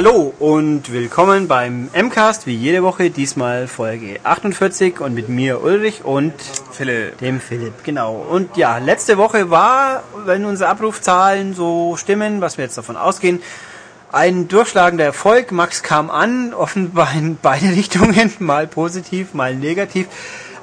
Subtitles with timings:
[0.00, 6.04] Hallo und willkommen beim MCAST, wie jede Woche, diesmal Folge 48 und mit mir Ulrich
[6.04, 6.34] und
[6.70, 7.18] Philipp.
[7.18, 8.14] dem Philipp, genau.
[8.14, 13.42] Und ja, letzte Woche war, wenn unsere Abrufzahlen so stimmen, was wir jetzt davon ausgehen,
[14.12, 15.50] ein durchschlagender Erfolg.
[15.50, 20.06] Max kam an, offenbar in beide Richtungen, mal positiv, mal negativ.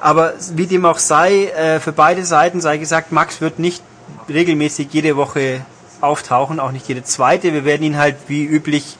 [0.00, 3.82] Aber wie dem auch sei, äh, für beide Seiten sei gesagt, Max wird nicht
[4.30, 5.60] regelmäßig jede Woche
[6.00, 7.52] auftauchen, auch nicht jede zweite.
[7.52, 8.96] Wir werden ihn halt wie üblich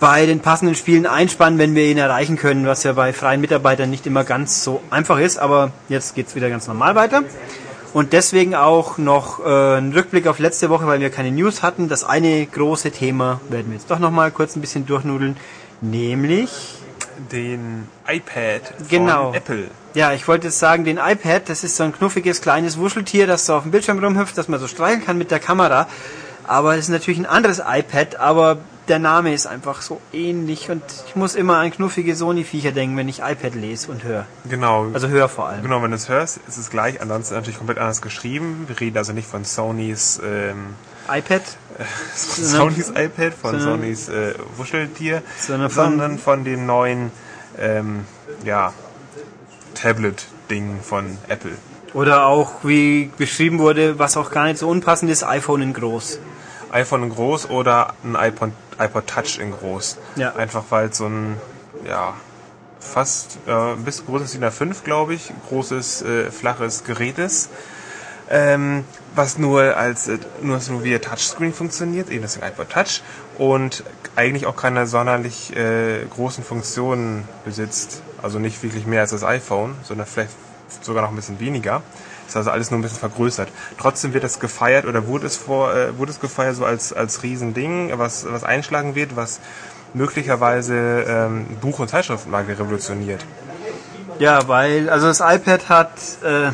[0.00, 3.90] bei den passenden Spielen einspannen, wenn wir ihn erreichen können, was ja bei freien Mitarbeitern
[3.90, 5.38] nicht immer ganz so einfach ist.
[5.38, 7.22] Aber jetzt geht's wieder ganz normal weiter.
[7.94, 11.88] Und deswegen auch noch äh, ein Rückblick auf letzte Woche, weil wir keine News hatten.
[11.88, 15.36] Das eine große Thema werden wir jetzt doch noch mal kurz ein bisschen durchnudeln,
[15.80, 16.50] nämlich
[17.32, 19.32] Den iPad von Genau.
[19.32, 19.64] Apple.
[19.94, 23.46] Ja, ich wollte jetzt sagen, den iPad, das ist so ein knuffiges kleines Wuscheltier, das
[23.46, 25.88] so auf dem Bildschirm rumhüpft, das man so streicheln kann mit der Kamera.
[26.46, 30.82] Aber es ist natürlich ein anderes iPad, aber der Name ist einfach so ähnlich und
[31.06, 34.26] ich muss immer an knuffige Sony-Viecher denken, wenn ich iPad lese und höre.
[34.48, 34.86] Genau.
[34.92, 35.62] Also höre vor allem.
[35.62, 38.64] Genau, wenn du es hörst, ist es gleich, ansonsten natürlich komplett anders geschrieben.
[38.66, 40.74] Wir reden also nicht von Sonys, ähm,
[41.12, 41.42] iPad,
[42.14, 47.10] Sonys iPad, von Sonys äh, Wuscheltier, Sondern von- sondern von dem neuen,
[47.58, 48.04] ähm,
[48.44, 48.72] ja,
[49.74, 51.52] Tablet-Ding von Apple.
[51.94, 56.18] oder auch, wie beschrieben wurde, was auch gar nicht so unpassend ist, iPhone in groß.
[56.72, 59.98] iPhone in groß oder ein iPod, iPod Touch in groß.
[60.16, 60.34] Ja.
[60.34, 61.36] Einfach weil es so ein,
[61.86, 62.14] ja,
[62.80, 67.50] fast äh, ein bisschen großes DIN A5, glaube ich, großes, äh, flaches Gerät ist.
[68.30, 68.84] Ähm,
[69.14, 73.02] was nur als äh, nur, nur via Touchscreen funktioniert, eben das iPod Touch
[73.38, 73.84] und
[74.16, 78.02] eigentlich auch keine sonderlich äh, großen Funktionen besitzt.
[78.22, 80.30] Also nicht wirklich mehr als das iPhone, sondern vielleicht
[80.82, 81.82] sogar noch ein bisschen weniger.
[82.28, 83.48] Ist also alles nur ein bisschen vergrößert.
[83.78, 87.22] Trotzdem wird das gefeiert oder wurde es vor äh, wurde es gefeiert so als als
[87.22, 89.40] Riesending, was was einschlagen wird, was
[89.94, 90.74] möglicherweise
[91.08, 93.24] ähm, Buch- und Zeitschriftenmarkt revolutioniert.
[94.18, 95.92] Ja, weil, also das iPad hat,
[96.24, 96.50] äh,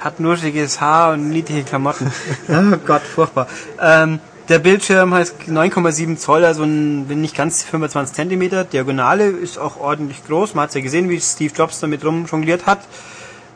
[0.00, 2.12] hat nuschiges Haar und niedliche Klamotten.
[2.48, 3.46] oh Gott, furchtbar.
[3.80, 4.18] Ähm,
[4.48, 8.64] der Bildschirm heißt 9,7 Zoll, also nicht ganz 25 Zentimeter.
[8.64, 10.54] Diagonale ist auch ordentlich groß.
[10.54, 12.80] Man hat ja gesehen, wie Steve Jobs damit rumjongliert hat.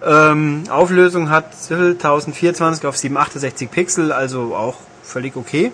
[0.04, 5.72] Ähm, Auflösung hat 1024 auf 768 Pixel, also auch völlig okay.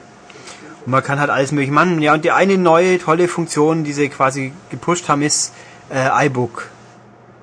[0.85, 2.01] Und man kann halt alles mögliche machen.
[2.03, 5.53] Ja, und die eine neue tolle Funktion, die sie quasi gepusht haben, ist
[5.91, 6.69] äh, iBook.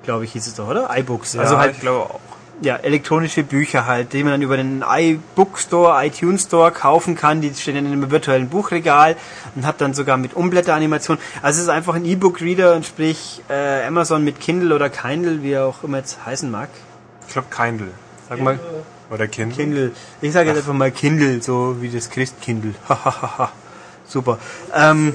[0.04, 0.88] Glaube ich, hieß es doch, oder?
[0.96, 1.36] iBooks.
[1.36, 2.20] also Ja, halt ich glaube auch.
[2.62, 7.40] Ja, elektronische Bücher halt, die man dann über den iBook Store, iTunes Store kaufen kann.
[7.40, 9.16] Die stehen dann in einem virtuellen Buchregal
[9.54, 11.18] und hat dann sogar mit Umblätteranimation.
[11.42, 15.52] Also es ist einfach ein E-Book-Reader und sprich äh, Amazon mit Kindle oder Kindle, wie
[15.52, 16.68] er auch immer jetzt heißen mag.
[17.26, 17.90] Ich glaube Kindle
[18.28, 18.58] Sag mal
[19.10, 19.56] oder Kindle.
[19.56, 19.92] Kindle.
[20.20, 22.74] Ich sage jetzt einfach mal Kindle, so wie das Christkindle.
[24.06, 24.38] Super.
[24.74, 25.14] Ähm,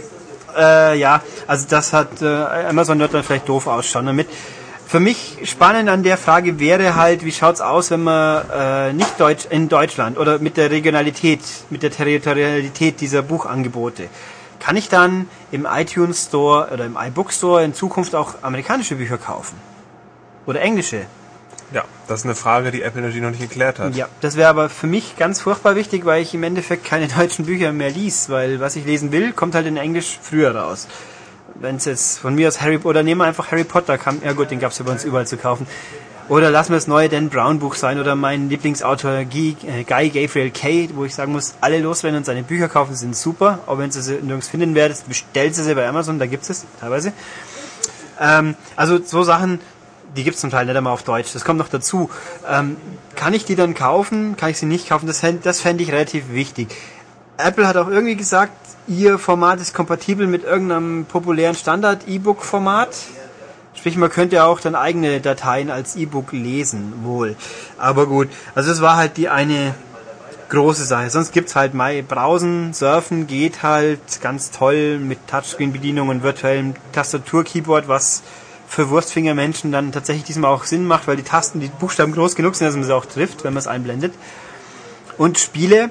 [0.58, 4.28] äh, ja, also das hat äh, Amazon wird dann vielleicht doof ausschauen damit.
[4.92, 9.18] Für mich spannend an der Frage wäre halt, wie schaut's aus, wenn man äh, nicht
[9.22, 14.10] Deutsch in Deutschland oder mit der Regionalität, mit der Territorialität dieser Buchangebote.
[14.60, 19.18] Kann ich dann im iTunes Store oder im iBook Store in Zukunft auch amerikanische Bücher
[19.18, 19.56] kaufen?
[20.46, 21.06] Oder englische?
[21.72, 23.96] Ja, das ist eine Frage, die Apple natürlich noch nicht geklärt hat.
[23.96, 27.46] Ja, das wäre aber für mich ganz furchtbar wichtig, weil ich im Endeffekt keine deutschen
[27.46, 30.90] Bücher mehr lies, weil was ich lesen will, kommt halt in Englisch früher raus.
[31.62, 34.34] Wenn es jetzt von mir aus Harry oder nehmen wir einfach Harry Potter, kam, ja
[34.34, 35.68] gut, den gab es ja bei uns überall zu kaufen.
[36.28, 40.50] Oder lassen wir das neue Dan Brown Buch sein oder mein Lieblingsautor Guy, äh, Gabriel
[40.50, 43.92] Kay, wo ich sagen muss, alle loswerden und seine Bücher kaufen sind super, auch wenn
[43.92, 47.14] ihr sie nirgends finden werdet, bestellt sie sie bei Amazon, da gibt es teilweise.
[48.20, 49.60] Ähm, also so Sachen,
[50.16, 51.32] die gibt es zum Teil nicht einmal auf Deutsch.
[51.34, 52.10] Das kommt noch dazu.
[52.50, 52.78] Ähm,
[53.16, 54.36] kann ich die dann kaufen?
[54.36, 55.06] Kann ich sie nicht kaufen?
[55.06, 56.76] Das, das fände ich relativ wichtig.
[57.44, 58.54] Apple hat auch irgendwie gesagt,
[58.88, 62.90] ihr Format ist kompatibel mit irgendeinem populären Standard-E-Book-Format.
[63.74, 67.36] Sprich, man könnte ja auch dann eigene Dateien als E-Book lesen, wohl.
[67.78, 69.74] Aber gut, also es war halt die eine
[70.50, 71.10] große Sache.
[71.10, 77.88] Sonst gibt's halt mal Browsen, Surfen geht halt ganz toll mit Touchscreen-Bedienung und virtuellem Tastatur-Keyboard,
[77.88, 78.22] was
[78.68, 82.56] für Wurstfingermenschen dann tatsächlich diesmal auch Sinn macht, weil die Tasten, die Buchstaben groß genug
[82.56, 84.14] sind, dass man sie auch trifft, wenn man es einblendet.
[85.18, 85.90] Und Spiele,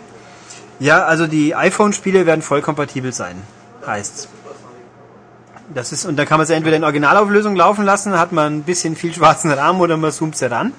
[0.80, 3.36] ja, also die iPhone-Spiele werden voll kompatibel sein,
[3.86, 4.28] heißt's.
[5.72, 8.62] Das ist, und dann kann man sie entweder in Originalauflösung laufen lassen, hat man ein
[8.64, 10.72] bisschen viel schwarzen Rahmen oder man zoomt sie ran.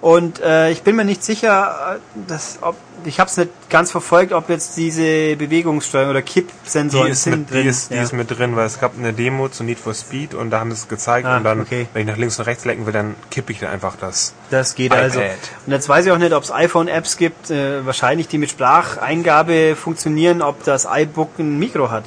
[0.00, 3.90] Und äh, ich bin mir nicht sicher, äh, dass, ob, ich habe es nicht ganz
[3.90, 7.62] verfolgt, ob jetzt diese Bewegungssteuerung oder Kippsensoren sind drin.
[7.64, 8.02] Die ist, die ja.
[8.02, 10.70] ist mit drin, weil es gab eine Demo zu Need for Speed und da haben
[10.70, 11.88] sie es gezeigt Ah, und dann, okay.
[11.92, 14.34] wenn ich nach links und rechts lenken will, dann kippe ich dann einfach das.
[14.50, 15.02] Das geht iPad.
[15.02, 15.20] also.
[15.66, 19.74] Und jetzt weiß ich auch nicht, ob es iPhone-Apps gibt, äh, wahrscheinlich die mit Spracheingabe
[19.74, 22.04] funktionieren, ob das iBook ein Mikro hat.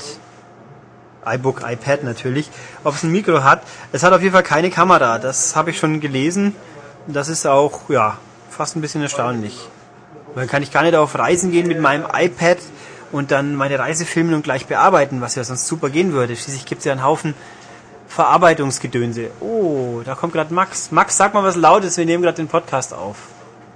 [1.25, 2.49] iBook, iPad natürlich.
[2.85, 3.63] Ob es ein Mikro hat.
[3.91, 5.19] Es hat auf jeden Fall keine Kamera.
[5.19, 6.55] Das habe ich schon gelesen.
[7.07, 8.17] Das ist auch, ja,
[8.49, 9.57] fast ein bisschen erstaunlich.
[10.35, 12.57] Dann kann ich gar nicht auf Reisen gehen mit meinem iPad
[13.11, 16.35] und dann meine Reise filmen und gleich bearbeiten, was ja sonst super gehen würde.
[16.35, 17.33] Schließlich gibt es ja einen Haufen
[18.07, 19.31] Verarbeitungsgedönse.
[19.39, 20.91] Oh, da kommt gerade Max.
[20.91, 23.15] Max, sag mal was Lautes, wir nehmen gerade den Podcast auf.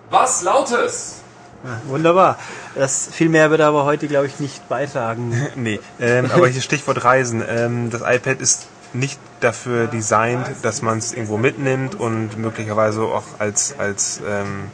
[0.09, 1.21] Was Lautes?
[1.63, 2.37] Ja, wunderbar.
[2.75, 5.33] Das viel mehr wird er aber heute, glaube ich, nicht beitragen.
[5.55, 7.43] Nee, ähm, aber hier Stichwort Reisen.
[7.47, 13.23] Ähm, das iPad ist nicht dafür designt, dass man es irgendwo mitnimmt und möglicherweise auch
[13.39, 14.71] als, als, ähm,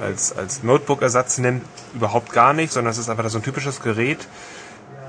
[0.00, 1.64] als, als Notebook-Ersatz nimmt.
[1.94, 4.26] Überhaupt gar nicht, sondern es ist einfach so ein typisches Gerät.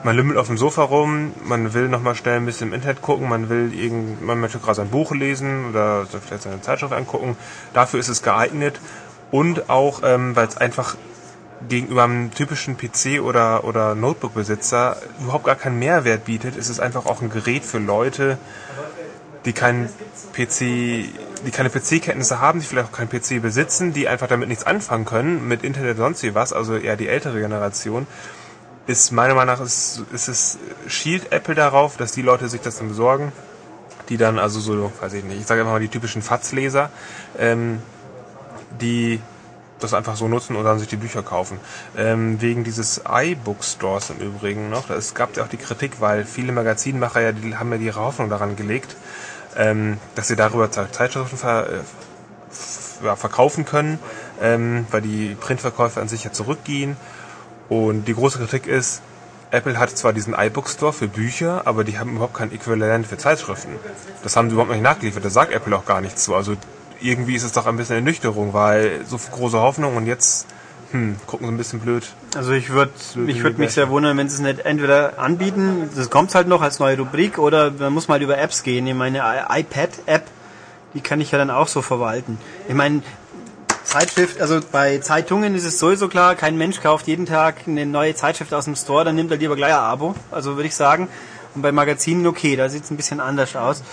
[0.03, 3.27] Man lümmelt auf dem Sofa rum, man will nochmal schnell ein bisschen im Internet gucken,
[3.27, 7.35] man will irgend, man möchte gerade sein Buch lesen oder vielleicht seine Zeitschrift angucken.
[7.73, 8.79] Dafür ist es geeignet
[9.31, 10.95] und auch, ähm, weil es einfach
[11.67, 17.05] gegenüber einem typischen PC oder, oder Notebook-Besitzer überhaupt gar keinen Mehrwert bietet, ist es einfach
[17.05, 18.37] auch ein Gerät für Leute,
[19.45, 19.87] die keinen
[20.33, 24.65] PC, die keine PC-Kenntnisse haben, die vielleicht auch keinen PC besitzen, die einfach damit nichts
[24.65, 28.07] anfangen können, mit Internet sonst wie was, also eher die ältere Generation,
[28.87, 30.57] ist meiner Meinung nach ist, ist es
[30.87, 33.31] schielt Apple darauf, dass die Leute sich das dann besorgen,
[34.09, 36.89] die dann also so, weiß ich nicht, ich sage einfach mal die typischen FATS-Leser,
[37.37, 37.81] ähm,
[38.79, 39.19] die
[39.79, 41.59] das einfach so nutzen und dann sich die Bücher kaufen.
[41.95, 46.51] Ähm, wegen dieses iBook-Stores im Übrigen noch, es gab ja auch die Kritik, weil viele
[46.51, 48.95] Magazinmacher ja, die haben ja ihre Hoffnung daran gelegt,
[49.55, 53.99] ähm, dass sie darüber Zeitschriften ver, äh, ja, verkaufen können,
[54.41, 56.97] ähm, weil die Printverkäufe an sich ja zurückgehen.
[57.69, 59.01] Und die große Kritik ist,
[59.51, 63.17] Apple hat zwar diesen iBook Store für Bücher, aber die haben überhaupt kein Äquivalent für
[63.17, 63.71] Zeitschriften.
[64.23, 66.35] Das haben sie überhaupt nicht nachgeliefert, da sagt Apple auch gar nichts zu.
[66.35, 66.55] Also
[67.01, 70.47] irgendwie ist es doch ein bisschen Ernüchterung, weil so große Hoffnung und jetzt
[70.91, 72.03] hm, gucken sie ein bisschen blöd.
[72.35, 72.91] Also ich würde
[73.27, 76.61] ich würd mich sehr wundern, wenn sie es nicht entweder anbieten, das kommt halt noch
[76.61, 78.87] als neue Rubrik, oder man muss mal über Apps gehen.
[78.87, 80.23] Ich meine iPad-App,
[80.93, 82.37] die kann ich ja dann auch so verwalten.
[82.67, 83.01] Ich meine,
[83.83, 88.15] Zeitschrift, also bei Zeitungen ist es sowieso klar, kein Mensch kauft jeden Tag eine neue
[88.15, 91.07] Zeitschrift aus dem Store, dann nimmt er lieber gleich ein Abo, also würde ich sagen.
[91.55, 93.83] Und bei Magazinen okay, da sieht es ein bisschen anders aus.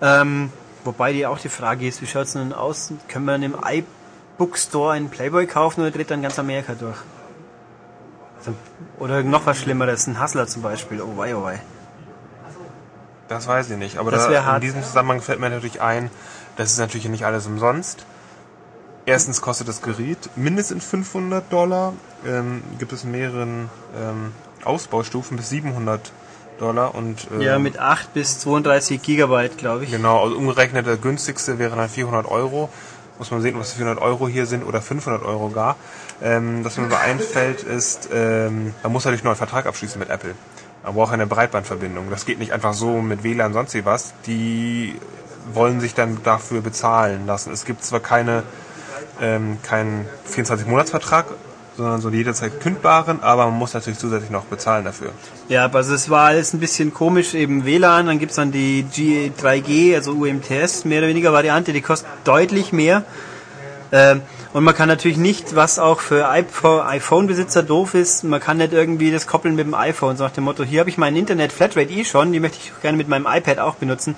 [0.00, 0.50] Ähm,
[0.88, 2.92] wobei die auch die Frage ist, wie schaut es denn aus?
[3.08, 6.96] Können wir in einem iBook Store einen Playboy kaufen oder dreht dann ganz Amerika durch?
[8.38, 8.54] Also,
[8.98, 11.02] Oder noch was Schlimmeres, ein Hustler zum Beispiel.
[11.02, 11.60] Oh wei, oh wei.
[13.28, 13.98] Das weiß ich nicht.
[13.98, 14.62] Aber da, in hart.
[14.62, 16.10] diesem Zusammenhang fällt mir natürlich ein,
[16.56, 18.06] das ist natürlich nicht alles umsonst.
[19.04, 21.92] Erstens kostet das Gerät mindestens 500 Dollar.
[22.26, 24.32] Ähm, gibt es in mehreren ähm,
[24.64, 26.27] Ausbaustufen bis 700 Dollar
[26.60, 29.90] und ähm, Ja, mit 8 bis 32 Gigabyte, glaube ich.
[29.90, 32.68] Genau, also umgerechnet der günstigste wäre dann 400 Euro.
[33.18, 35.76] Muss man sehen, was 400 Euro hier sind oder 500 Euro gar.
[36.22, 40.08] Ähm, was mir aber einfällt, ist, ähm, man muss natürlich noch einen Vertrag abschließen mit
[40.08, 40.34] Apple.
[40.84, 42.10] Man braucht eine Breitbandverbindung.
[42.10, 44.14] Das geht nicht einfach so mit WLAN sonst wie was.
[44.26, 44.94] Die
[45.52, 47.52] wollen sich dann dafür bezahlen lassen.
[47.52, 48.44] Es gibt zwar keine
[49.20, 51.26] ähm, keinen 24-Monats-Vertrag,
[51.78, 55.12] sondern so jederzeit kündbaren, aber man muss natürlich zusätzlich noch bezahlen dafür.
[55.48, 59.30] Ja, also es war alles ein bisschen komisch, eben WLAN, dann gibt's dann die G
[59.40, 63.04] 3G, also UMTS, mehr oder weniger Variante, die kostet deutlich mehr.
[63.92, 68.56] Ähm, und man kann natürlich nicht, was auch für iPhone- iPhone-Besitzer doof ist, man kann
[68.56, 71.14] nicht irgendwie das koppeln mit dem iPhone, so nach dem Motto, hier habe ich mein
[71.14, 74.16] Internet Flatrate eh schon, die möchte ich gerne mit meinem iPad auch benutzen.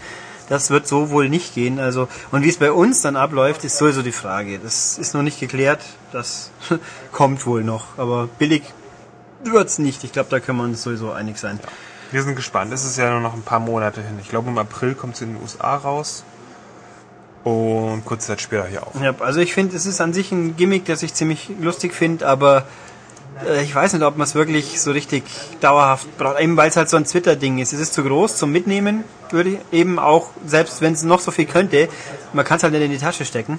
[0.50, 1.78] Das wird so wohl nicht gehen.
[1.78, 4.58] Also und wie es bei uns dann abläuft, ist sowieso die Frage.
[4.58, 5.80] Das ist noch nicht geklärt.
[6.10, 6.50] Das
[7.12, 7.96] kommt wohl noch.
[7.96, 8.64] Aber billig
[9.44, 10.02] wird's nicht.
[10.02, 11.60] Ich glaube, da können wir uns sowieso einig sein.
[12.10, 12.72] Wir sind gespannt.
[12.72, 14.18] Es ist ja nur noch ein paar Monate hin.
[14.20, 16.24] Ich glaube, im April kommt es in den USA raus.
[17.44, 19.00] Und kurze Zeit später hier auch.
[19.00, 22.26] Ja, also ich finde, es ist an sich ein Gimmick, das ich ziemlich lustig finde,
[22.26, 22.66] aber
[23.62, 25.24] ich weiß nicht, ob man es wirklich so richtig
[25.60, 26.40] dauerhaft braucht.
[26.40, 27.72] Eben weil es halt so ein Twitter-Ding ist.
[27.72, 31.30] Es ist zu groß zum Mitnehmen, würde ich eben auch, selbst wenn es noch so
[31.30, 31.88] viel könnte,
[32.32, 33.58] man kann es halt nicht in die Tasche stecken.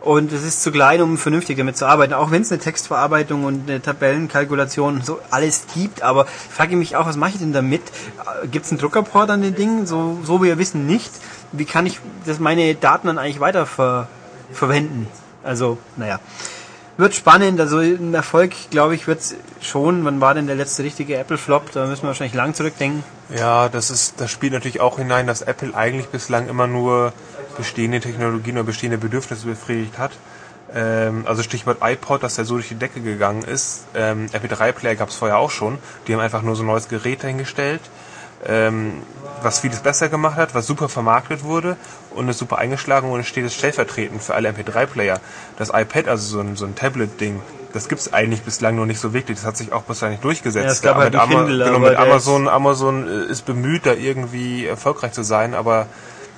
[0.00, 2.14] Und es ist zu klein, um vernünftig damit zu arbeiten.
[2.14, 6.02] Auch wenn es eine Textverarbeitung und eine Tabellenkalkulation und so alles gibt.
[6.02, 7.82] Aber ich frage mich auch, was mache ich denn damit?
[8.50, 9.86] Gibt es einen Druckerport an den Dingen?
[9.86, 11.10] So, so wir wissen nicht.
[11.50, 14.08] Wie kann ich das meine Daten dann eigentlich weiter ver
[14.52, 15.08] verwenden?
[15.42, 16.20] Also, naja.
[16.98, 19.20] Wird spannend, also ein Erfolg, glaube ich, wird
[19.62, 20.04] schon.
[20.04, 21.70] Wann war denn der letzte richtige Apple-Flop?
[21.70, 23.04] Da müssen wir wahrscheinlich lang zurückdenken.
[23.32, 27.12] Ja, das ist, das spielt natürlich auch hinein, dass Apple eigentlich bislang immer nur
[27.56, 30.10] bestehende Technologien oder bestehende Bedürfnisse befriedigt hat.
[30.74, 33.84] Ähm, also Stichwort iPod, dass der so durch die Decke gegangen ist.
[33.94, 35.78] Ähm, MP3-Player gab es vorher auch schon.
[36.08, 37.82] Die haben einfach nur so ein neues Gerät dahingestellt,
[38.44, 39.02] ähm,
[39.42, 41.76] was vieles besser gemacht hat, was super vermarktet wurde
[42.10, 45.20] und ist super eingeschlagen und steht es stellvertretend für alle MP3-Player.
[45.56, 47.40] Das iPad, also so ein, so ein Tablet-Ding,
[47.72, 49.38] das gibt's eigentlich bislang noch nicht so wirklich.
[49.38, 50.64] Das hat sich auch bislang nicht durchgesetzt.
[50.64, 53.92] Ja, es gab halt mit, einen Kindle, genau, mit Amazon, Amazon äh, ist bemüht, da
[53.92, 55.86] irgendwie erfolgreich zu sein, aber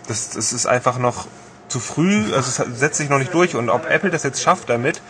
[0.09, 1.27] das, das ist einfach noch
[1.69, 3.55] zu früh, also es setzt sich noch nicht durch.
[3.55, 5.01] Und ob Apple das jetzt schafft damit,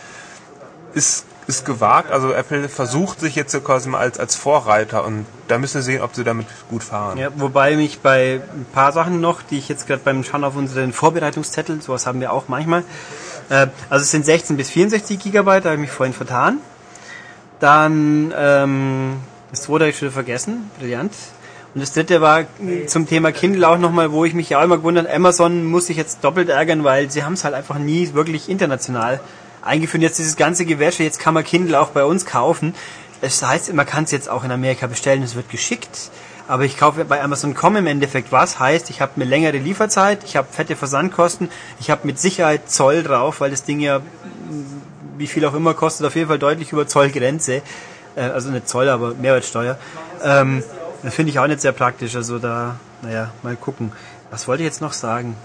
[0.93, 2.11] ist, ist gewagt.
[2.11, 6.01] Also Apple versucht sich jetzt quasi mal als, als Vorreiter und da müssen wir sehen,
[6.01, 7.17] ob sie damit gut fahren.
[7.17, 10.55] Ja, wobei mich bei ein paar Sachen noch, die ich jetzt gerade beim Schauen auf
[10.55, 12.83] unseren Vorbereitungszettel, sowas haben wir auch manchmal.
[13.49, 16.59] Äh, also es sind 16 bis 64 Gigabyte, da habe ich mich vorhin vertan.
[17.59, 19.17] Dann ähm,
[19.51, 21.11] das zweite habe ich schon vergessen, brillant.
[21.73, 22.45] Und das dritte war
[22.87, 25.95] zum Thema Kindle auch nochmal, wo ich mich ja auch immer gewundert, Amazon muss sich
[25.95, 29.21] jetzt doppelt ärgern, weil sie haben es halt einfach nie wirklich international
[29.61, 30.03] eingeführt.
[30.03, 32.73] Jetzt dieses ganze Gewäsche, jetzt kann man Kindle auch bei uns kaufen.
[33.21, 36.11] Es heißt, man kann es jetzt auch in Amerika bestellen, es wird geschickt.
[36.47, 38.59] Aber ich kaufe bei Amazon.com im Endeffekt was.
[38.59, 41.49] Heißt, ich habe eine längere Lieferzeit, ich habe fette Versandkosten,
[41.79, 44.01] ich habe mit Sicherheit Zoll drauf, weil das Ding ja,
[45.17, 47.61] wie viel auch immer, kostet auf jeden Fall deutlich über Zollgrenze.
[48.15, 49.77] Äh, also nicht Zoll, aber Mehrwertsteuer.
[50.23, 50.63] Ähm,
[51.03, 52.15] das finde ich auch nicht sehr praktisch.
[52.15, 53.91] Also da, naja, mal gucken.
[54.29, 55.35] Was wollte ich jetzt noch sagen?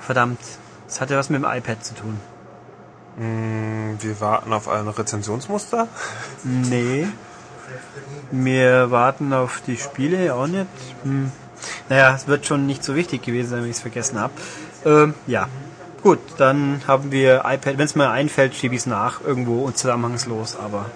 [0.00, 0.40] Verdammt,
[0.86, 2.18] das hatte was mit dem iPad zu tun.
[3.16, 5.86] Wir warten auf ein Rezensionsmuster.
[6.42, 7.06] Nee.
[8.30, 10.66] Wir warten auf die Spiele auch nicht.
[11.04, 11.30] Hm.
[11.88, 14.32] Naja, es wird schon nicht so wichtig gewesen sein, wenn ich es vergessen habe.
[14.84, 15.48] Ähm, ja.
[16.02, 17.78] Gut, dann haben wir iPad.
[17.78, 20.86] Wenn es mir einfällt, schiebe ich es nach irgendwo und zusammenhangslos, aber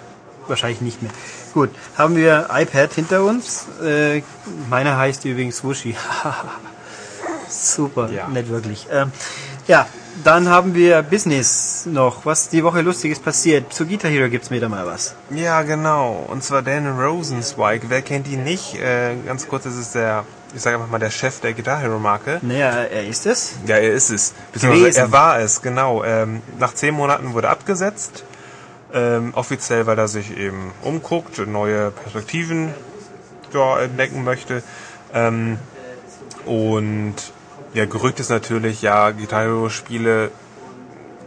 [0.47, 1.11] wahrscheinlich nicht mehr.
[1.53, 3.65] Gut, haben wir iPad hinter uns.
[3.83, 4.21] Äh,
[4.69, 5.95] meiner heißt übrigens Wushi.
[7.49, 8.27] Super, Ja.
[8.27, 8.87] nicht wirklich.
[8.91, 9.11] Ähm,
[9.69, 9.87] ja,
[10.23, 12.25] dann haben wir Business noch.
[12.25, 13.71] Was die Woche Lustiges passiert.
[13.71, 15.13] Zu Guitar Hero gibt's wieder mal was.
[15.29, 16.25] Ja, genau.
[16.27, 17.83] Und zwar Dan Rosenzweig.
[17.87, 18.75] Wer kennt ihn nicht?
[18.81, 21.99] Äh, ganz kurz, das ist der, ich sage einfach mal, der Chef der Guitar Hero
[21.99, 22.39] Marke.
[22.41, 23.53] Naja, er ist es.
[23.67, 24.33] Ja, er ist es.
[24.51, 26.03] Beziehungsweise er war es, genau.
[26.03, 28.23] Ähm, nach zehn Monaten wurde abgesetzt.
[28.91, 32.73] Ähm, offiziell, weil er sich eben umguckt, neue Perspektiven
[33.53, 34.63] ja, entdecken möchte.
[35.13, 35.59] Ähm,
[36.47, 37.13] und
[37.73, 40.31] ja, Gerücht ist natürlich, ja, Guitar Hero Spiele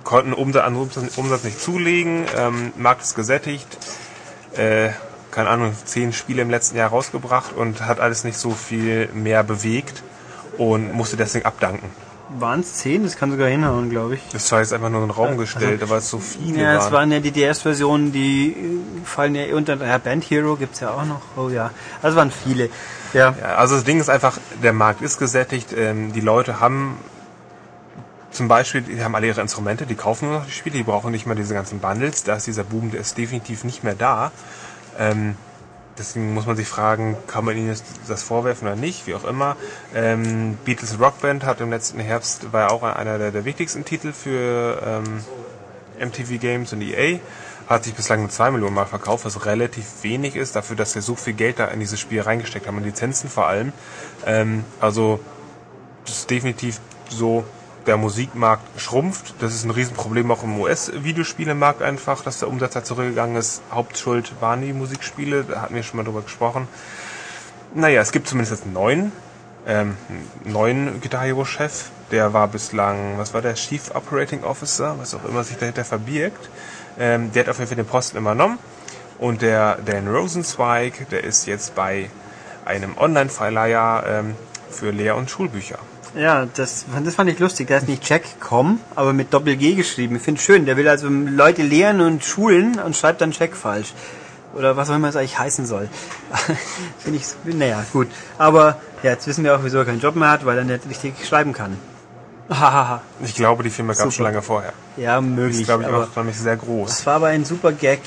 [0.05, 3.79] konnten Umsatz, Umsatz nicht zulegen, ähm, Markt ist gesättigt,
[4.57, 4.91] äh,
[5.31, 9.43] keine Ahnung, zehn Spiele im letzten Jahr rausgebracht und hat alles nicht so viel mehr
[9.43, 10.03] bewegt
[10.59, 11.89] und musste deswegen abdanken.
[12.39, 13.03] Waren es zehn?
[13.05, 14.21] Das kann sogar hinhauen, glaube ich.
[14.33, 16.91] Das war jetzt einfach nur in den Raum gestellt, weil es so viele Ja, es
[16.93, 17.13] waren.
[17.13, 19.77] ja die DS-Versionen, die äh, fallen ja unter.
[19.85, 21.21] Ja, Band Hero gibt's ja auch noch.
[21.37, 21.71] Oh ja.
[22.01, 22.71] Also waren viele.
[23.13, 23.35] Ja.
[23.39, 26.97] Ja, also das Ding ist einfach, der Markt ist gesättigt, ähm, die Leute haben
[28.31, 31.11] zum Beispiel, die haben alle ihre Instrumente, die kaufen nur noch die Spiele, die brauchen
[31.11, 34.33] nicht mehr diese ganzen Bundles, da ist dieser Boom, der ist definitiv nicht mehr da.
[34.99, 35.37] Ähm,
[35.99, 37.77] deswegen muss man sich fragen, kann man ihnen
[38.09, 39.57] das, vorwerfen oder nicht, wie auch immer.
[39.95, 44.13] Ähm, Beatles Rockband hat im letzten Herbst, war ja auch einer der, der wichtigsten Titel
[44.13, 45.25] für ähm,
[46.01, 47.19] MTV Games und EA.
[47.69, 51.03] Hat sich bislang nur 2 Millionen Mal verkauft, was relativ wenig ist, dafür, dass wir
[51.03, 53.73] so viel Geld da in dieses Spiel reingesteckt haben, in Lizenzen vor allem.
[54.27, 55.21] Ähm, also,
[56.05, 57.45] das ist definitiv so,
[57.87, 59.35] der Musikmarkt schrumpft.
[59.41, 63.63] Das ist ein Riesenproblem auch im US-Videospielemarkt einfach, dass der Umsatz da zurückgegangen ist.
[63.71, 66.69] Hauptschuld waren die Musikspiele, da hatten wir schon mal drüber gesprochen.
[67.75, 69.13] Naja, es gibt zumindest jetzt einen neuen,
[69.67, 69.97] ähm,
[70.45, 71.91] neuen Guitar Hero Chef.
[72.11, 76.51] Der war bislang, was war der, Chief Operating Officer, was auch immer sich dahinter verbirgt.
[76.99, 78.59] Ähm, der hat auf jeden Fall den Posten übernommen.
[79.19, 82.11] Und der Dan Rosenzweig, der ist jetzt bei
[82.65, 84.37] einem Online-Verleiher ähm,
[84.71, 85.79] für Lehr- und Schulbücher.
[86.15, 87.69] Ja, das, das fand ich lustig.
[87.69, 90.17] Der ist nicht Jack.com, aber mit Doppel-G geschrieben.
[90.17, 90.67] Ich finde schön.
[90.67, 93.95] Der will also Leute lehren und schulen und schreibt dann Jack falsch.
[94.55, 95.89] Oder was auch immer es eigentlich heißen soll.
[96.99, 98.09] finde ich, naja, gut.
[98.37, 100.89] Aber ja, jetzt wissen wir auch, wieso er keinen Job mehr hat, weil er nicht
[100.89, 101.77] richtig schreiben kann.
[103.25, 104.75] Ich glaube, die Firma gab es schon lange vorher.
[104.99, 105.61] ja, möglich.
[105.61, 106.91] ist, glaube ich, aber auch nämlich sehr groß.
[106.91, 108.01] Das war aber ein super Gag,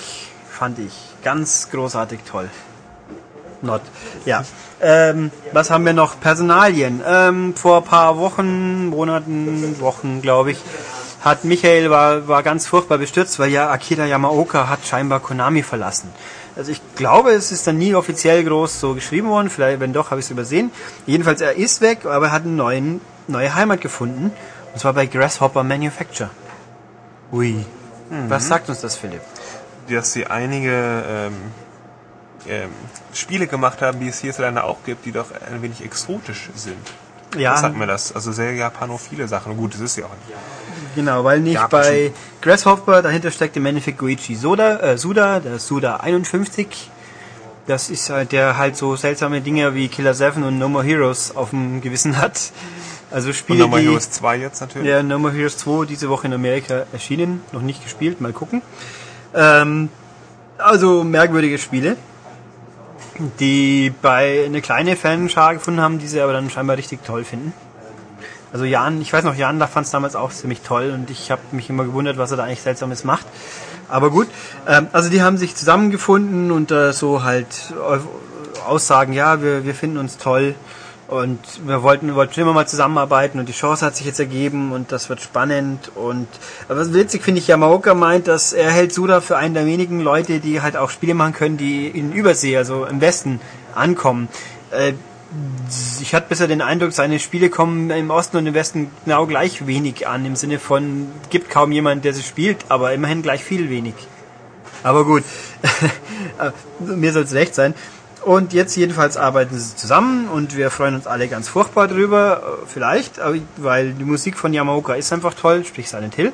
[0.52, 0.94] fand ich.
[1.24, 2.50] Ganz großartig toll.
[3.62, 3.82] Not.
[4.26, 4.44] Ja.
[4.82, 6.20] Ähm, was haben wir noch?
[6.20, 7.02] Personalien.
[7.06, 10.58] Ähm, vor ein paar Wochen, Monaten, Wochen, glaube ich,
[11.22, 16.10] hat Michael war, war ganz furchtbar bestürzt, weil ja Akira Yamaoka hat scheinbar Konami verlassen.
[16.56, 19.50] Also ich glaube, es ist dann nie offiziell groß so geschrieben worden.
[19.50, 20.72] Vielleicht, wenn doch, habe ich es übersehen.
[21.06, 24.32] Jedenfalls, er ist weg, aber er hat eine neuen, neue Heimat gefunden.
[24.74, 26.30] Und zwar bei Grasshopper Manufacture.
[27.32, 27.66] Ui.
[28.28, 29.22] Was sagt uns das, Philipp?
[29.90, 31.34] dass sie einige ähm,
[32.50, 32.70] ähm,
[33.14, 36.78] Spiele gemacht haben, die es hierzulande auch gibt, die doch ein wenig exotisch sind.
[37.38, 37.52] Ja.
[37.52, 38.16] Das sagt mir das.
[38.16, 39.58] Also sehr japanophile Sachen.
[39.58, 40.10] Gut, das ist ja auch.
[40.96, 45.98] Genau, weil nicht bei Grasshopper, dahinter steckt im Endeffekt Goichi Soda, äh, Suda, der Suda
[45.98, 46.92] 51.
[47.68, 51.36] Das ist halt, der halt so seltsame Dinge wie Killer 7 und No More Heroes
[51.36, 52.52] auf dem Gewissen hat.
[53.12, 53.88] Also Und Spiele, nochmal die...
[53.88, 54.88] Heroes 2 jetzt natürlich.
[54.88, 57.42] Ja, No More Heroes 2 diese Woche in Amerika erschienen.
[57.52, 58.62] Noch nicht gespielt, mal gucken.
[59.34, 59.90] Ähm,
[60.58, 61.98] also merkwürdige Spiele,
[63.40, 67.54] die bei eine kleine Fanschar gefunden haben, die sie aber dann scheinbar richtig toll finden.
[68.52, 71.42] Also Jan, ich weiß noch, Jan fand es damals auch ziemlich toll und ich habe
[71.52, 73.26] mich immer gewundert, was er da eigentlich Seltsames macht.
[73.90, 74.28] Aber gut,
[74.68, 78.00] ähm, also die haben sich zusammengefunden und äh, so halt äh,
[78.66, 80.56] Aussagen, ja, wir, wir finden uns toll
[81.08, 84.92] und wir wollten, wollten immer mal zusammenarbeiten und die Chance hat sich jetzt ergeben und
[84.92, 86.28] das wird spannend und
[86.68, 90.40] aber witzig finde ich, Yamaoka meint, dass er hält Suda für einen der wenigen Leute,
[90.40, 93.40] die halt auch Spiele machen können, die in Übersee, also im Westen,
[93.76, 94.30] ankommen.
[94.72, 94.94] Äh,
[96.02, 99.68] ich hatte bisher den Eindruck, seine Spiele kommen im Osten und im Westen genau gleich
[99.68, 103.70] wenig an, im Sinne von, gibt kaum jemand, der sie spielt, aber immerhin gleich viel
[103.70, 103.96] wenig.
[104.84, 105.24] Aber gut,
[106.80, 107.74] mir soll es recht sein.
[108.25, 112.65] Und jetzt jedenfalls arbeiten sie zusammen und wir freuen uns alle ganz furchtbar drüber, äh,
[112.65, 113.20] vielleicht,
[113.58, 116.34] weil die Musik von Yamaoka ist einfach toll, sprich Silent Hill.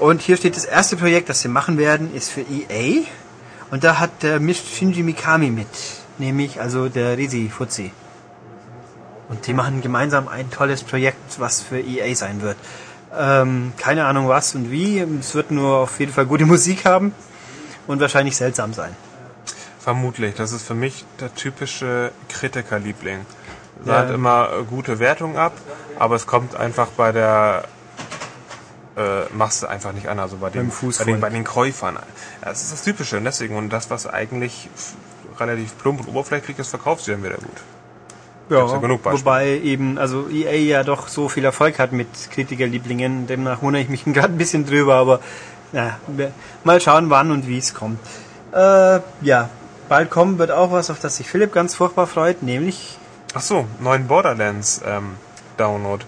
[0.00, 3.02] Und hier steht das erste Projekt, das sie machen werden, ist für EA.
[3.70, 5.68] Und da hat der Shinji Mikami mit,
[6.18, 7.92] nämlich also der Risi Fuzzi.
[9.28, 12.56] Und die machen gemeinsam ein tolles Projekt, was für EA sein wird.
[13.16, 14.98] Ähm, keine Ahnung was und wie.
[14.98, 17.14] Es wird nur auf jeden Fall gute Musik haben
[17.86, 18.96] und wahrscheinlich seltsam sein.
[19.80, 20.34] Vermutlich.
[20.34, 23.24] Das ist für mich der typische Kritikerliebling.
[23.86, 23.98] Er Ja.
[24.00, 25.52] hat immer äh, gute Wertungen ab,
[25.98, 27.64] aber es kommt einfach bei der
[28.96, 31.94] äh, Masse einfach nicht an, also bei den, bei den, bei den Käufern.
[31.94, 34.68] Ja, das ist das Typische und deswegen, und das, was eigentlich
[35.38, 37.48] relativ plump und oberflächlich ist, verkauft sich dann wieder gut.
[38.50, 39.24] Gibt's ja genug Beispiele.
[39.24, 43.88] wobei eben, also EA ja doch so viel Erfolg hat mit Kritikerlieblingen, demnach wundere ich
[43.88, 45.20] mich gerade ein bisschen drüber, aber
[45.72, 45.98] na,
[46.64, 48.00] mal schauen, wann und wie es kommt.
[48.52, 49.48] Äh, ja,
[49.90, 52.96] bald kommen wird auch was, auf das sich Philipp ganz furchtbar freut, nämlich
[53.32, 55.16] Ach so, neuen Borderlands ähm,
[55.56, 56.04] Download.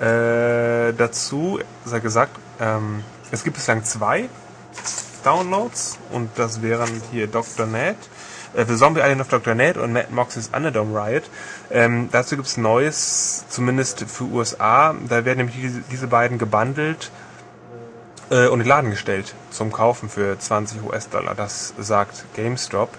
[0.00, 4.28] Äh, dazu sei gesagt, ähm, es gibt bislang zwei
[5.22, 7.66] Downloads und das wären hier Dr.
[7.66, 7.96] Ned,
[8.54, 9.54] äh, The Zombie Island of Dr.
[9.54, 11.24] Ned und Mad Mox's Underdome Riot.
[11.70, 14.94] Ähm, dazu gibt's Neues, zumindest für USA.
[15.08, 17.12] Da werden nämlich diese, diese beiden gebundelt
[18.30, 21.34] äh, und in den Laden gestellt zum Kaufen für 20 US-Dollar.
[21.34, 22.90] Das sagt GameStop.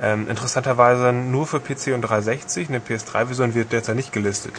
[0.00, 2.68] Ähm, interessanterweise nur für PC und 360.
[2.68, 4.54] Eine PS3-Version wird derzeit nicht gelistet.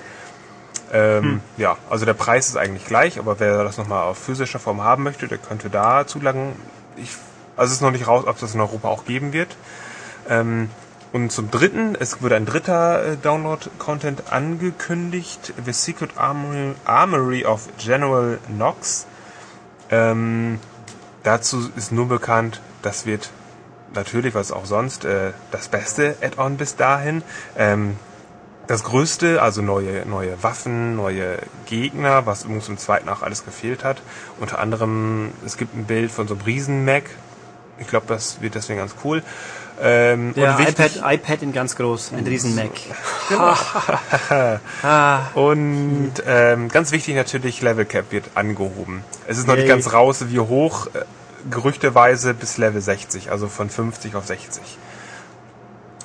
[0.91, 4.81] Ähm, Ja, also der Preis ist eigentlich gleich, aber wer das nochmal auf physischer Form
[4.81, 6.53] haben möchte, der könnte da zulangen.
[6.95, 7.11] Ich,
[7.55, 9.55] also es ist noch nicht raus, ob es das in Europa auch geben wird.
[10.29, 10.69] Ähm,
[11.13, 17.69] und zum dritten, es wurde ein dritter äh, Download-Content angekündigt, The Secret Armory, Armory of
[17.77, 19.05] General Knox.
[19.89, 20.59] Ähm,
[21.23, 23.29] dazu ist nur bekannt, das wird
[23.93, 27.23] natürlich, was auch sonst, äh, das beste Add-on bis dahin.
[27.57, 27.97] Ähm,
[28.67, 33.85] das größte, also neue, neue Waffen, neue Gegner, was übrigens im zweiten auch alles gefehlt
[33.85, 34.01] hat.
[34.39, 37.09] Unter anderem, es gibt ein Bild von so einem Riesen-Mac.
[37.79, 39.23] Ich glaube, das wird deswegen ganz cool.
[39.79, 42.71] Ähm, wichtig- iPad, iPad in ganz groß, ein riesen Mac.
[45.35, 49.03] Und ähm, ganz wichtig natürlich, Level Cap wird angehoben.
[49.27, 51.01] Es ist noch nicht ganz raus, wie hoch, äh,
[51.49, 54.61] gerüchteweise bis Level 60, also von 50 auf 60.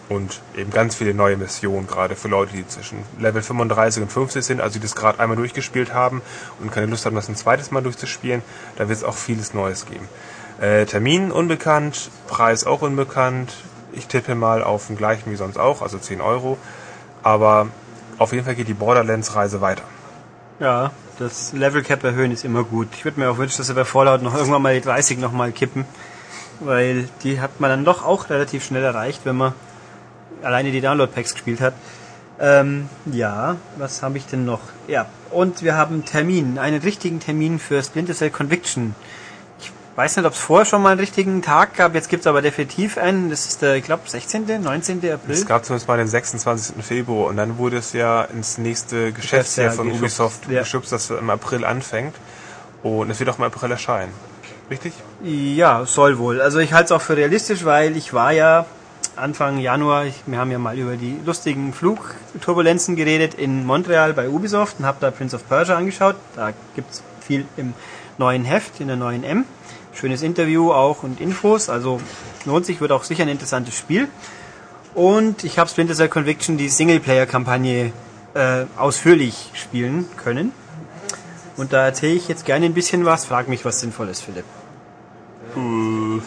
[0.08, 4.44] Und eben ganz viele neue Missionen, gerade für Leute, die zwischen Level 35 und 50
[4.44, 6.20] sind, also die das gerade einmal durchgespielt haben
[6.60, 8.42] und keine Lust haben, das ein zweites Mal durchzuspielen.
[8.76, 10.06] Da wird es auch vieles Neues geben.
[10.62, 13.52] Äh, Termin unbekannt, Preis auch unbekannt.
[13.92, 16.56] Ich tippe mal auf den gleichen wie sonst auch, also 10 Euro.
[17.24, 17.66] Aber
[18.16, 19.82] auf jeden Fall geht die Borderlands-Reise weiter.
[20.60, 22.86] Ja, das Level Cap erhöhen ist immer gut.
[22.92, 25.50] Ich würde mir auch wünschen, dass sie bei Fallout noch irgendwann mal die 30 nochmal
[25.50, 25.84] kippen.
[26.60, 29.54] Weil die hat man dann doch auch relativ schnell erreicht, wenn man
[30.44, 31.74] alleine die Download-Packs gespielt hat.
[32.38, 34.60] Ähm, ja, was habe ich denn noch?
[34.86, 38.94] Ja, und wir haben Termin, einen richtigen Termin für Splinter Cell Conviction.
[39.94, 42.40] Weiß nicht, ob es vorher schon mal einen richtigen Tag gab, jetzt gibt es aber
[42.40, 43.28] definitiv einen.
[43.28, 44.98] Das ist der, ich glaube, 16., 19.
[45.12, 45.34] April.
[45.34, 46.82] Es gab zumindest mal den 26.
[46.82, 50.60] Februar und dann wurde es ja ins nächste Geschäftsjahr von geschubst, Ubisoft ja.
[50.60, 52.14] geschubst, das im April anfängt.
[52.82, 54.12] Und es wird auch im April erscheinen.
[54.70, 54.94] Richtig?
[55.22, 56.40] Ja, soll wohl.
[56.40, 58.64] Also ich halte es auch für realistisch, weil ich war ja
[59.14, 64.30] Anfang Januar, ich, wir haben ja mal über die lustigen Flugturbulenzen geredet in Montreal bei
[64.30, 66.16] Ubisoft und habe da Prince of Persia angeschaut.
[66.34, 67.74] Da gibt's viel im
[68.16, 69.44] neuen Heft, in der neuen M.
[69.94, 72.00] Schönes Interview auch und Infos, also
[72.44, 74.08] lohnt sich, wird auch sicher ein interessantes Spiel.
[74.94, 77.92] Und ich habe Splinter Cell Conviction, die Singleplayer-Kampagne
[78.34, 80.52] äh, ausführlich spielen können.
[81.56, 83.24] Und da erzähle ich jetzt gerne ein bisschen was.
[83.26, 84.44] Frag mich, was sinnvoll ist, Philipp.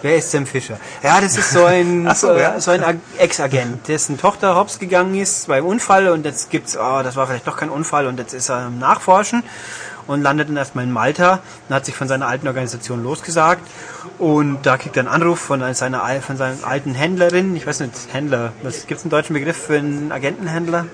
[0.00, 0.78] Wer ist Sam Fischer?
[1.02, 2.60] Ja, das ist so ein, so, ja.
[2.60, 7.00] so ein Ag- Ex-Agent, dessen Tochter hops gegangen ist beim Unfall und jetzt gibt's, oh,
[7.02, 9.42] das war vielleicht doch kein Unfall und jetzt ist er am Nachforschen
[10.08, 13.62] und landet dann erstmal in Malta und hat sich von seiner alten Organisation losgesagt
[14.18, 17.92] und da kriegt er einen Anruf von seiner, von seiner alten Händlerin, ich weiß nicht,
[18.12, 20.86] Händler, was gibt's einen deutschen Begriff für einen Agentenhändler?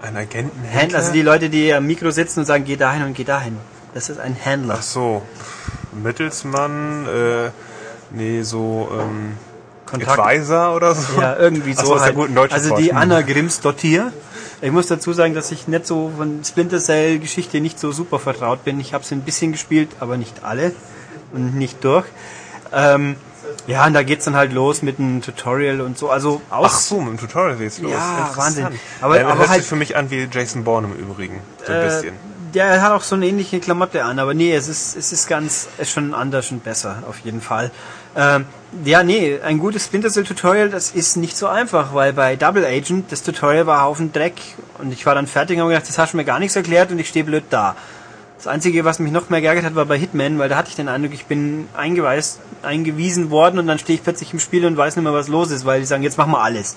[0.00, 0.80] Ein Agentenhändler?
[0.80, 3.58] Händler, also die Leute, die am Mikro sitzen und sagen, geh dahin und geh dahin.
[3.92, 4.76] Das ist ein Händler.
[4.78, 5.22] Ach so.
[6.02, 7.50] Mittelsmann, äh,
[8.10, 9.36] nee, so, ähm,
[9.86, 11.20] Kontakt- Advisor oder so?
[11.20, 11.86] Ja, irgendwie Ach so.
[11.86, 12.14] so, ist ja halt.
[12.16, 12.92] gut in Deutsch also die.
[12.92, 14.12] Anna Grimms-Dottir.
[14.64, 18.18] Ich muss dazu sagen, dass ich nicht so von Splinter Cell Geschichte nicht so super
[18.18, 18.80] vertraut bin.
[18.80, 20.72] Ich habe sie ein bisschen gespielt, aber nicht alle
[21.32, 22.06] und nicht durch.
[22.72, 23.16] Ähm,
[23.66, 26.08] ja, und da geht's dann halt los mit einem Tutorial und so.
[26.08, 27.92] Also aus Ach so, mit dem Tutorial geht's los.
[27.92, 28.30] Ja.
[28.34, 28.68] Wahnsinn.
[29.02, 31.40] Aber- ja, aber hört halt- sich für mich an wie Jason Bourne im Übrigen.
[31.66, 32.14] So ein Äh, bisschen.
[32.54, 35.68] Der hat auch so eine ähnliche Klamotte an, aber nee, es ist, es ist ganz,
[35.76, 37.70] es ist schon anders und besser, auf jeden Fall.
[38.16, 38.46] Ähm,
[38.84, 42.64] ja, nee, ein gutes Splinter Cell Tutorial, das ist nicht so einfach, weil bei Double
[42.64, 44.34] Agent, das Tutorial war Haufen Dreck
[44.78, 46.90] und ich war dann fertig und habe gedacht, das hast du mir gar nichts erklärt
[46.90, 47.76] und ich stehe blöd da.
[48.36, 50.76] Das Einzige, was mich noch mehr geärgert hat, war bei Hitman, weil da hatte ich
[50.76, 54.76] den Eindruck, ich bin eingeweist, eingewiesen worden und dann stehe ich plötzlich im Spiel und
[54.76, 56.74] weiß nicht mehr, was los ist, weil die sagen, jetzt mach mal alles.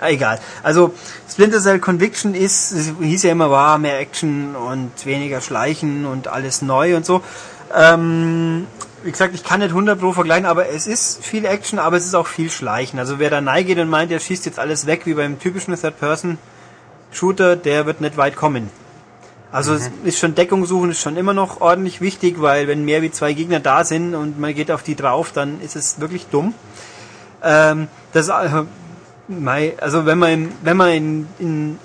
[0.00, 0.38] Egal.
[0.62, 0.94] Also
[1.28, 6.62] Splinter Cell Conviction ist, hieß ja immer, war mehr Action und weniger Schleichen und alles
[6.62, 7.22] neu und so.
[7.74, 8.66] Ähm,
[9.02, 12.06] wie gesagt, ich kann nicht 100 pro vergleichen, aber es ist viel Action, aber es
[12.06, 12.98] ist auch viel Schleichen.
[12.98, 17.56] Also wer da neigeht und meint, der schießt jetzt alles weg, wie beim typischen Third-Person-Shooter,
[17.56, 18.70] der wird nicht weit kommen.
[19.50, 23.00] Also es ist schon Deckung suchen, ist schon immer noch ordentlich wichtig, weil wenn mehr
[23.00, 26.26] wie zwei Gegner da sind und man geht auf die drauf, dann ist es wirklich
[26.26, 26.52] dumm.
[27.42, 31.78] Ähm, das, äh, also wenn man, wenn man in, in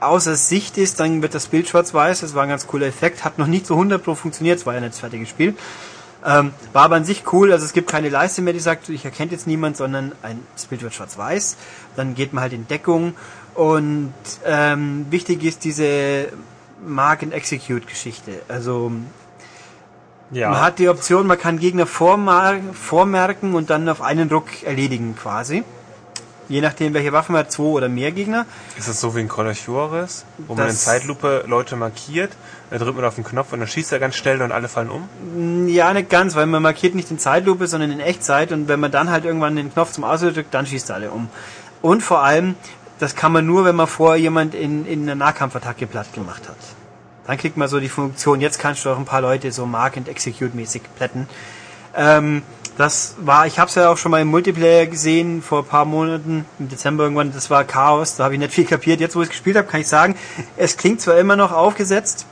[0.00, 2.20] außer Sicht ist, dann wird das Bild schwarz-weiß.
[2.20, 3.24] Das war ein ganz cooler Effekt.
[3.24, 4.58] Hat noch nicht so 100 pro funktioniert.
[4.58, 5.54] Es war ja nicht das fertige Spiel.
[6.24, 7.52] Ähm, war aber an sich cool.
[7.52, 10.82] Also es gibt keine Leiste mehr, die sagt, ich erkenne jetzt niemand, sondern ein, Bild
[10.82, 11.56] wird schwarz-weiß.
[11.96, 13.14] Dann geht man halt in Deckung.
[13.54, 14.14] Und
[14.46, 16.28] ähm, wichtig ist diese
[16.84, 18.42] Mark and Execute Geschichte.
[18.48, 18.92] Also
[20.30, 20.50] Ja.
[20.50, 25.64] man hat die Option, man kann Gegner vormerken und dann auf einen Ruck erledigen quasi.
[26.52, 28.44] Je nachdem, welche Waffe man hat, zwei oder mehr Gegner.
[28.76, 32.30] Ist das so wie in Call of Juarez, wo man in Das- Zeitlupe Leute markiert,
[32.70, 34.90] dann drückt man auf den Knopf und dann schießt er ganz schnell und alle fallen
[34.90, 35.66] um?
[35.68, 38.90] Ja, nicht ganz, weil man markiert nicht in Zeitlupe, sondern in Echtzeit und wenn man
[38.90, 41.28] dann halt irgendwann den Knopf zum Auslösen drückt, dann schießt er alle um.
[41.80, 42.54] Und vor allem,
[42.98, 46.56] das kann man nur, wenn man vorher jemand in, in einer Nahkampfattacke platt gemacht hat.
[47.26, 49.96] Dann kriegt man so die Funktion, jetzt kannst du auch ein paar Leute so Mark
[49.96, 51.28] and Execute mäßig plätten.
[51.96, 52.42] Ähm,
[52.78, 55.84] das war, ich habe es ja auch schon mal im Multiplayer gesehen vor ein paar
[55.84, 59.00] Monaten, im Dezember irgendwann, das war Chaos, da habe ich nicht viel kapiert.
[59.00, 60.16] Jetzt, wo ich es gespielt habe, kann ich sagen,
[60.56, 62.26] es klingt zwar immer noch aufgesetzt,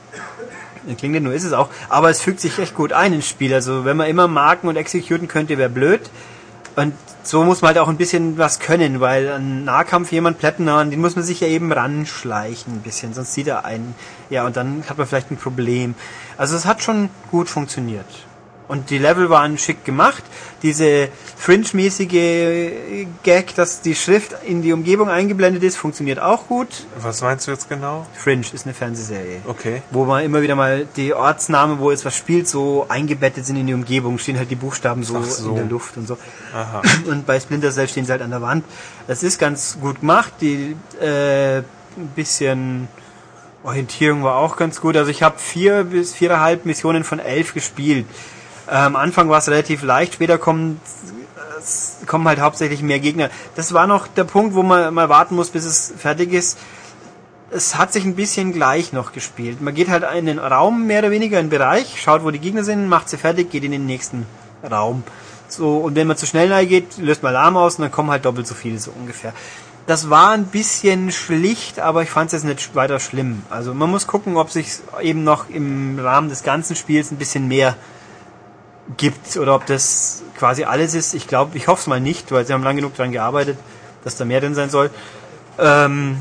[0.97, 3.53] klingt nicht nur, ist es auch, aber es fügt sich echt gut ein ins Spiel.
[3.53, 6.09] Also wenn man immer marken und executen könnte, wäre blöd.
[6.75, 10.65] Und so muss man halt auch ein bisschen was können, weil an Nahkampf jemand plätten,
[10.65, 13.93] den muss man sich ja eben ranschleichen ein bisschen, sonst sieht er einen.
[14.29, 15.93] Ja, und dann hat man vielleicht ein Problem.
[16.37, 18.07] Also es hat schon gut funktioniert.
[18.71, 20.23] Und die Level waren schick gemacht.
[20.63, 22.71] Diese Fringe-mäßige
[23.21, 26.69] Gag, dass die Schrift in die Umgebung eingeblendet ist, funktioniert auch gut.
[27.01, 28.07] Was meinst du jetzt genau?
[28.13, 29.81] Fringe ist eine Fernsehserie Okay.
[29.91, 33.67] wo man immer wieder mal die Ortsnamen, wo jetzt was spielt, so eingebettet sind in
[33.67, 35.49] die Umgebung, stehen halt die Buchstaben so, so.
[35.49, 36.17] in der Luft und so.
[36.53, 36.81] Aha.
[37.07, 38.63] Und bei Splinter Cell stehen sie halt an der Wand.
[39.05, 40.31] Das ist ganz gut gemacht.
[40.39, 41.65] Die äh, ein
[42.15, 42.87] bisschen
[43.65, 44.95] Orientierung war auch ganz gut.
[44.95, 48.05] Also ich habe vier bis viereinhalb Missionen von elf gespielt.
[48.67, 50.79] Äh, am Anfang war es relativ leicht, später kommen
[51.59, 53.29] es kommen halt hauptsächlich mehr Gegner.
[53.55, 56.57] Das war noch der Punkt, wo man mal warten muss, bis es fertig ist
[57.51, 59.61] es hat sich ein bisschen gleich noch gespielt.
[59.61, 62.39] Man geht halt in den Raum, mehr oder weniger, in den Bereich, schaut, wo die
[62.39, 64.25] Gegner sind, macht sie fertig, geht in den nächsten
[64.69, 65.03] Raum.
[65.47, 68.09] So, und wenn man zu schnell nahe geht, löst man Alarm aus und dann kommen
[68.09, 69.33] halt doppelt so viele, so ungefähr.
[69.85, 73.41] Das war ein bisschen schlicht, aber ich fand es jetzt nicht weiter schlimm.
[73.49, 74.67] Also man muss gucken, ob sich
[75.01, 77.75] eben noch im Rahmen des ganzen Spiels ein bisschen mehr
[78.97, 81.13] gibt oder ob das quasi alles ist.
[81.13, 83.57] Ich glaube, ich hoffe es mal nicht, weil sie haben lang genug daran gearbeitet,
[84.03, 84.89] dass da mehr drin sein soll.
[85.59, 86.17] Ähm,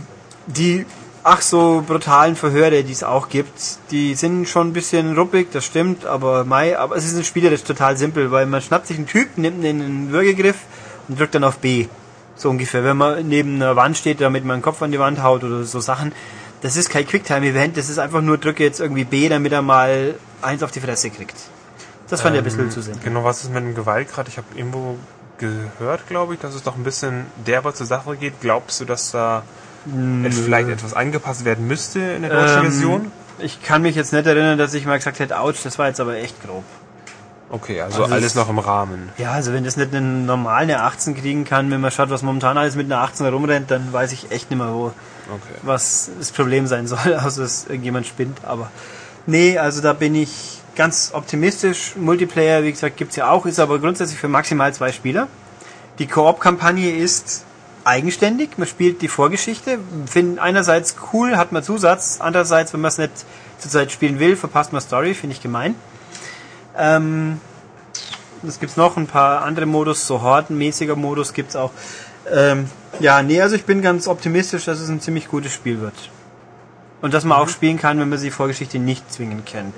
[0.46, 0.86] die
[1.22, 3.52] ach so brutalen Verhöre, die es auch gibt,
[3.90, 7.62] die sind schon ein bisschen ruppig, das stimmt, aber Mai, aber es ist ein spielerisch
[7.62, 10.56] total simpel, weil man schnappt sich einen Typ, nimmt ihn in den Würgegriff
[11.08, 11.86] und drückt dann auf B.
[12.36, 15.22] So ungefähr, wenn man neben einer Wand steht, damit man den Kopf an die Wand
[15.22, 16.12] haut oder so Sachen.
[16.62, 20.14] Das ist kein Quicktime-Event, das ist einfach nur drücke jetzt irgendwie B, damit er mal
[20.40, 21.36] eins auf die Fresse kriegt.
[22.10, 23.02] Das fand ich ein bisschen zu simpel.
[23.04, 24.28] Genau, was ist mit dem Gewaltgrad?
[24.28, 24.96] Ich habe irgendwo
[25.38, 28.40] gehört, glaube ich, dass es doch ein bisschen derber zur Sache geht.
[28.40, 29.42] Glaubst du, dass da
[30.24, 33.12] es vielleicht etwas angepasst werden müsste in der deutschen Ähm, Version?
[33.38, 36.00] Ich kann mich jetzt nicht erinnern, dass ich mal gesagt hätte, ouch, das war jetzt
[36.00, 36.64] aber echt grob.
[37.52, 39.08] Okay, also, also alles es- noch im Rahmen.
[39.18, 42.22] Ja, also wenn das nicht einen normalen eine 18 kriegen kann, wenn man schaut, was
[42.22, 44.86] momentan alles mit einer 18 rumrennt, dann weiß ich echt nicht mehr, wo,
[45.32, 45.54] Okay.
[45.62, 48.38] was das Problem sein soll, außer dass irgendjemand spinnt.
[48.44, 48.70] Aber
[49.26, 51.94] nee, also da bin ich ganz optimistisch.
[51.96, 55.28] Multiplayer, wie gesagt, gibt's ja auch, ist aber grundsätzlich für maximal zwei Spieler.
[55.98, 57.44] Die Koop-Kampagne ist
[57.84, 62.96] eigenständig, man spielt die Vorgeschichte, finden einerseits cool, hat man Zusatz, andererseits, wenn man es
[62.96, 63.10] nicht
[63.58, 65.74] zurzeit spielen will, verpasst man Story, finde ich gemein.
[66.78, 67.42] Ähm,
[68.48, 71.72] es gibt noch ein paar andere Modus, so hordenmäßiger Modus gibt's auch.
[72.32, 76.08] Ähm, ja, nee, also ich bin ganz optimistisch, dass es ein ziemlich gutes Spiel wird.
[77.02, 79.74] Und dass man auch spielen kann, wenn man die Vorgeschichte nicht zwingend kennt.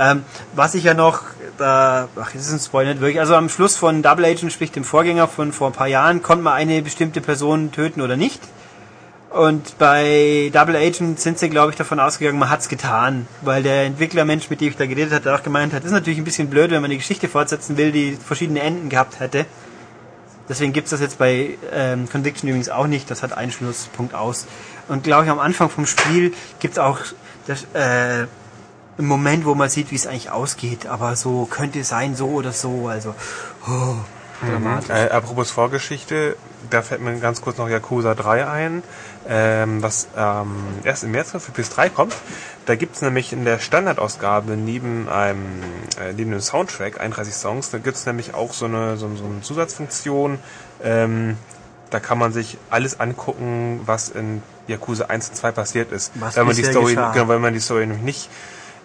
[0.00, 1.24] Ähm, was ich ja noch,
[1.58, 4.72] da, ach, das ist ein Spoiler nicht wirklich, also am Schluss von Double Agent, sprich
[4.72, 8.40] dem Vorgänger von vor ein paar Jahren, konnte man eine bestimmte Person töten oder nicht.
[9.28, 13.28] Und bei Double Agent sind sie, glaube ich, davon ausgegangen, man hat's getan.
[13.42, 16.24] Weil der Entwicklermensch, mit dem ich da geredet hatte, auch gemeint hat, ist natürlich ein
[16.24, 19.44] bisschen blöd, wenn man die Geschichte fortsetzen will, die verschiedene Enden gehabt hätte.
[20.48, 23.10] Deswegen gibt's das jetzt bei ähm, Conviction übrigens auch nicht.
[23.10, 24.46] Das hat einen Schlusspunkt aus.
[24.88, 26.98] Und glaube ich, am Anfang vom Spiel gibt's auch
[27.46, 28.26] das, äh,
[28.98, 30.86] einen Moment, wo man sieht, wie es eigentlich ausgeht.
[30.86, 32.88] Aber so könnte es sein, so oder so.
[32.88, 33.14] Also,
[33.66, 33.96] oh,
[34.46, 34.90] dramatisch.
[34.90, 36.36] Äh, apropos Vorgeschichte,
[36.68, 38.82] da fällt mir ganz kurz noch Yakuza 3 ein,
[39.28, 42.14] ähm, was ähm, erst im März für PS3 kommt.
[42.66, 45.62] Da gibt's nämlich in der Standardausgabe neben einem
[46.00, 49.40] äh, neben dem Soundtrack 31 Songs, da gibt's nämlich auch so eine, so, so eine
[49.42, 50.38] Zusatzfunktion.
[50.82, 51.36] Ähm,
[51.90, 56.12] da kann man sich alles angucken, was in Yakuza 1 und 2 passiert ist.
[56.14, 58.28] Was wenn man die Story, genau, weil man die Story nämlich nicht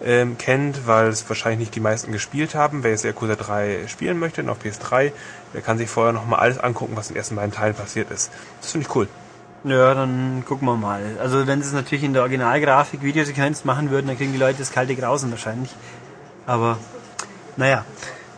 [0.04, 2.82] ähm, kennt, weil es wahrscheinlich nicht die meisten gespielt haben.
[2.82, 5.12] Wer jetzt Yakuza 3 spielen möchte, auf PS3,
[5.54, 8.30] der kann sich vorher nochmal alles angucken, was in den ersten beiden Teilen passiert ist.
[8.60, 9.08] Das finde ich cool.
[9.64, 11.02] Ja, dann gucken wir mal.
[11.20, 14.58] Also wenn sie es natürlich in der Originalgrafik Videosequenz machen würden, dann kriegen die Leute
[14.58, 15.74] das kalte Grausen wahrscheinlich.
[16.46, 16.78] Aber
[17.56, 17.84] naja.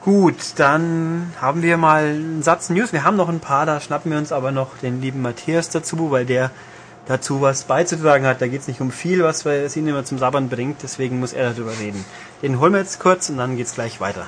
[0.00, 2.94] Gut, dann haben wir mal einen Satz News.
[2.94, 6.10] Wir haben noch ein paar, da schnappen wir uns aber noch den lieben Matthias dazu,
[6.10, 6.50] weil der
[7.08, 8.40] dazu was beizutragen hat.
[8.40, 11.32] Da geht es nicht um viel, was was ihn immer zum Sabbern bringt, deswegen muss
[11.32, 12.04] er darüber reden.
[12.42, 14.26] Den holen wir jetzt kurz und dann geht's gleich weiter.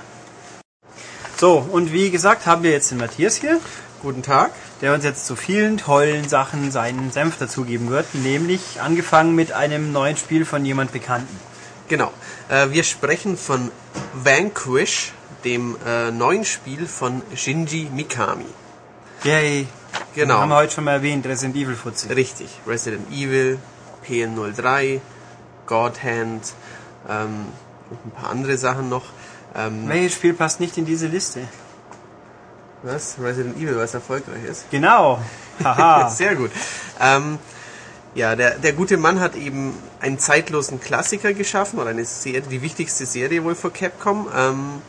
[1.37, 3.61] So, und wie gesagt, haben wir jetzt den Matthias hier
[4.03, 4.53] Guten Tag.
[4.81, 9.93] der uns jetzt zu vielen tollen Sachen seinen Senf dazugeben wird, nämlich angefangen mit einem
[9.93, 11.39] neuen Spiel von jemand Bekannten.
[11.89, 12.11] Genau.
[12.49, 13.71] Äh, wir sprechen von
[14.15, 15.13] Vanquish,
[15.45, 18.47] dem äh, neuen Spiel von Shinji Mikami.
[19.25, 19.67] Yay!
[20.15, 20.39] Genau.
[20.39, 22.13] Haben wir heute schon mal erwähnt, Resident Evil Fuzzi.
[22.13, 22.49] Richtig.
[22.67, 23.59] Resident Evil,
[24.07, 25.01] PN03,
[25.67, 26.53] God Hand
[27.09, 27.47] ähm,
[27.91, 29.05] und ein paar andere Sachen noch.
[29.55, 31.41] Ähm, Welches Spiel passt nicht in diese Liste?
[32.83, 33.17] was?
[33.21, 34.71] Resident Evil, was erfolgreich ist?
[34.71, 35.21] Genau!
[35.63, 36.09] Haha!
[36.11, 36.51] Sehr gut.
[37.01, 37.39] Ähm,
[38.15, 42.63] ja, der, der gute Mann hat eben einen zeitlosen Klassiker geschaffen oder eine Serie, die
[42.63, 44.29] wichtigste Serie wohl für Capcom.
[44.37, 44.83] Ähm,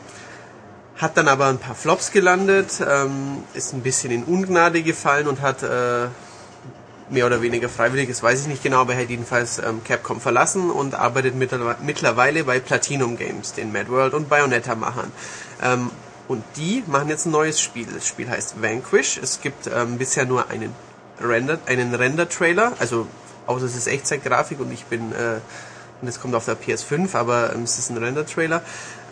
[1.02, 5.40] hat dann aber ein paar Flops gelandet, ähm, ist ein bisschen in Ungnade gefallen und
[5.42, 6.06] hat äh,
[7.10, 10.20] mehr oder weniger freiwillig, das weiß ich nicht genau, aber er hat jedenfalls ähm, Capcom
[10.20, 15.12] verlassen und arbeitet mittlerwe- mittlerweile bei Platinum Games, den Mad World und Bayonetta-Machern.
[15.62, 15.90] Ähm,
[16.28, 17.86] und die machen jetzt ein neues Spiel.
[17.92, 19.18] Das Spiel heißt Vanquish.
[19.18, 20.72] Es gibt ähm, bisher nur einen
[21.20, 23.06] Render, einen Render-Trailer, also
[23.46, 25.40] außer es ist Echtzeitgrafik und ich bin, äh,
[26.00, 28.62] und es kommt auf der PS5, aber ähm, es ist ein Render-Trailer,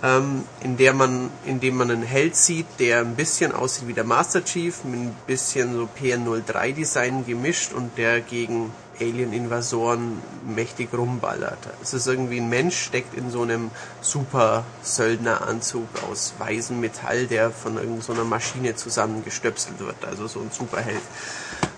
[0.02, 3.92] ähm, in der man, in dem man einen Held sieht, der ein bisschen aussieht wie
[3.92, 11.58] der Master Chief, mit ein bisschen so PN03-Design gemischt und der gegen Alien-Invasoren mächtig rumballert.
[11.82, 17.50] Es ist irgendwie ein Mensch, steckt in so einem super Söldneranzug aus weißem Metall, der
[17.50, 21.00] von irgendeiner so Maschine zusammengestöpselt wird, also so ein Superheld.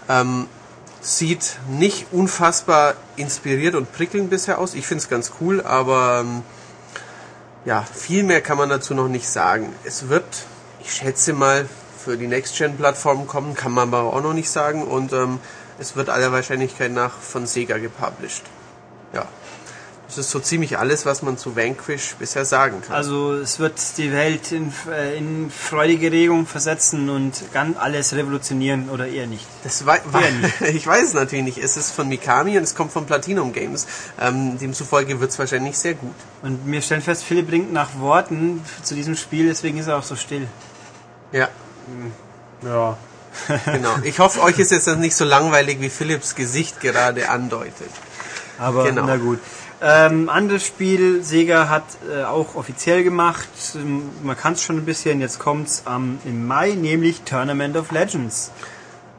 [0.09, 0.47] Ähm,
[1.01, 4.75] sieht nicht unfassbar inspiriert und prickelnd bisher aus.
[4.75, 6.43] Ich finde es ganz cool, aber ähm,
[7.65, 9.75] ja, viel mehr kann man dazu noch nicht sagen.
[9.85, 10.25] Es wird,
[10.81, 11.69] ich schätze mal,
[12.03, 14.83] für die Next-Gen-Plattformen kommen, kann man aber auch noch nicht sagen.
[14.83, 15.39] Und ähm,
[15.79, 18.43] es wird aller Wahrscheinlichkeit nach von Sega gepublished.
[19.13, 19.27] Ja.
[20.15, 22.95] Das ist so ziemlich alles, was man zu Vanquish bisher sagen kann.
[22.95, 24.71] Also es wird die Welt in,
[25.17, 29.47] in freudige Regung versetzen und ganz alles revolutionieren oder eher nicht.
[29.65, 30.03] Das wei
[30.43, 30.61] nicht?
[30.75, 31.59] ich weiß es natürlich nicht.
[31.59, 33.87] Es ist von Mikami und es kommt von Platinum Games.
[34.21, 36.15] Ähm, demzufolge wird es wahrscheinlich sehr gut.
[36.43, 40.03] Und wir stellen fest, Philipp bringt nach Worten zu diesem Spiel, deswegen ist er auch
[40.03, 40.47] so still.
[41.33, 41.49] Ja,
[42.63, 42.99] Ja.
[43.65, 43.95] genau.
[44.03, 47.89] Ich hoffe, euch ist jetzt nicht so langweilig, wie Philips Gesicht gerade andeutet.
[48.59, 49.07] Aber Genau.
[49.07, 49.41] na gut.
[49.85, 53.49] Ähm, anderes Spiel, Sega hat äh, auch offiziell gemacht.
[53.75, 57.91] Ähm, Man kann es schon ein bisschen, jetzt kommt's ähm, im Mai, nämlich Tournament of
[57.91, 58.53] Legends.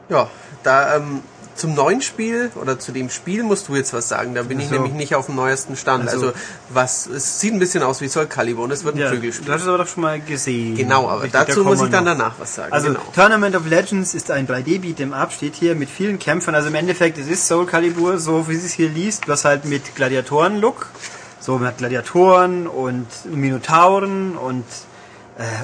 [0.08, 0.30] Ja,
[0.62, 1.20] da ähm,
[1.54, 4.34] zum neuen Spiel oder zu dem Spiel musst du jetzt was sagen.
[4.34, 4.74] Da bin ich so.
[4.74, 6.08] nämlich nicht auf dem neuesten Stand.
[6.08, 6.38] Also- Also,
[6.70, 9.16] was, es sieht ein bisschen aus wie Soul Calibur und es wird ein Ja, du
[9.16, 9.52] Prügelspiel.
[9.52, 10.74] hast es aber doch schon mal gesehen.
[10.76, 12.12] Genau, aber Richtig, da dazu muss ich dann noch.
[12.12, 12.72] danach was sagen.
[12.72, 13.00] Also genau.
[13.14, 16.54] Tournament of Legends ist ein 3D-Beat'em Up, steht hier mit vielen Kämpfern.
[16.54, 19.94] Also im Endeffekt, es ist Soul Calibur, so wie es hier liest, was halt mit
[19.94, 20.86] Gladiatoren-Look.
[21.40, 24.64] So mit Gladiatoren und Minotauren und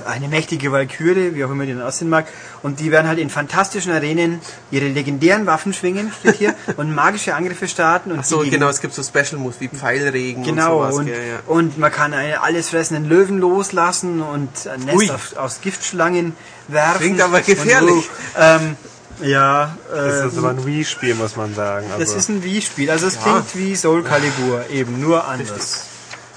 [0.06, 2.26] eine mächtige Valkyrie, wie auch immer die dann aussehen mag.
[2.62, 4.40] Und die werden halt in fantastischen Arenen
[4.72, 8.11] ihre legendären Waffen schwingen, steht hier, und magische Angriffe starten.
[8.11, 10.94] Und Ach so, genau, es gibt so Special Moves wie Pfeilregen Genau, und sowas.
[10.96, 11.38] und, gell, ja.
[11.46, 16.35] und man kann einen alles fressenden Löwen loslassen und ein Nest auf, aus Giftschlangen
[16.68, 16.98] werfen.
[16.98, 18.04] Klingt aber Und gefährlich.
[18.35, 18.76] so, ähm,
[19.22, 21.87] ja, Das äh, ist aber ein Wii-Spiel, muss man sagen.
[21.90, 22.90] das Also, ist ein Wii-Spiel.
[22.90, 25.85] Also es klingt wie Soul Calibur, eben, nur anders.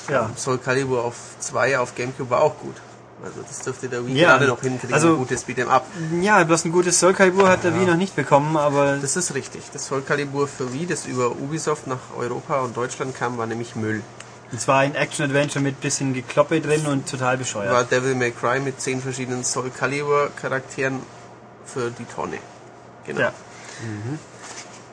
[0.10, 0.30] Ja.
[0.36, 2.76] Soul Calibur auf 2 auf Gamecube war auch gut.
[3.24, 5.86] Also das dürfte der Wii Ja, gerade noch hinkriegen, also- ein gutes Beat'em Up.
[6.22, 9.34] ja, bloß ein gutes Soul Calibur hat der Wii noch nicht bekommen, aber Das ist
[9.34, 9.62] richtig.
[9.72, 13.76] Das Soul Calibur für Wii, das über Ubisoft nach Europa und Deutschland kam, war nämlich
[13.78, 14.02] Müll.
[14.56, 17.72] es war ein Action-Adventure mit bisschen Gekloppe drin und total bescheuert.
[17.72, 21.00] War Devil May Cry mit zehn verschiedenen Soul Calibur Charakteren
[21.66, 22.38] für die Tonne.
[23.08, 23.22] Genau.
[23.22, 23.34] Ja.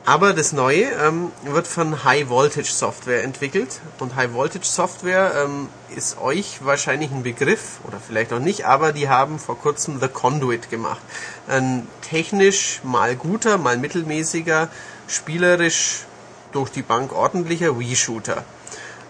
[0.03, 3.79] Aber das Neue ähm, wird von High Voltage Software entwickelt.
[3.99, 8.93] Und High Voltage Software ähm, ist euch wahrscheinlich ein Begriff oder vielleicht auch nicht, aber
[8.93, 11.01] die haben vor kurzem The Conduit gemacht.
[11.47, 14.69] Ein technisch mal guter, mal mittelmäßiger,
[15.07, 16.05] spielerisch
[16.51, 18.43] durch die Bank ordentlicher Wii-Shooter.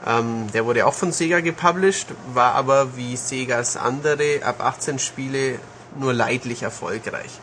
[0.05, 5.57] Ähm, der wurde auch von Sega gepublished, war aber wie Segas andere ab 18 Spiele
[5.97, 7.39] nur leidlich erfolgreich.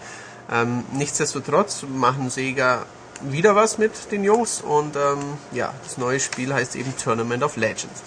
[0.53, 2.85] Ähm, nichtsdestotrotz machen Sega
[3.23, 5.19] wieder was mit den Jungs und ähm,
[5.53, 8.03] ja, das neue Spiel heißt eben Tournament of Legends.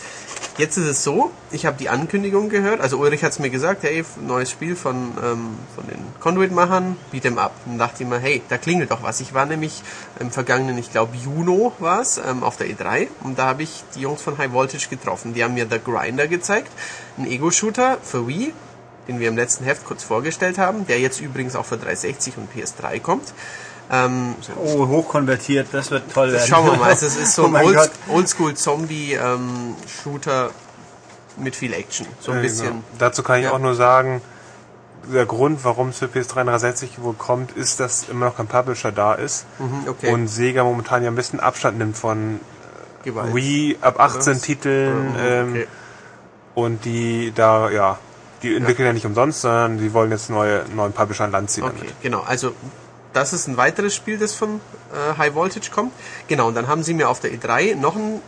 [0.57, 3.83] Jetzt ist es so, ich habe die Ankündigung gehört, also Ulrich hat es mir gesagt,
[3.83, 7.53] hey, neues Spiel von, ähm, von den Conduit-Machern, Beat'em Up.
[7.65, 9.21] Und dachte ich mir, hey, da klingelt doch was.
[9.21, 9.81] Ich war nämlich
[10.19, 13.83] im vergangenen, ich glaube Juno war es, ähm, auf der E3 und da habe ich
[13.95, 15.33] die Jungs von High Voltage getroffen.
[15.33, 16.71] Die haben mir The Grinder gezeigt,
[17.17, 18.53] ein Ego-Shooter für Wii,
[19.07, 22.49] den wir im letzten Heft kurz vorgestellt haben, der jetzt übrigens auch für 360 und
[22.53, 23.33] PS3 kommt.
[23.93, 26.47] Ähm, Oh, hochkonvertiert, das wird toll werden.
[26.47, 27.91] Schauen wir mal, also es ist so Oh ein Old, Gott.
[28.09, 30.49] Oldschool-Zombie-Shooter
[31.37, 32.05] mit viel Action.
[32.19, 32.67] So ein ja, bisschen.
[32.67, 32.81] genau.
[32.99, 33.51] Dazu kann ich Ja.
[33.53, 34.21] auch nur sagen,
[35.11, 38.91] der Grund, warum es für PS3 360 wohl kommt, ist, dass immer noch kein Publisher
[38.91, 40.13] da ist Mhm, okay.
[40.13, 42.39] und Sega momentan ja ein bisschen Abstand nimmt von
[43.03, 43.33] Gewalt.
[43.33, 44.41] Wii ab 18 Was?
[44.41, 45.67] Titeln Mhm, ähm, okay.
[46.53, 47.97] und die da, ja,
[48.43, 48.93] die entwickeln ja.
[48.93, 52.01] nicht umsonst, sondern die wollen jetzt neue, neuen Publisher an Land ziehen Okay, damit.
[52.01, 52.21] genau.
[52.21, 52.53] Also
[53.13, 54.61] das ist ein weiteres Spiel, das von
[54.93, 55.93] äh, High Voltage kommt.
[56.27, 58.21] Genau, und dann haben sie mir auf der E3 noch ein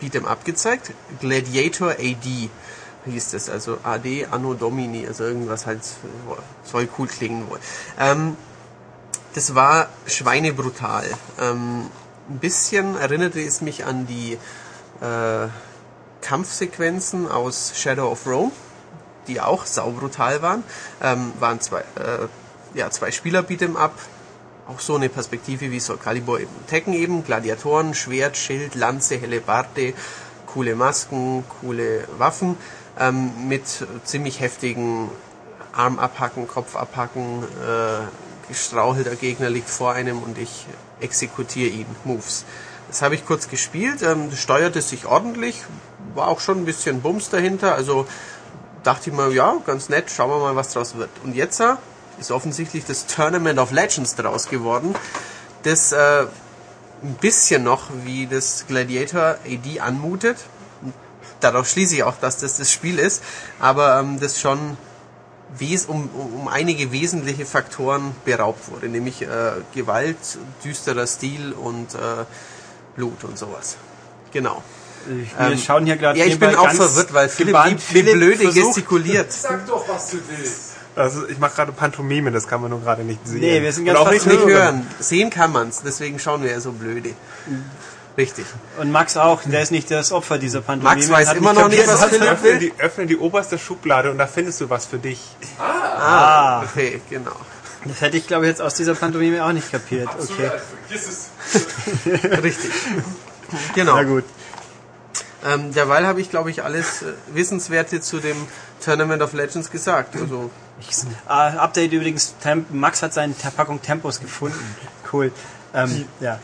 [0.00, 0.92] Beat'em Up gezeigt.
[1.20, 2.50] Gladiator AD
[3.06, 5.80] hieß das, also AD Anno Domini, also irgendwas halt
[6.64, 7.60] soll cool klingen wohl.
[7.98, 8.36] Ähm,
[9.34, 11.04] das war schweinebrutal.
[11.40, 11.90] Ähm,
[12.28, 14.38] ein bisschen erinnerte es mich an die
[15.00, 15.48] äh,
[16.20, 18.52] Kampfsequenzen aus Shadow of Rome,
[19.28, 20.64] die auch saubrutal waren.
[21.02, 22.26] Ähm, waren zwei, äh,
[22.74, 23.94] ja, zwei Spieler Beat'em Up,
[24.68, 26.50] auch so eine Perspektive wie Soul Calibur eben.
[26.66, 29.94] Tekken eben, Gladiatoren, Schwert, Schild, Lanze, Hellebarde,
[30.46, 32.56] coole Masken, coole Waffen,
[32.98, 33.62] ähm, mit
[34.04, 35.10] ziemlich heftigen
[35.72, 40.66] Arm abhacken, Kopf abhacken, äh, gestrauchelter Gegner liegt vor einem und ich
[41.00, 42.44] exekutiere ihn, Moves.
[42.88, 45.64] Das habe ich kurz gespielt, ähm, steuerte sich ordentlich,
[46.14, 48.06] war auch schon ein bisschen Bums dahinter, also
[48.82, 51.10] dachte ich mir, ja, ganz nett, schauen wir mal, was draus wird.
[51.24, 51.74] Und jetzt äh,
[52.18, 54.94] ist offensichtlich das Tournament of Legends draus geworden,
[55.62, 56.26] das äh,
[57.02, 60.38] ein bisschen noch wie das Gladiator AD anmutet.
[61.40, 63.22] Darauf schließe ich auch, dass das das Spiel ist,
[63.60, 64.76] aber ähm, das schon
[65.58, 69.26] wes um, um um einige wesentliche Faktoren beraubt wurde, nämlich äh,
[69.74, 70.16] Gewalt,
[70.64, 71.98] düsterer Stil und äh,
[72.96, 73.76] Blut und sowas.
[74.32, 74.62] Genau.
[75.22, 77.78] Ich, wir Ähm, schauen hier gerade Ja, ich bin auch verwirrt, weil Philipp wie, wie
[77.78, 79.30] Philipp blöde versucht- gestikuliert.
[79.32, 80.75] Sag doch, was du willst.
[80.96, 83.40] Also ich mache gerade Pantomime, das kann man nur gerade nicht sehen.
[83.40, 84.48] Nee, wir sind ganz auch nicht hören.
[84.48, 84.86] hören.
[84.98, 87.10] Sehen kann man's, deswegen schauen wir ja so blöde.
[88.16, 88.46] Richtig.
[88.80, 90.96] Und Max auch, der ist nicht das Opfer dieser Pantomime.
[90.96, 92.58] Max weiß hat immer noch nicht, was Philipp Öffne will.
[92.58, 95.20] die, öffne die oberste Schublade und da findest du was für dich.
[95.58, 97.36] Ah, okay, genau.
[97.84, 100.08] Das hätte ich, glaube ich, jetzt aus dieser Pantomime auch nicht kapiert.
[100.18, 100.50] Okay.
[100.92, 101.28] Es.
[102.42, 102.70] Richtig.
[103.74, 103.96] Genau.
[103.96, 104.24] Na gut.
[105.44, 108.36] Ähm, derweil habe ich, glaube ich, alles äh, Wissenswerte zu dem
[108.84, 110.16] Tournament of Legends gesagt.
[110.16, 110.50] Also,
[111.28, 114.58] Äh, Update übrigens, Temp Max hat seine Packung Tempos gefunden.
[115.12, 115.32] Cool.
[115.74, 116.38] Ähm, ja.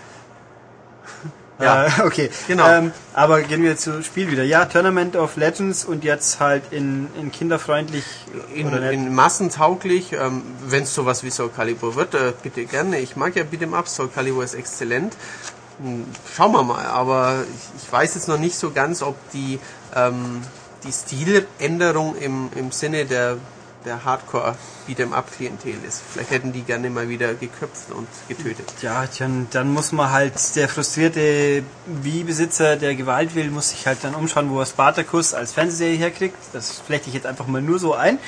[1.61, 1.87] Ja.
[1.87, 2.31] Äh, okay.
[2.49, 2.69] Genau.
[2.69, 4.43] Ähm, aber gehen wir zu Spiel wieder.
[4.43, 8.05] Ja, Tournament of Legends und jetzt halt in, in kinderfreundlich
[8.55, 12.99] In, in massentauglich, ähm, wenn es sowas wie Soul Calibur wird, äh, bitte gerne.
[12.99, 15.15] Ich mag ja Beat'em Up, Soul Calibur ist exzellent.
[15.81, 16.05] Hm,
[16.35, 19.59] Schauen wir mal, aber ich, ich weiß jetzt noch nicht so ganz, ob die,
[19.95, 20.43] ähm,
[20.85, 23.37] die Stiländerung im, im Sinne der,
[23.85, 24.57] der Hardcore
[24.89, 26.03] Beat'em Up Klientel ist.
[26.13, 28.73] Vielleicht hätten die gerne mal wieder geköpft und getötet.
[28.81, 33.99] Ja, dann, dann muss man halt, der frustrierte Wii-Besitzer, der Gewalt will, muss sich halt
[34.03, 36.37] dann umschauen, wo er Spartacus als Fernsehserie herkriegt.
[36.53, 38.19] Das flechte ich jetzt einfach mal nur so ein.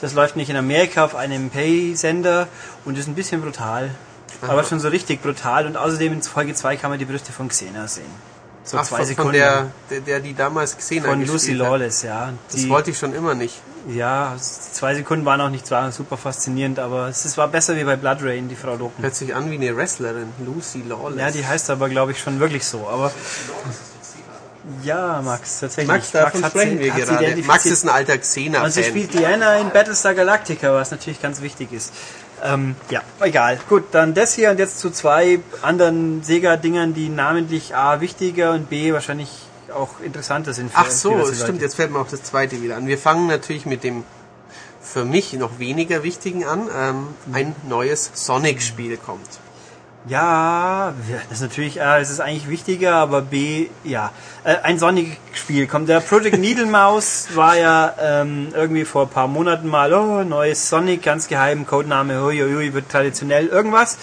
[0.00, 2.48] Das läuft nicht in Amerika auf einem Pay-Sender
[2.84, 3.94] und ist ein bisschen brutal.
[4.40, 5.66] Aber schon so richtig brutal.
[5.66, 8.31] Und außerdem in Folge 2 kann man die Brüste von Xena sehen.
[8.64, 9.30] So Ach, zwei von, Sekunden.
[9.30, 11.26] von der, der, der die damals gesehen von hat.
[11.26, 12.32] Lucy Lawless, ja.
[12.50, 13.60] Das Die, wollte ich schon immer nicht.
[13.88, 17.96] ja, zwei Sekunden waren auch nicht zwar super faszinierend, aber es war besser wie bei
[17.96, 19.02] Blood Rain, die Frau Loken.
[19.02, 21.18] Hört sich an wie eine Wrestlerin, Lucy Lawless.
[21.18, 22.86] Ja, die heißt aber, glaube ich, schon wirklich so.
[22.88, 23.10] Aber
[24.84, 25.88] ja, Max, tatsächlich.
[25.88, 27.42] Max, davon hat sprechen sie- wir gerade.
[27.42, 28.64] Max ist ein alter Xena-Fan.
[28.64, 31.92] Und sie spielt Diana in Battlestar Galactica, was natürlich ganz wichtig ist.
[32.42, 33.58] Ähm, ja, egal.
[33.68, 38.68] Gut, dann das hier und jetzt zu zwei anderen Sega-Dingern, die namentlich A wichtiger und
[38.68, 39.30] B wahrscheinlich
[39.72, 41.64] auch interessanter sind für Ach so, diverse stimmt, Leute.
[41.64, 42.86] jetzt fällt mir auch das zweite wieder an.
[42.86, 44.04] Wir fangen natürlich mit dem
[44.80, 46.68] für mich noch weniger wichtigen an.
[46.76, 49.28] Ähm, ein neues Sonic-Spiel kommt.
[50.08, 50.94] Ja,
[51.28, 54.10] das ist natürlich, A, es ist eigentlich wichtiger, aber B, ja.
[54.42, 55.88] Äh, ein Sonic-Spiel kommt.
[55.88, 60.68] Der Project Needle Mouse war ja ähm, irgendwie vor ein paar Monaten mal, oh, neues
[60.68, 63.96] Sonic, ganz geheim, Codename, hui, hui, hui, wird traditionell irgendwas.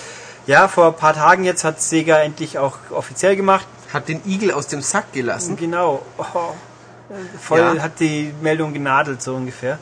[0.47, 3.67] Ja, vor ein paar Tagen jetzt hat Sega endlich auch offiziell gemacht.
[3.93, 5.57] Hat den Igel aus dem Sack gelassen.
[5.57, 6.03] Genau.
[6.17, 6.53] Oh,
[7.41, 7.81] voll Ja.
[7.81, 9.79] hat die Meldung genadelt, so ungefähr.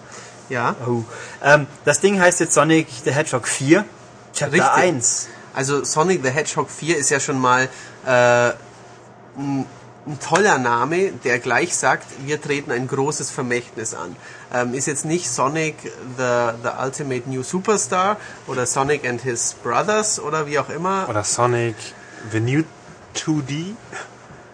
[0.49, 0.75] Ja.
[0.87, 1.03] Oh.
[1.43, 3.85] Ähm, das Ding heißt jetzt Sonic the Hedgehog 4,
[4.33, 4.71] Chapter Richtig.
[4.71, 5.27] 1.
[5.57, 7.67] Also Sonic the Hedgehog 4 ist ja schon mal
[8.05, 9.65] äh, ein,
[10.05, 14.15] ein toller Name, der gleich sagt, wir treten ein großes Vermächtnis an.
[14.53, 15.77] Ähm, ist jetzt nicht Sonic
[16.15, 21.09] the, the Ultimate New Superstar oder Sonic and His Brothers oder wie auch immer.
[21.09, 21.75] Oder Sonic
[22.31, 22.61] The New
[23.15, 23.73] 2D.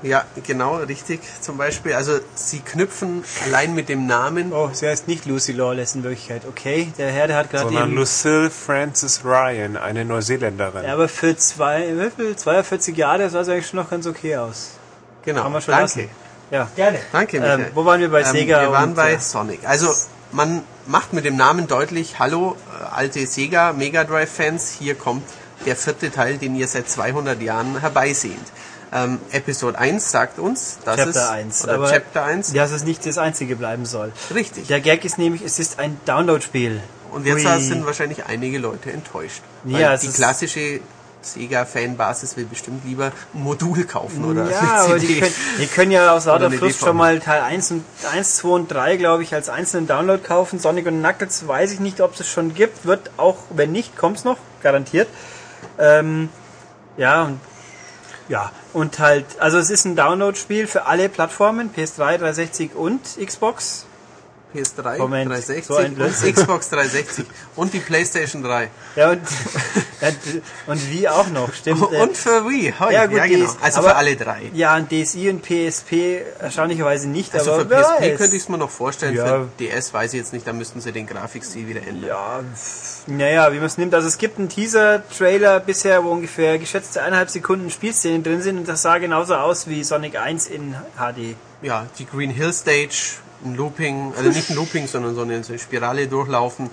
[0.04, 1.94] Ja, genau, richtig zum Beispiel.
[1.94, 6.44] Also sie knüpfen allein mit dem Namen Oh, sie heißt nicht Lucy Lawless in Wirklichkeit.
[6.48, 7.96] Okay, der Herr, der hat gerade Sondern eben...
[7.98, 10.84] Lucille Francis Ryan, eine Neuseeländerin.
[10.84, 12.36] Ja, aber für zwei, wie viel?
[12.36, 14.72] 42 Jahre sah es eigentlich schon noch ganz okay aus.
[15.24, 15.84] Genau, Kann man schon danke.
[15.84, 16.10] lassen.
[16.52, 17.00] Ja, gerne.
[17.12, 17.60] Danke, Michael.
[17.62, 18.62] Ähm, wo waren wir bei Ähm, Sega?
[18.62, 19.20] wir waren und, bei ja.
[19.20, 19.62] Sonic.
[19.66, 19.90] Also
[20.34, 25.24] man macht mit dem Namen deutlich, hallo, äh, alte Sega Mega Drive Fans, hier kommt
[25.66, 28.52] der vierte Teil, den ihr seit 200 Jahren herbeisehnt.
[28.94, 31.64] Ähm, Episode 1 sagt uns, dass es Chapter 1.
[31.64, 34.12] oder Chapter 1 Dass es nicht das einzige bleiben soll.
[34.34, 34.68] richtig.
[34.68, 36.80] Der Gag ist nämlich, es ist ein Download-Spiel.
[37.12, 37.62] Und jetzt Hui.
[37.62, 39.42] sind wahrscheinlich einige Leute enttäuscht.
[39.66, 40.80] Ja, es die klassische
[41.22, 46.14] Sega-Fanbasis will bestimmt lieber ein Modul kaufen oder Ja, aber die können, die können ja
[46.14, 49.50] aus lauter Frust schon mal Teil 1, und, 1, 2 und 3, glaube ich, als
[49.50, 50.60] einzelnen Download kaufen.
[50.60, 52.86] Sonic und Knuckles weiß ich nicht, ob es schon gibt.
[52.86, 55.08] Wird auch, wenn nicht, kommt es noch, garantiert.
[55.80, 56.30] Ähm,
[56.98, 57.40] ja, und
[58.30, 63.86] ja, und halt, also es ist ein Download-Spiel für alle Plattformen, PS3, 360 und Xbox.
[64.54, 65.98] PS3, Moment, 360 so und.
[66.36, 67.26] Xbox 360
[67.56, 68.70] und die PlayStation 3.
[68.96, 69.22] Ja, und,
[70.68, 71.82] und wie auch noch, stimmt.
[71.92, 72.74] äh, Und für Wii.
[72.80, 72.94] Hoi.
[72.94, 73.50] Ja, gut, ja, genau.
[73.62, 74.42] Also aber- für alle drei.
[74.54, 78.18] Ja, und DSi und PSP erstaunlicherweise nicht, Also aber für PSP weiß.
[78.18, 79.16] könnte ich es mir noch vorstellen.
[79.16, 79.26] Ja.
[79.26, 82.10] Für DS weiß ich jetzt nicht, da müssten sie den Grafikstil wieder ändern.
[82.10, 82.40] Ja,
[83.08, 83.94] naja, wie man es nimmt.
[83.94, 88.68] Also es gibt einen Teaser-Trailer bisher, wo ungefähr geschätzte eineinhalb Sekunden Spielszenen drin sind und
[88.68, 91.36] das sah genauso aus wie Sonic 1 in HD.
[91.62, 93.14] Ja, die Green Hill Stage,
[93.46, 96.70] ein Looping, also nicht ein Looping, sondern so eine, Spirale durchlaufen.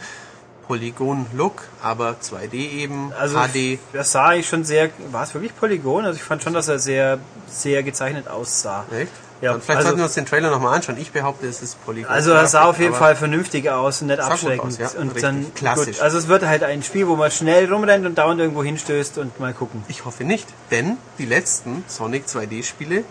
[0.66, 3.80] Polygon-Look, aber 2D eben, Also HD.
[3.92, 6.04] das sah ich schon sehr, war es wirklich Polygon?
[6.04, 7.18] Also ich fand schon, dass er sehr,
[7.48, 8.84] sehr gezeichnet aussah.
[8.92, 9.10] Echt?
[9.40, 10.96] Ja, Dann vielleicht also- sollten wir uns den Trailer nochmal anschauen.
[11.00, 12.08] Ich behaupte, es ist Polygon.
[12.12, 14.60] Also er sah auf jeden Fall vernünftig aus und nicht abschreckend.
[14.60, 15.22] aus, ja, und richtig.
[15.22, 15.96] dann Klassisch.
[15.96, 19.18] Gut, also es wird halt ein Spiel, wo man schnell rumrennt und dauernd irgendwo hinstößt
[19.18, 19.82] und mal gucken.
[19.88, 23.02] Ich hoffe nicht, denn die letzten Sonic 2D-Spiele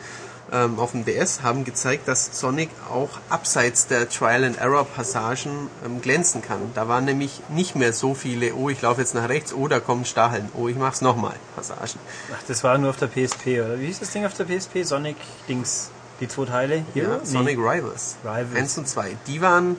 [0.52, 6.60] ähm, auf dem DS haben gezeigt, dass Sonic auch abseits der Trial-and-Error-Passagen ähm, glänzen kann.
[6.76, 9.80] Da waren nämlich nicht mehr so viele, oh, ich laufe jetzt nach rechts, oh, da
[9.80, 12.00] kommen Stacheln, oh, ich mach's nochmal, Passagen.
[12.34, 13.80] Ach, das war nur auf der PSP, oder?
[13.80, 14.84] Wie hieß das Ding auf der PSP?
[14.84, 15.89] Sonic Dings.
[16.20, 16.76] Die zwei Teile?
[16.93, 17.20] Ja, Hero?
[17.24, 18.18] Sonic Rivals.
[18.24, 18.56] Rivals.
[18.56, 19.18] 1 und 2.
[19.28, 19.78] Die waren,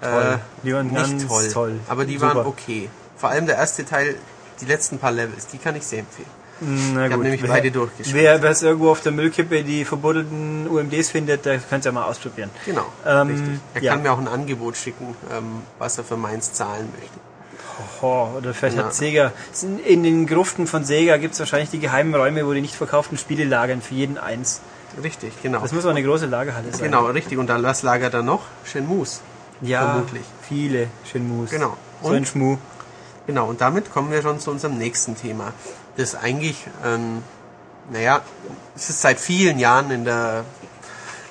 [0.00, 0.10] Toll.
[0.34, 1.80] Äh, Die waren nicht toll, toll.
[1.88, 2.34] aber die Super.
[2.36, 2.88] waren okay.
[3.16, 4.14] Vor allem der erste Teil,
[4.60, 6.28] die letzten paar Levels, die kann ich sehr empfehlen.
[6.60, 8.16] Na Ich hab nämlich wer- beide durchgespielt.
[8.42, 12.04] Wer es irgendwo auf der Müllkippe die verbuddelten UMDs findet, der kann es ja mal
[12.04, 12.50] ausprobieren.
[12.66, 13.60] Genau, Ähm, richtig.
[13.74, 13.92] Er ja.
[13.92, 17.18] kann mir auch ein Angebot schicken, ähm, was er für meins zahlen möchte.
[18.02, 18.84] Oh, oder vielleicht Ja.
[18.86, 19.32] hat Sega.
[19.86, 23.18] In den Gruften von Sega gibt es wahrscheinlich die geheimen Räume, wo die nicht verkauften
[23.18, 24.60] Spiele lagern, für jeden eins.
[25.02, 25.60] Richtig, genau.
[25.60, 26.82] Das muss aber eine große Lagerhalle sein.
[26.82, 27.38] Genau, richtig.
[27.38, 28.42] Und dann was lagert da noch?
[28.64, 29.20] Shenmues.
[29.60, 30.22] Ja, vermutlich.
[30.42, 31.50] viele Shenmues.
[31.50, 31.76] Genau.
[32.02, 32.56] So Und- ein Schmu.
[33.28, 35.52] Genau, und damit kommen wir schon zu unserem nächsten Thema.
[35.98, 37.24] Das eigentlich, ähm,
[37.90, 38.22] naja,
[38.76, 40.44] es ist seit vielen Jahren in der,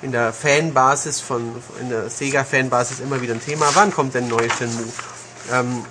[0.02, 3.64] in der Fanbasis von, in der Sega-Fanbasis immer wieder ein Thema.
[3.72, 4.84] Wann kommt denn ein neues Shenmue?
[5.54, 5.84] Ähm,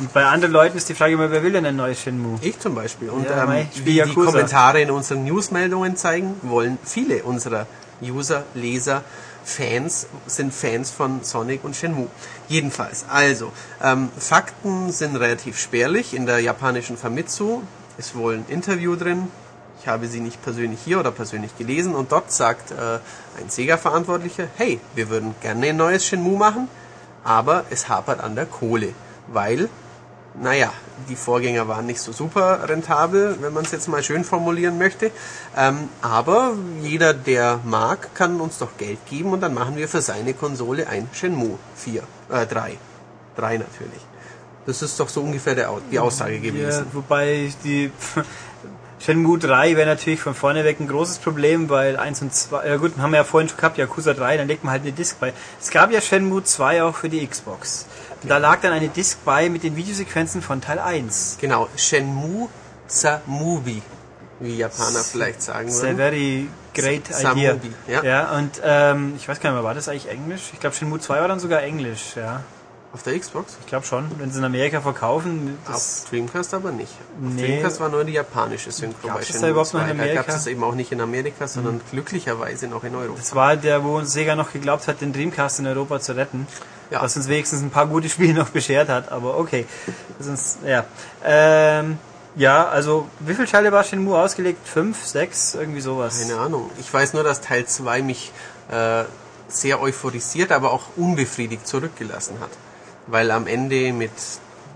[0.00, 2.40] Und bei anderen Leuten ist die Frage immer, wer will denn ein neues Shenmue?
[2.42, 3.08] ich zum Beispiel.
[3.08, 4.12] Und Ja, ähm, wie die.
[4.14, 7.68] Kommentare in unseren Newsmeldungen zeigen, wollen viele unserer
[8.02, 9.04] User, Leser,
[9.44, 12.08] Fans sind Fans von Sonic und Shenmue.
[12.48, 16.14] Jedenfalls, also, ähm, Fakten sind relativ spärlich.
[16.14, 17.62] In der japanischen Famitsu
[17.98, 19.28] ist wohl ein Interview drin.
[19.80, 22.98] Ich habe sie nicht persönlich hier oder persönlich gelesen und dort sagt äh,
[23.40, 26.68] ein Sega-Verantwortlicher, hey, wir würden gerne ein neues Shenmue machen,
[27.22, 28.94] aber es hapert an der Kohle,
[29.28, 29.68] weil
[30.40, 30.72] naja,
[31.08, 35.10] die Vorgänger waren nicht so super rentabel, wenn man es jetzt mal schön formulieren möchte.
[35.56, 40.00] Ähm, aber jeder, der mag, kann uns doch Geld geben und dann machen wir für
[40.00, 42.78] seine Konsole ein Shenmue 4, äh, 3.
[43.36, 44.00] 3 natürlich.
[44.66, 46.86] Das ist doch so ungefähr der, die Aussage Ja, gewesen.
[46.92, 47.90] wobei die
[48.98, 52.76] Shenmue 3 wäre natürlich von vorne weg ein großes Problem, weil 1 und 2, ja
[52.76, 55.18] gut, haben wir ja vorhin schon gehabt, Yakuza 3, dann legt man halt eine Disc
[55.20, 55.34] bei.
[55.60, 57.86] Es gab ja Shenmue 2 auch für die Xbox.
[58.22, 61.36] Und da lag dann eine Disc bei mit den Videosequenzen von Teil 1.
[61.40, 62.48] Genau, Shenmue
[63.26, 63.82] Movie,
[64.40, 65.96] wie Japaner vielleicht sagen It's a würden.
[65.98, 67.50] very great Sa- idea.
[67.52, 68.02] Samubi, ja.
[68.02, 70.50] ja, und ähm, ich weiß gar nicht mehr, war das eigentlich Englisch?
[70.54, 72.42] Ich glaube Shenmue 2 war dann sogar Englisch, ja.
[72.94, 73.56] Auf der Xbox?
[73.60, 75.58] Ich glaube schon, wenn sie in Amerika verkaufen.
[75.66, 76.92] Das, Auf Dreamcast aber nicht.
[76.92, 77.46] Auf Nee.
[77.48, 80.22] Dreamcast war nur die japanische Synchro bei das da überhaupt noch in Da Amerika?
[80.22, 80.26] Mhm.
[80.26, 83.18] gab es eben auch nicht in Amerika, sondern glücklicherweise noch in Europa.
[83.18, 86.46] das war der, wo uns Sega noch geglaubt hat, den Dreamcast in Europa zu retten.
[86.90, 87.02] Ja.
[87.02, 89.66] Was uns wenigstens ein paar gute Spiele noch beschert hat, aber okay.
[90.20, 90.84] Sonst, ja.
[91.24, 91.98] Ähm,
[92.36, 94.68] ja, also wie viele Teile war Shenmue ausgelegt?
[94.68, 96.20] Fünf, sechs, irgendwie sowas.
[96.20, 96.70] Keine Ahnung.
[96.78, 98.30] Ich weiß nur, dass Teil 2 mich
[98.70, 99.02] äh,
[99.48, 102.50] sehr euphorisiert, aber auch unbefriedigt zurückgelassen hat.
[103.06, 104.12] Weil am Ende mit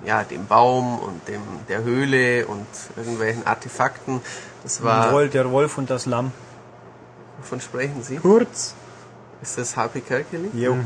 [0.04, 2.66] ja, dem Baum und dem, der Höhle und
[2.96, 4.20] irgendwelchen Artefakten,
[4.62, 5.12] das war...
[5.12, 6.32] Wolf, der Wolf und das Lamm.
[7.38, 8.16] Wovon sprechen Sie?
[8.16, 8.74] Kurz.
[9.42, 10.50] Ist das Happy Kerkeling?
[10.54, 10.76] Jo.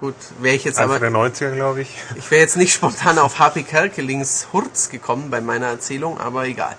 [0.00, 1.10] Gut, wäre ich jetzt Anfang aber...
[1.10, 1.94] der 90er, glaube ich.
[2.16, 6.74] Ich wäre jetzt nicht spontan auf Happy Kerkelings Hurz gekommen bei meiner Erzählung, aber egal.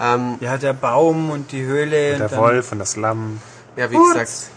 [0.00, 2.16] Ähm, Ja, der Baum und die Höhle.
[2.16, 3.40] Der und dann, Wolf und das Lamm.
[3.76, 4.12] ja, wie Hurz.
[4.12, 4.50] gesagt,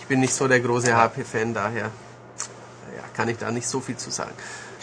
[0.00, 1.90] ich bin nicht so der große HP-Fan, daher
[3.14, 4.32] kann ich da nicht so viel zu sagen.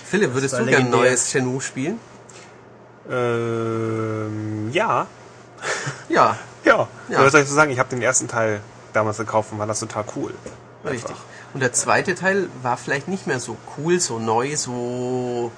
[0.05, 1.99] Philipp, würdest war du gern ein neues Shenmue spielen?
[3.09, 5.07] Ähm, ja.
[6.09, 6.87] Ja, Ja.
[7.09, 7.23] Ja.
[7.23, 7.71] Was soll ich so sagen?
[7.71, 8.61] Ich habe den ersten Teil
[8.93, 10.33] damals gekauft und fand das total cool.
[10.85, 11.15] richtig.
[11.53, 15.51] Und der zweite Teil war vielleicht nicht mehr so cool, so neu, so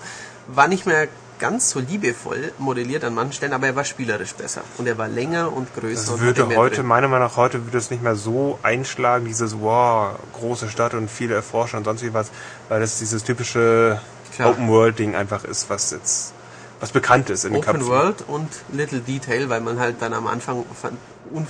[0.48, 1.08] war nicht mehr
[1.42, 5.10] ganz so liebevoll modelliert an manchen Stellen, aber er war spielerisch besser und er war
[5.10, 5.96] länger und größer.
[6.02, 6.86] Das und hatte würde heute, drin.
[6.86, 11.12] meiner Meinung nach, heute würde es nicht mehr so einschlagen, dieses, wow, große Stadt und
[11.12, 12.32] viele Erforscher und sonst wie was,
[12.70, 14.00] weil das dieses typische.
[14.40, 16.32] Open-World-Ding einfach ist, was jetzt,
[16.80, 17.90] was bekannt ist in den Open Köpfen.
[17.92, 20.98] World und Little Detail, weil man halt dann am Anfang fan-
[21.36, 21.48] unf-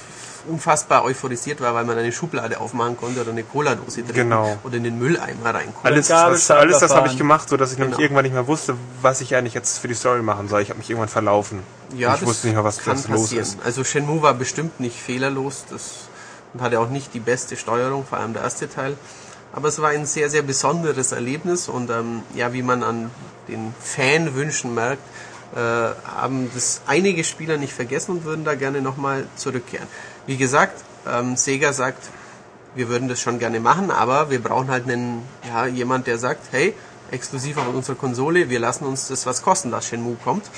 [0.47, 4.57] unfassbar euphorisiert war, weil man eine Schublade aufmachen konnte oder eine Cola-Dose drin Genau.
[4.63, 5.81] oder in den Mülleimer reingucken.
[5.83, 8.03] Alles, Gabelstapler das, alles das habe ich gemacht, so dass ich nämlich Genau.
[8.03, 10.61] irgendwann nicht mehr wusste, was ich eigentlich jetzt für die Story machen soll.
[10.61, 11.59] Ich habe mich irgendwann verlaufen.
[11.95, 13.57] Ja, ich wusste nicht mehr, was, kann was los ist.
[13.63, 16.07] Also Shenmue war bestimmt nicht fehlerlos das,
[16.53, 18.95] und hatte auch nicht die beste Steuerung, vor allem der erste Teil.
[19.53, 23.11] Aber es war ein sehr, sehr besonderes Erlebnis und ähm, ja, wie man an
[23.49, 25.01] den Fanwünschen merkt,
[25.53, 29.87] äh, haben das einige Spieler nicht vergessen und würden da gerne nochmal zurückkehren.
[30.25, 32.09] Wie gesagt, ähm, Sega sagt,
[32.75, 36.47] wir würden das schon gerne machen, aber wir brauchen halt einen, ja, jemand, der sagt,
[36.51, 36.73] hey,
[37.11, 40.49] exklusiv auf unserer Konsole, wir lassen uns das was kosten, dass Shenmue kommt.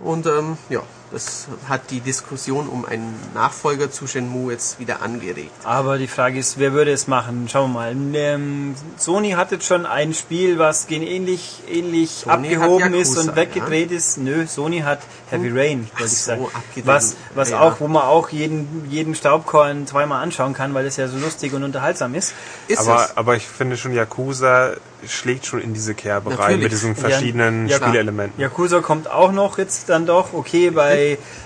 [0.00, 5.50] Und ähm, ja, das hat die Diskussion um einen Nachfolger zu Shenmue jetzt wieder angeregt.
[5.64, 7.48] Aber die Frage ist, wer würde es machen?
[7.50, 7.96] Schauen wir mal.
[8.14, 13.10] Ähm, Sony hat jetzt schon ein Spiel, was gen ähnlich, ähnlich Sony abgehoben hat ist
[13.14, 14.18] Yakuza, und weggedreht ist.
[14.18, 15.00] Nö, Sony hat
[15.30, 16.44] Heavy Rain, wollte ich sagen.
[16.52, 16.86] abgedreht.
[16.86, 17.60] Was, was Ja.
[17.60, 21.52] auch, wo man auch jeden, jeden Staubkorn zweimal anschauen kann, weil es ja so lustig
[21.54, 22.32] und unterhaltsam ist.
[22.66, 23.16] Ist Aber, es?
[23.16, 24.72] aber ich finde schon, Yakuza
[25.06, 27.76] schlägt schon in diese Kerbe rein mit diesen verschiedenen Ja.
[27.76, 28.40] Spielelementen.
[28.40, 30.97] Yakuza kommt auch noch jetzt dann doch, okay, bei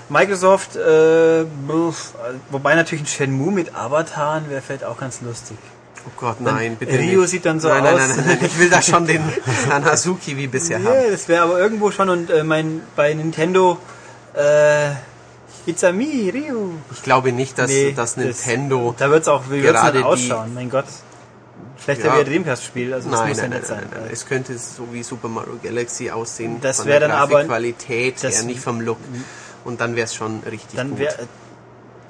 [0.09, 1.45] Microsoft, äh,
[2.49, 5.57] wobei natürlich ein Shenmue mit Avataren wäre vielleicht auch ganz lustig.
[6.05, 7.29] Oh Gott, nein, bitte Rio nicht.
[7.31, 7.97] sieht dann so nein, aus.
[7.99, 9.21] Nein, nein, nein, ich will da schon den
[9.69, 11.11] Nanazuki wie bisher Ja, haben.
[11.11, 13.77] das wäre aber irgendwo schon und äh, mein bei Nintendo
[14.33, 14.89] äh,
[15.65, 16.71] It's a me, Ryu.
[16.91, 18.93] Ich glaube nicht, dass, Nee, dass das- Nintendo...
[18.97, 20.83] Da wird's auch, wie wird's Gerade dann ausschauen, mein Gott.
[21.77, 22.13] Vielleicht Ja.
[22.15, 23.87] wieder Dreamcast-Spiel, also das Nein, muss nein, ja nicht nein, sein.
[23.91, 24.09] nein, nein.
[24.11, 26.57] Es könnte so wie Super Mario Galaxy aussehen.
[26.61, 28.97] Das von wär der dann aber- Grafikqualität das- her, nicht vom Look.
[29.65, 30.99] Und dann wäre es schon richtig Dann gut.
[30.99, 31.15] wäre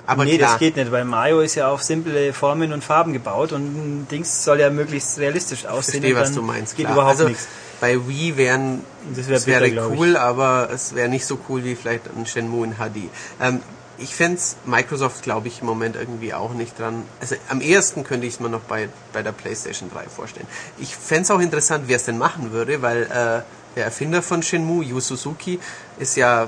[0.07, 3.13] Aber nee, klar, das geht nicht, weil Mario ist ja auf simple Formen und Farben
[3.13, 6.01] gebaut und ein Dings soll ja möglichst realistisch ich aussehen.
[6.01, 6.75] verstehe, und was du meinst.
[6.75, 6.95] Geht Klar.
[6.97, 7.47] überhaupt also nichts.
[7.79, 8.81] bei Wii wären,
[9.15, 9.99] Das wär es wäre bitter, glaub ich.
[9.99, 13.09] cool, aber es wäre nicht so cool wie vielleicht ein Shenmue in HD.
[13.39, 13.61] Ähm,
[13.99, 17.03] ich fände Microsoft, glaube ich, im Moment irgendwie auch nicht dran.
[17.21, 20.47] Also am ehesten könnte ich es mir noch bei, bei der PlayStation 3 vorstellen.
[20.79, 23.43] Ich fände es auch interessant, wer es denn machen würde, weil äh,
[23.75, 25.59] der Erfinder von Shenmue, Yu Suzuki,
[25.99, 26.47] ist ja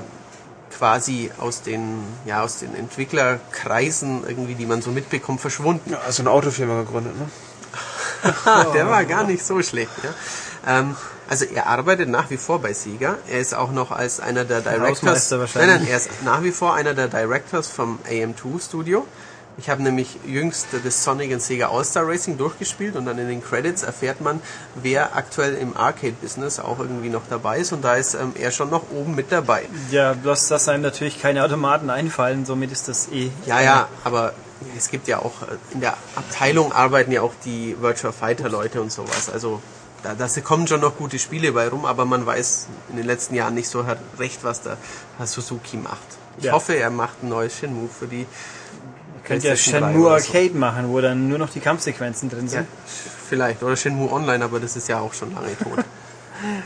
[0.78, 5.92] quasi aus den, ja, aus den Entwicklerkreisen irgendwie, die man so mitbekommt, verschwunden.
[5.92, 7.30] Ja, also eine Autofirma gegründet, ne?
[8.74, 9.92] Der war gar nicht so schlecht.
[10.04, 10.80] Ja.
[10.80, 10.96] Ähm,
[11.28, 13.18] also er arbeitet nach wie vor bei Sega.
[13.28, 15.32] Er ist auch noch als einer der Directors.
[15.32, 19.06] Nein, nein, er ist nach wie vor einer der Directors vom AM2 Studio.
[19.58, 23.42] Ich habe nämlich jüngst das Sonic and Sega All-Star Racing durchgespielt und dann in den
[23.42, 24.42] Credits erfährt man,
[24.76, 28.70] wer aktuell im Arcade-Business auch irgendwie noch dabei ist und da ist ähm, er schon
[28.70, 29.64] noch oben mit dabei.
[29.92, 33.32] Ja, bloß dass einem natürlich keine Automaten einfallen, somit ist das eh.
[33.46, 34.34] Ja, ja, aber
[34.78, 38.82] es gibt ja auch, äh, in der Abteilung arbeiten ja auch die Virtual Fighter Leute
[38.82, 39.30] und sowas.
[39.32, 39.62] Also
[40.04, 43.36] da, da kommen schon noch gute Spiele bei rum, aber man weiß in den letzten
[43.36, 43.86] Jahren nicht so
[44.20, 44.76] recht, was der
[45.18, 45.96] Herr Suzuki macht.
[46.38, 46.52] Ich Ja.
[46.52, 48.26] hoffe, er macht ein neues Shenmue für die
[49.26, 50.28] Könnt ja 3 Shenmue oder so.
[50.34, 52.68] Arcade machen, wo dann nur noch die Kampfsequenzen drin Ja, sind.
[53.28, 53.64] vielleicht.
[53.64, 55.84] Oder Shenmue Online, aber das ist ja auch schon lange tot.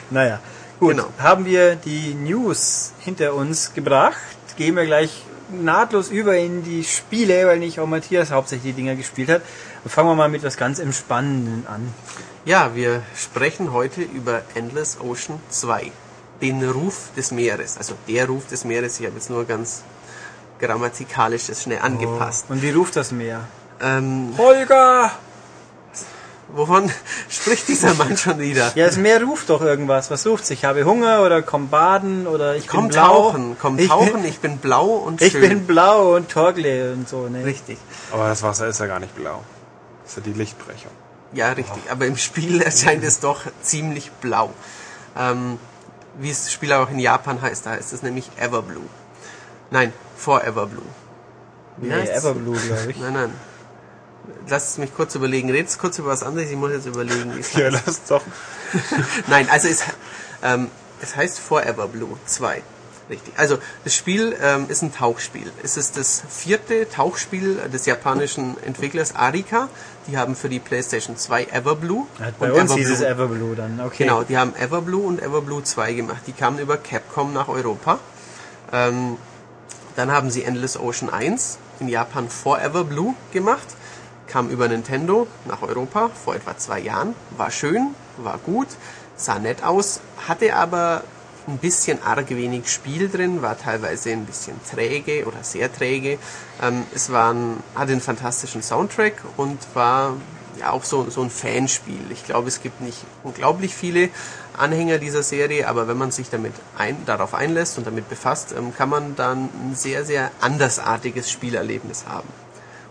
[0.10, 0.39] Naja,
[0.80, 0.91] gut.
[0.97, 1.07] Genau.
[1.20, 4.18] Haben wir die News hinter uns gebracht,
[4.57, 8.95] gehen wir gleich nahtlos über in die Spiele, weil nicht auch Matthias hauptsächlich die Dinger
[8.95, 9.41] gespielt hat.
[9.84, 11.93] Und fangen wir mal mit was ganz Entspannenden an.
[12.45, 15.91] ja, wir sprechen heute über Endless Ocean 2.
[16.41, 17.78] Den Ruf des Meeres.
[17.78, 18.99] Also der Ruf des Meeres.
[18.99, 19.84] Ich habe jetzt nur ganz
[20.60, 22.45] grammatikalisch das schnell angepasst.
[22.49, 23.41] Und wie ruft das Meer?
[23.82, 25.12] Ähm, Holger!
[26.51, 26.91] Wovon
[27.30, 28.72] spricht dieser Mann schon wieder?
[28.76, 30.10] Ja, das Meer ruft doch irgendwas.
[30.10, 33.30] Was ruft Ich habe Hunger oder komm baden oder ich Komm bin blau.
[33.32, 35.41] tauchen, komm ich tauchen, Bin, ich bin blau und ich schön.
[35.41, 37.28] bin blau und Torgle und so.
[37.30, 37.45] Ne?
[37.45, 37.78] richtig.
[38.12, 39.43] Aber das Wasser ist ja gar nicht blau.
[40.03, 40.91] Das ist ja die Lichtbrechung.
[41.34, 41.84] Ja, richtig.
[41.91, 44.49] Aber im Spiel erscheint es doch ziemlich blau.
[45.16, 45.60] Ähm,
[46.18, 48.82] wie es das Spiel auch in Japan heißt, da heißt es nämlich Everblue.
[49.72, 50.84] Nein, Forever Blue.
[51.78, 52.17] Nee, heißt's?
[52.17, 52.99] Everblue, glaube ich.
[52.99, 53.34] Nein, nein.
[54.47, 55.49] Lasst mich kurz überlegen.
[55.49, 56.49] Redet kurz über was anderes.
[56.49, 57.36] Ich muss jetzt überlegen.
[57.36, 58.22] wie es Ja, lass doch.
[59.28, 59.84] Nein, also es,
[60.43, 60.70] ähm,
[61.01, 62.61] es heißt Forever Blue 2.
[63.09, 63.34] Richtig.
[63.38, 65.51] Also das Spiel ähm, ist ein Tauchspiel.
[65.63, 69.67] Es ist das vierte Tauchspiel des japanischen Entwicklers Arika.
[70.07, 73.53] Die haben für die PlayStation 2 Everblue Hat bei und uns hieß es Everblue.
[73.53, 73.82] Everblue dann.
[73.82, 74.03] Okay.
[74.03, 76.22] Genau, die haben Everblue und Everblue 2 gemacht.
[76.28, 77.99] Die kamen über Capcom nach Europa.
[78.72, 79.17] Ähm,
[80.00, 83.68] dann haben sie Endless Ocean 1 in Japan Forever Blue gemacht.
[84.28, 87.16] Kam über Nintendo nach Europa vor etwa zwei Jahren.
[87.36, 88.70] War schön, war gut,
[89.18, 91.04] sah nett aus, hatte aber
[91.50, 96.18] ein bisschen arg wenig Spiel drin, war teilweise ein bisschen träge oder sehr träge.
[96.62, 100.16] Ähm, es war ein, hatte einen fantastischen Soundtrack und war
[100.58, 102.00] ja auch so, so ein Fanspiel.
[102.12, 104.10] Ich glaube, es gibt nicht unglaublich viele
[104.58, 108.74] Anhänger dieser Serie, aber wenn man sich damit ein, darauf einlässt und damit befasst, ähm,
[108.76, 112.28] kann man dann ein sehr, sehr andersartiges Spielerlebnis haben.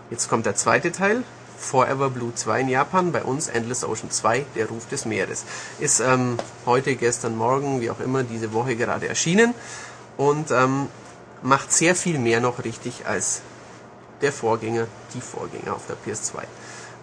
[0.09, 1.23] Jetzt kommt der zweite Teil,
[1.57, 5.45] Forever Blue 2 in Japan, bei uns Endless Ocean 2, der Ruf des Meeres.
[5.79, 9.53] Ist ähm, heute, gestern, morgen, wie auch immer, diese Woche gerade erschienen
[10.17, 10.87] und ähm,
[11.43, 13.41] macht sehr viel mehr noch richtig als
[14.21, 16.43] der Vorgänger, die Vorgänger auf der PS2.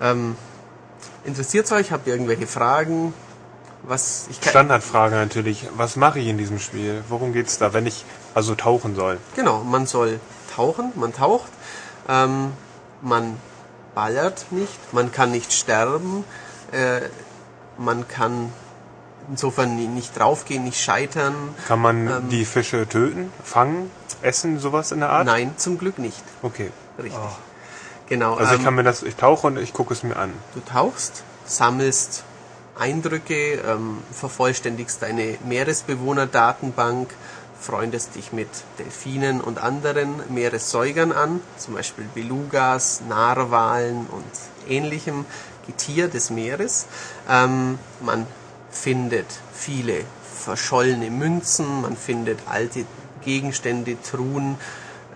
[0.00, 0.36] Ähm,
[1.26, 1.90] Interessiert euch?
[1.90, 3.12] Habt ihr irgendwelche Fragen?
[3.86, 5.68] Was ich kann, Standardfrage natürlich.
[5.76, 7.04] Was mache ich in diesem Spiel?
[7.08, 9.18] Worum geht's da, wenn ich also tauchen soll?
[9.36, 10.18] Genau, man soll
[10.54, 11.50] tauchen, man taucht,
[12.08, 12.52] ähm,
[13.00, 13.36] man
[13.94, 16.24] ballert nicht, man kann nicht sterben,
[16.72, 17.02] äh,
[17.78, 18.52] man kann
[19.30, 21.34] insofern ni- nicht draufgehen, nicht scheitern.
[21.68, 23.90] Kann man die Fische töten, fangen,
[24.22, 25.26] essen, sowas in der Art?
[25.26, 26.22] Nein, zum Glück nicht.
[26.42, 26.70] Okay.
[26.98, 27.20] Richtig.
[28.08, 28.34] Genau.
[28.36, 30.32] Also ich ähm, kann mir das, ich tauche und ich gucke es mir an.
[30.54, 32.24] Du tauchst, sammelst
[32.78, 37.08] Eindrücke, ähm, vervollständigst deine Meeresbewohner-Datenbank,
[37.58, 38.48] freundest dich mit
[38.78, 45.24] Delfinen und anderen Meeressäugern an, zum Beispiel Belugas, Narwalen und ähnlichem
[45.66, 46.86] Getier des Meeres.
[47.28, 48.26] Ähm, man
[48.70, 50.04] findet viele
[50.44, 52.84] verschollene Münzen, man findet alte
[53.24, 54.58] Gegenstände, Truhen,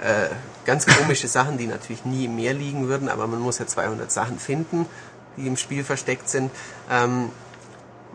[0.00, 0.28] äh,
[0.64, 4.10] ganz komische Sachen, die natürlich nie im Meer liegen würden, aber man muss ja 200
[4.10, 4.86] Sachen finden,
[5.36, 6.50] die im Spiel versteckt sind.
[6.90, 7.30] Ähm,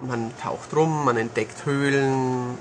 [0.01, 2.57] man taucht rum, man entdeckt Höhlen,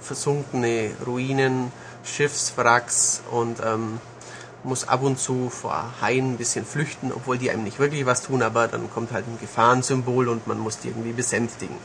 [0.00, 1.72] versunkene Ruinen,
[2.04, 4.00] Schiffswracks und ähm,
[4.64, 8.22] muss ab und zu vor Haien ein bisschen flüchten, obwohl die einem nicht wirklich was
[8.22, 11.76] tun, aber dann kommt halt ein Gefahrensymbol und man muss die irgendwie besänftigen.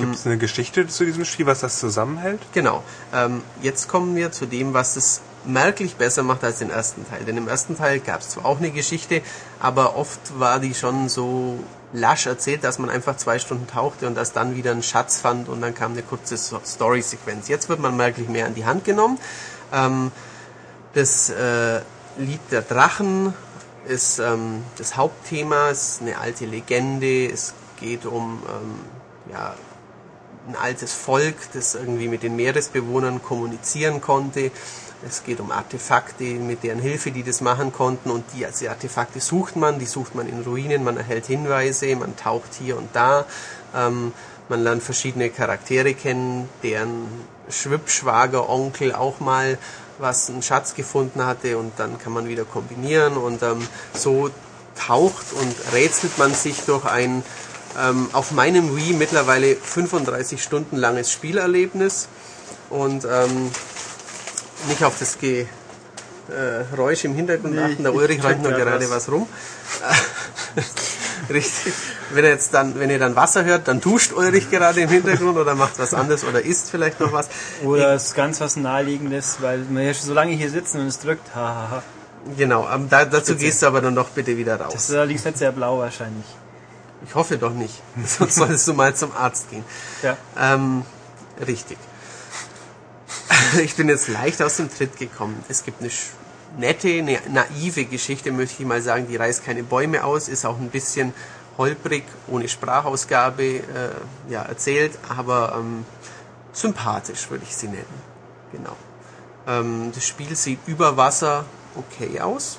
[0.00, 2.40] Gibt es eine Geschichte zu diesem Spiel, was das zusammenhält?
[2.52, 2.82] Genau.
[3.14, 7.24] Ähm, jetzt kommen wir zu dem, was es merklich besser macht als den ersten Teil.
[7.24, 9.22] Denn im ersten Teil gab es zwar auch eine Geschichte,
[9.60, 11.60] aber oft war die schon so
[11.96, 15.48] lasch erzählt, dass man einfach zwei Stunden tauchte und das dann wieder einen Schatz fand
[15.48, 17.48] und dann kam eine kurze Story-Sequenz.
[17.48, 19.18] Jetzt wird man merklich mehr an die Hand genommen.
[19.72, 20.12] Ähm,
[20.92, 21.80] das äh,
[22.18, 23.34] Lied der Drachen
[23.88, 27.26] ist ähm, das Hauptthema, ist eine alte Legende.
[27.26, 29.54] Es geht um ähm, ja,
[30.48, 34.50] ein altes Volk, das irgendwie mit den Meeresbewohnern kommunizieren konnte.
[35.06, 38.10] Es geht um Artefakte, mit deren Hilfe die das machen konnten.
[38.10, 41.94] Und die, also die Artefakte sucht man, die sucht man in Ruinen, man erhält Hinweise,
[41.96, 43.26] man taucht hier und da,
[43.74, 44.12] ähm,
[44.48, 47.06] man lernt verschiedene Charaktere kennen, deren
[47.48, 49.58] Schwippschwager, Onkel auch mal
[49.98, 53.16] was einen Schatz gefunden hatte und dann kann man wieder kombinieren.
[53.16, 54.30] Und ähm, so
[54.76, 57.22] taucht und rätselt man sich durch ein
[57.78, 62.08] ähm, auf meinem Wii mittlerweile 35 Stunden langes Spielerlebnis.
[62.70, 63.50] Und ähm,
[64.68, 65.46] nicht auf das Ge
[66.28, 67.82] äh, Geräusch im Hintergrund Nee, achten.
[67.84, 69.06] Der ich- Ulrich ich räumt nur gerade was.
[69.06, 69.28] was rum.
[71.30, 71.72] Richtig.
[72.12, 75.36] Wenn ihr jetzt dann, wenn ihr dann Wasser hört, dann duscht Ulrich gerade im Hintergrund
[75.36, 77.28] oder macht was anderes oder isst vielleicht noch was.
[77.64, 81.00] Oder ist ganz was Naheliegendes, weil wir ja schon so lange hier sitzen und es
[81.00, 81.34] drückt.
[81.34, 81.82] Ha, ha, ha.
[82.36, 83.44] Genau, ähm, da, dazu Bitte.
[83.44, 84.72] gehst du aber dann doch bitte wieder raus.
[84.72, 86.26] Das ist allerdings nicht sehr blau wahrscheinlich.
[87.06, 87.74] Ich hoffe doch nicht.
[88.04, 89.64] Sonst solltest du mal zum Arzt gehen.
[90.02, 90.16] Ja.
[90.38, 90.82] Ähm,
[91.46, 91.78] richtig.
[93.62, 95.42] Ich bin jetzt leicht aus dem Tritt gekommen.
[95.48, 95.90] Es gibt eine
[96.58, 99.06] nette, eine naive Geschichte, möchte ich mal sagen.
[99.08, 101.12] Die reißt keine Bäume aus, ist auch ein bisschen
[101.58, 103.62] holprig, ohne Sprachausgabe äh,
[104.28, 105.84] ja, erzählt, aber ähm,
[106.52, 108.02] sympathisch würde ich sie nennen.
[108.52, 108.76] Genau.
[109.46, 111.44] Ähm, das Spiel sieht über Wasser
[111.76, 112.58] okay aus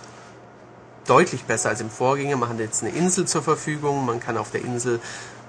[1.07, 2.37] deutlich besser als im Vorgänger.
[2.37, 4.99] Man hat jetzt eine Insel zur Verfügung, man kann auf der Insel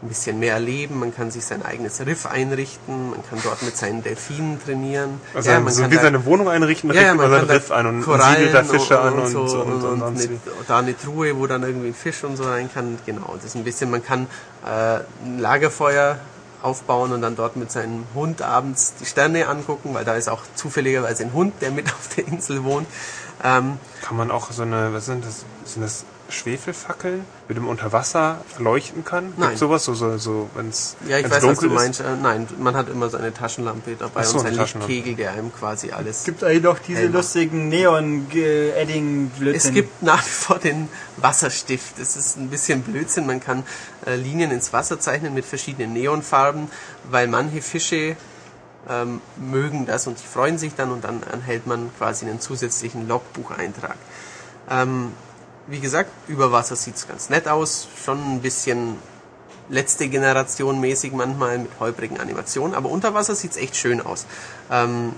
[0.01, 3.77] ein bisschen mehr erleben, man kann sich sein eigenes Riff einrichten, man kann dort mit
[3.77, 5.21] seinen Delfinen trainieren.
[5.35, 7.87] Also man so kann wie da- seine Wohnung einrichten, ja, ja, man sein Riff ein
[7.87, 10.39] und Korallen siedelt da Fische an und, so und, und, und, sonst eine,
[10.69, 12.99] da eine Truhe, wo dann irgendwie ein Fisch und so rein kann.
[13.07, 14.29] Genau, das ist ein bisschen, man kann
[14.65, 16.19] äh, ein Lagerfeuer
[16.63, 20.43] aufbauen und dann dort mit seinem Hund abends die Sterne angucken, weil da ist auch
[20.55, 22.87] zufälligerweise ein Hund, der mit auf der Insel wohnt.
[23.43, 27.93] Ähm, Kann man auch so eine, was sind das, sind das Schwefelfackeln, mit dem unter
[27.93, 29.33] Wasser leuchten kann?
[29.37, 29.51] Nein.
[29.51, 31.81] Gibt sowas, so, so, so wenn's, Ja, ich weiß, was dunkel du ist?
[31.81, 32.01] meinst.
[32.01, 34.93] Äh, nein, man hat immer seine Taschenlampe dabei so, und eine seinen Taschenlampe.
[34.93, 36.19] Lichtkegel, der einem quasi alles.
[36.21, 37.15] Es gibt eigentlich noch diese Hell macht.
[37.17, 39.69] lustigen Neon-Edding-Blödsinn.
[39.71, 41.99] Es gibt nach wie vor den Wasserstift.
[41.99, 43.27] Das ist ein bisschen Blödsinn.
[43.27, 43.65] Man kann
[44.07, 46.69] äh, Linien ins Wasser zeichnen mit verschiedenen Neonfarben,
[47.11, 48.17] weil manche Fische
[48.89, 53.09] ähm, mögen das und die freuen sich dann und dann erhält man quasi einen zusätzlichen
[53.09, 53.97] Logbucheintrag.
[54.71, 55.13] Ähm,
[55.69, 58.97] wie gesagt, über Wasser sieht's ganz nett aus, schon ein bisschen
[59.69, 64.27] letzte Generation mäßig manchmal mit holprigen Animationen, aber unter Wasser sieht's echt schön aus.
[64.71, 65.13] Ähm,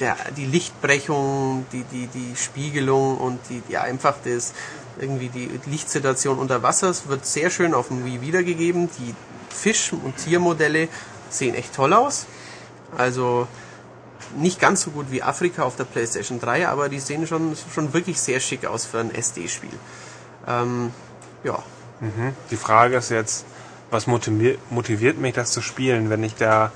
[0.00, 4.52] der, die Lichtbrechung, die, die, die Spiegelung und die, die einfach das,
[5.00, 8.90] irgendwie die Lichtsituation unter Wasser wird sehr schön auf dem Wii wiedergegeben.
[8.98, 9.14] Die
[9.48, 10.88] Fisch- und Tiermodelle
[11.30, 12.26] sehen echt toll aus.
[12.96, 13.46] Also
[14.36, 17.92] nicht ganz so gut wie Afrika auf der PlayStation 3, aber die sehen schon, schon
[17.92, 19.70] wirklich sehr schick aus für ein SD-Spiel.
[20.46, 20.92] Ähm,
[21.44, 21.62] ja,
[22.50, 23.44] Die Frage ist jetzt,
[23.90, 26.72] was motiviert, motiviert mich, das zu spielen, wenn ich da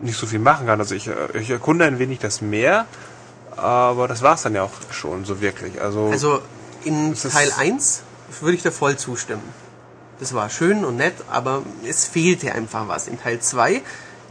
[0.00, 0.80] nicht so viel machen kann?
[0.80, 2.86] Also ich, ich erkunde ein wenig das Meer,
[3.56, 5.80] aber das war's dann ja auch schon so wirklich.
[5.80, 6.40] Also, Also
[6.84, 8.02] in Es Teil 1
[8.40, 9.42] würde ich da voll zustimmen.
[10.18, 13.08] Das war schön und nett, aber es fehlte einfach was.
[13.08, 13.82] In Teil 2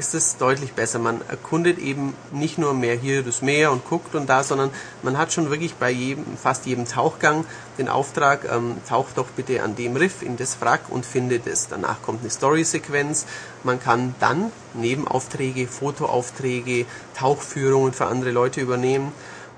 [0.01, 0.97] ist es deutlich besser.
[0.97, 4.71] Man erkundet eben nicht nur mehr hier das Meer und guckt und da, sondern
[5.03, 7.45] man hat schon wirklich bei jedem, fast jedem Tauchgang
[7.77, 11.67] den Auftrag, ähm, taucht doch bitte an dem Riff in das Wrack und findet es.
[11.67, 13.27] Danach kommt eine Story-Sequenz.
[13.63, 19.11] Man kann dann Nebenaufträge, Fotoaufträge, Tauchführungen für andere Leute übernehmen.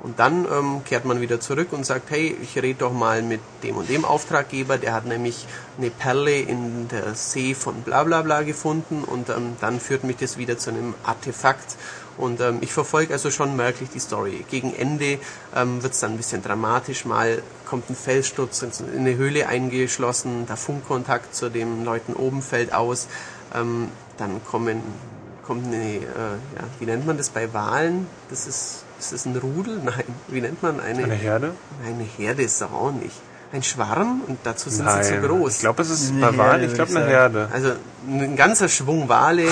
[0.03, 3.39] Und dann ähm, kehrt man wieder zurück und sagt, hey, ich rede doch mal mit
[3.63, 5.47] dem und dem Auftraggeber, der hat nämlich
[5.77, 10.17] eine Perle in der See von bla bla bla gefunden und ähm, dann führt mich
[10.17, 11.77] das wieder zu einem Artefakt.
[12.17, 14.45] Und ähm, ich verfolge also schon merklich die Story.
[14.49, 15.19] Gegen Ende
[15.55, 17.05] ähm, wird es dann ein bisschen dramatisch.
[17.05, 22.73] Mal kommt ein Felssturz in eine Höhle eingeschlossen, der Funkkontakt zu den Leuten oben fällt
[22.73, 23.07] aus.
[23.55, 24.83] Ähm, dann kommen,
[25.43, 28.05] kommt eine, äh, ja, wie nennt man das bei Walen?
[28.29, 29.79] Das ist, ist das ein Rudel?
[29.83, 31.03] Nein, wie nennt man eine?
[31.03, 31.53] eine Herde?
[31.85, 33.15] Eine Herde ist auch nicht.
[33.51, 35.55] Ein Schwarm und dazu sind Nein, sie zu groß.
[35.55, 37.05] ich glaube, es ist bei Herde, Wahlen, ich glaube eine.
[37.05, 37.49] Herde.
[37.53, 37.73] also
[38.07, 39.45] ein ganzer Schwung Wale,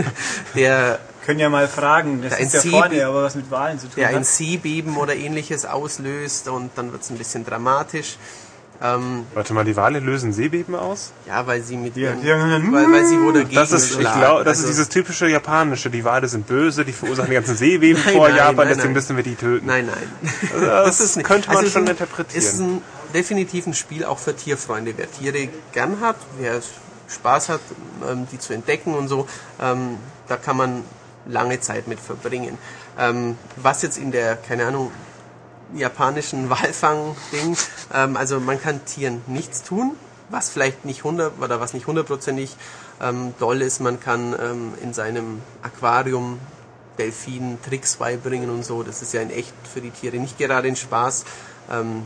[0.56, 2.22] der Können ja mal fragen.
[2.22, 4.26] Das Der ist ja vorne, aber was mit Wahlen zu tun der ein hat.
[4.26, 8.16] Seebeben oder ähnliches auslöst und dann wird es ein bisschen dramatisch.
[8.82, 11.12] Ähm, Warte mal, die Wale lösen Seebeben aus?
[11.26, 13.98] ja, weil sie mit Ja, ihren, haben- weil, weil sie wo dagegen Das ist, ich
[13.98, 15.88] glaube, das Also- ist dieses typische japanische.
[15.90, 18.92] Die Wale sind böse, die verursachen die ganzen Seebeben Nein, vor nein, Japan, nein, deswegen
[18.92, 19.66] müssen wir die töten.
[19.66, 20.60] Nein, nein.
[20.60, 22.38] Das, könnte man Also schon ein- interpretieren.
[22.44, 22.82] ist ein
[23.14, 24.92] definitiv ein Spiel auch für Tierfreunde.
[24.96, 26.60] Wer Tiere gern hat, wer
[27.08, 27.60] Spaß hat,
[28.10, 29.26] ähm, die zu entdecken und so,
[29.62, 29.96] ähm,
[30.28, 30.82] da kann man
[31.26, 32.58] lange Zeit mit verbringen.
[32.98, 34.90] Ähm, was jetzt in der, keine Ahnung,
[35.74, 37.56] japanischen Walfang-Ding,
[37.94, 39.92] ähm, also man kann Tieren nichts tun,
[40.28, 42.56] was vielleicht nicht 100 oder was nicht hundertprozentig
[43.00, 43.80] ähm, doll ist.
[43.80, 46.38] Man kann ähm, in seinem Aquarium
[46.98, 48.82] Delfinen Tricks beibringen und so.
[48.82, 51.24] Das ist ja in echt für die Tiere nicht gerade ein Spaß.
[51.70, 52.02] Ähm,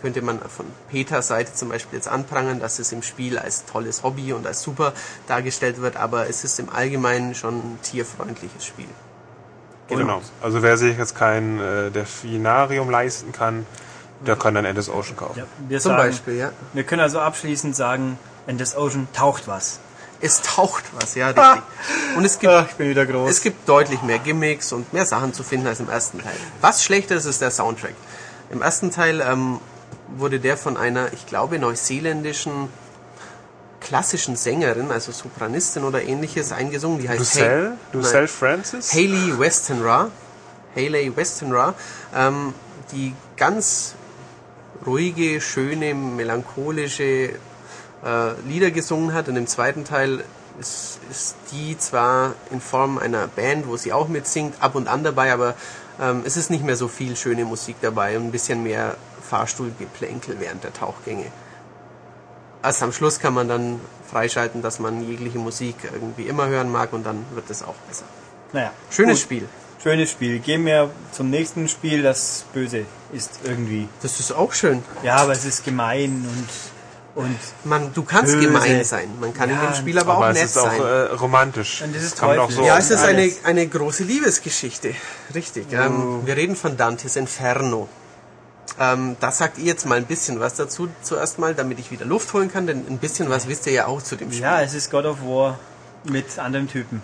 [0.00, 4.04] könnte man von Peters Seite zum Beispiel jetzt anprangern, dass es im Spiel als tolles
[4.04, 4.92] Hobby und als super
[5.26, 8.88] dargestellt wird, aber es ist im Allgemeinen schon ein tierfreundliches Spiel.
[9.88, 10.22] Genau.
[10.42, 13.66] Also wer sich jetzt kein äh, Delfinarium leisten kann,
[14.26, 15.38] der kann dann Endless Ocean kaufen.
[15.38, 16.52] Ja, wir, Zum sagen, Beispiel, ja.
[16.72, 19.78] wir können also abschließend sagen, Endless Ocean taucht was.
[20.20, 21.62] Es taucht was, ja, richtig.
[22.16, 23.30] Und es gibt, ich bin wieder groß.
[23.30, 26.34] es gibt deutlich mehr Gimmicks und mehr Sachen zu finden als im ersten Teil.
[26.60, 27.94] Was schlechter ist, ist der Soundtrack.
[28.50, 29.60] Im ersten Teil ähm,
[30.16, 32.68] wurde der von einer, ich glaube, neuseeländischen
[33.88, 37.00] klassischen Sängerin, also Sopranistin oder ähnliches, eingesungen.
[37.00, 37.62] Die heißt Ducell?
[37.70, 37.78] Nein.
[37.92, 38.92] Ducell Francis?
[38.92, 40.10] Hayley Westenra,
[40.76, 41.74] Hayley Westenra,
[42.14, 42.52] ähm,
[42.92, 43.94] die ganz
[44.84, 47.30] ruhige, schöne, melancholische äh,
[48.46, 49.28] Lieder gesungen hat.
[49.28, 50.22] Und im zweiten Teil
[50.60, 55.02] ist, ist die zwar in Form einer Band, wo sie auch mitsingt, ab und an
[55.02, 55.54] dabei, aber
[55.98, 58.96] ähm, es ist nicht mehr so viel schöne Musik dabei und ein bisschen mehr
[59.28, 61.32] Fahrstuhlgeplänkel während der Tauchgänge.
[62.62, 63.80] Erst am Schluss kann man dann
[64.10, 68.04] freischalten, dass man jegliche Musik irgendwie immer hören mag und dann wird es auch besser.
[68.52, 69.22] naja, Schönes gut.
[69.22, 69.48] Spiel.
[69.82, 70.40] Schönes Spiel.
[70.40, 73.88] Gehen wir zum nächsten Spiel, das böse ist irgendwie.
[74.02, 74.82] Das ist auch schön.
[75.04, 76.26] Ja, aber es ist gemein
[77.14, 78.46] und, und, Man, du kannst Böse.
[78.46, 79.08] gemein sein.
[79.20, 80.80] Man kann in Ja, dem Spiel aber, Aber auch es nett ist auch sein.
[80.80, 80.84] äh,
[81.14, 81.82] romantisch.
[81.82, 84.94] Und das ist kann auch so ja, es ist eine, eine große Liebesgeschichte.
[85.32, 85.66] Richtig.
[85.72, 87.88] Ähm, wir reden von Dantes Inferno.
[88.78, 92.04] Ähm, da sagt ihr jetzt mal ein bisschen was dazu zuerst mal, damit ich wieder
[92.04, 94.42] Luft holen kann, denn ein bisschen was wisst ihr ja auch zu dem Spiel.
[94.42, 95.58] ja, es ist God of War
[96.04, 97.02] mit anderen Typen.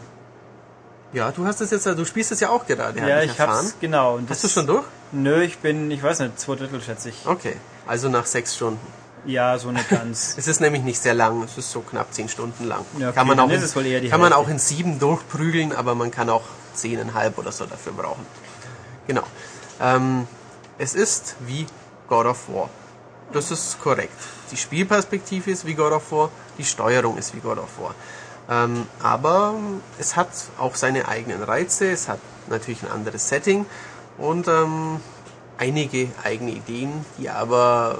[1.12, 4.16] Ja, du hast es jetzt, du spielst es ja auch gerade, Ja, ich hab's, genau.
[4.16, 4.84] Und Hast du schon durch?
[5.12, 7.24] Nö, ich bin, ich weiß nicht, zwei Drittel schätze ich.
[7.24, 7.56] Okay,
[7.86, 8.84] also nach sechs Stunden.
[9.24, 10.34] Ja, so nicht ganz.
[10.38, 12.84] Es ist nämlich nicht sehr lang, es ist so knapp zehn Stunden lang.
[12.98, 14.58] Ja, okay, kann man, auch ist in, es wohl eher die kann man auch in
[14.58, 16.42] sieben durchprügeln, aber man kann auch
[16.74, 18.26] zehneinhalb oder so dafür brauchen.
[19.06, 19.22] Genau.
[19.80, 20.26] Ähm,
[20.78, 21.66] es ist wie
[22.08, 22.70] God of War.
[23.32, 24.16] Das ist korrekt.
[24.50, 27.94] Die Spielperspektive ist wie God of War, die Steuerung ist wie God of War.
[28.48, 29.54] Ähm, aber
[29.98, 33.64] es hat auch seine eigenen Reize, es hat natürlich ein anderes Setting
[34.18, 35.00] und ähm,
[35.58, 37.98] einige eigene Ideen, die aber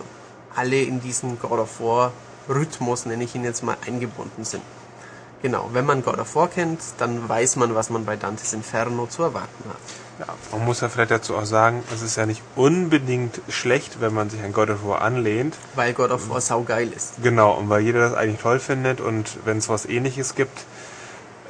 [0.55, 2.13] alle in diesen God of War
[2.49, 4.63] Rhythmus, nenne ich ihn jetzt mal, eingebunden sind.
[5.41, 9.07] Genau, wenn man God of War kennt, dann weiß man, was man bei Dantes Inferno
[9.07, 10.04] zu erwarten hat.
[10.19, 14.15] Ja, man muss ja vielleicht dazu auch sagen, es ist ja nicht unbedingt schlecht, wenn
[14.15, 15.57] man sich an God of War anlehnt.
[15.75, 17.15] Weil God of War saugeil ist.
[17.23, 20.67] Genau, und weil jeder das eigentlich toll findet und wenn es was ähnliches gibt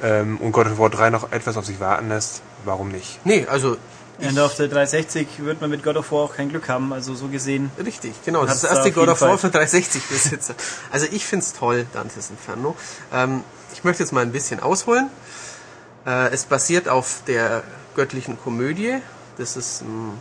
[0.01, 3.19] ähm, und God of War 3 noch etwas auf sich warten lässt, warum nicht?
[3.23, 3.77] Nee, also
[4.19, 7.13] Und auf der 360 wird man mit God of War auch kein Glück haben, also
[7.13, 7.69] so gesehen.
[7.83, 8.45] Richtig, genau.
[8.45, 10.55] Das das erste God of War für 360-Besitzer.
[10.91, 12.75] Also ich find's toll, Dantes Inferno.
[13.13, 13.43] Ähm,
[13.73, 15.09] ich möchte jetzt mal ein bisschen ausholen.
[16.07, 17.63] Äh, es basiert auf der
[17.95, 19.01] göttlichen Komödie.
[19.37, 20.17] Das ist ein,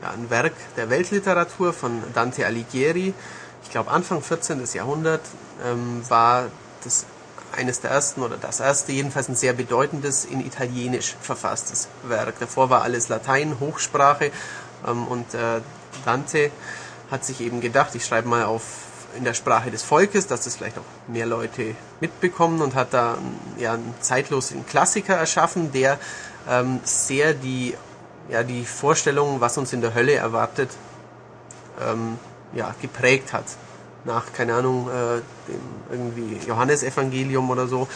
[0.00, 3.14] ja, ein Werk der Weltliteratur von Dante Alighieri.
[3.62, 4.62] Ich glaube Anfang 14.
[4.74, 5.22] Jahrhundert
[5.64, 6.46] ähm, war
[6.84, 7.06] das
[7.56, 12.38] eines der ersten oder das erste, jedenfalls ein sehr bedeutendes in Italienisch verfasstes Werk.
[12.40, 14.30] Davor war alles Latein, Hochsprache
[14.86, 15.60] ähm, und äh,
[16.04, 16.50] Dante
[17.10, 18.62] hat sich eben gedacht, ich schreibe mal auf
[19.14, 23.18] in der Sprache des Volkes, dass das vielleicht auch mehr Leute mitbekommen und hat da
[23.58, 25.98] ja, einen zeitlosen Klassiker erschaffen, der
[26.48, 27.74] ähm, sehr die,
[28.28, 30.70] ja, die Vorstellung, was uns in der Hölle erwartet,
[31.80, 32.18] ähm,
[32.54, 33.44] ja, geprägt hat.
[34.04, 37.88] Nach, keine Ahnung, äh, dem irgendwie Johannesevangelium oder so,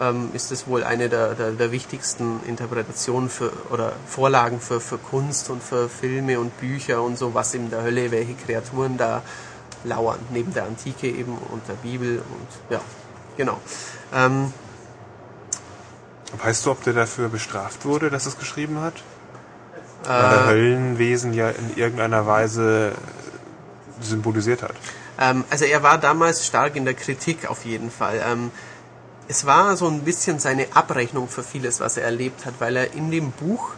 [0.00, 4.98] ähm, ist es wohl eine der, der, der wichtigsten Interpretationen für oder Vorlagen für, für
[4.98, 9.22] Kunst und für Filme und Bücher und so, was in der Hölle, welche Kreaturen da
[9.84, 12.80] lauern, neben der Antike eben und der Bibel und ja,
[13.36, 13.58] genau.
[14.14, 14.52] Ähm,
[16.38, 18.94] Weißt du, ob der dafür bestraft wurde, dass es geschrieben hat?
[20.04, 22.92] Äh, Weil der Höllenwesen ja in irgendeiner Weise
[24.00, 24.74] symbolisiert hat.
[25.18, 28.22] Ähm, also er war damals stark in der Kritik auf jeden Fall.
[28.24, 28.50] Ähm,
[29.28, 32.94] es war so ein bisschen seine Abrechnung für vieles, was er erlebt hat, weil er
[32.94, 33.70] in dem Buch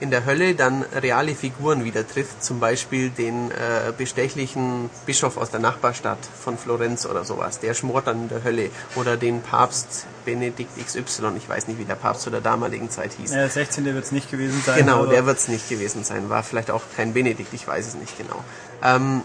[0.00, 5.50] in der Hölle dann reale Figuren wieder trifft, zum Beispiel den äh, bestechlichen Bischof aus
[5.50, 10.06] der Nachbarstadt von Florenz oder sowas, der schmort dann in der Hölle, oder den Papst
[10.24, 13.30] Benedikt XY, ich weiß nicht, wie der Papst zu der damaligen Zeit hieß.
[13.30, 13.84] Ja, der 16.
[13.84, 14.78] wird es nicht gewesen sein.
[14.78, 16.30] Genau, der wird es nicht gewesen sein.
[16.30, 18.42] War vielleicht auch kein Benedikt, ich weiß es nicht genau.
[18.82, 19.22] Ähm,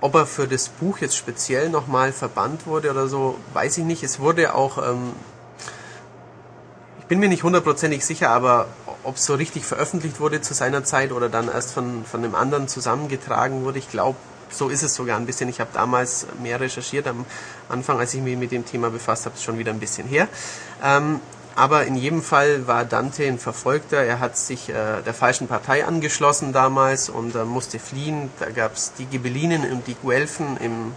[0.00, 4.02] ob er für das Buch jetzt speziell nochmal verbannt wurde oder so, weiß ich nicht.
[4.02, 5.12] Es wurde auch, ähm,
[7.08, 8.66] bin mir nicht hundertprozentig sicher, aber
[9.04, 12.34] ob es so richtig veröffentlicht wurde zu seiner Zeit oder dann erst von, von einem
[12.34, 14.16] anderen zusammengetragen wurde, ich glaube,
[14.50, 15.48] so ist es sogar ein bisschen.
[15.48, 17.24] Ich habe damals mehr recherchiert am
[17.68, 20.28] Anfang, als ich mich mit dem Thema befasst habe, schon wieder ein bisschen her.
[20.82, 21.20] Ähm,
[21.56, 24.02] aber in jedem Fall war Dante ein Verfolgter.
[24.02, 28.30] Er hat sich äh, der falschen Partei angeschlossen damals und äh, musste fliehen.
[28.38, 30.92] Da gab es die Ghibellinen und die Guelfen im,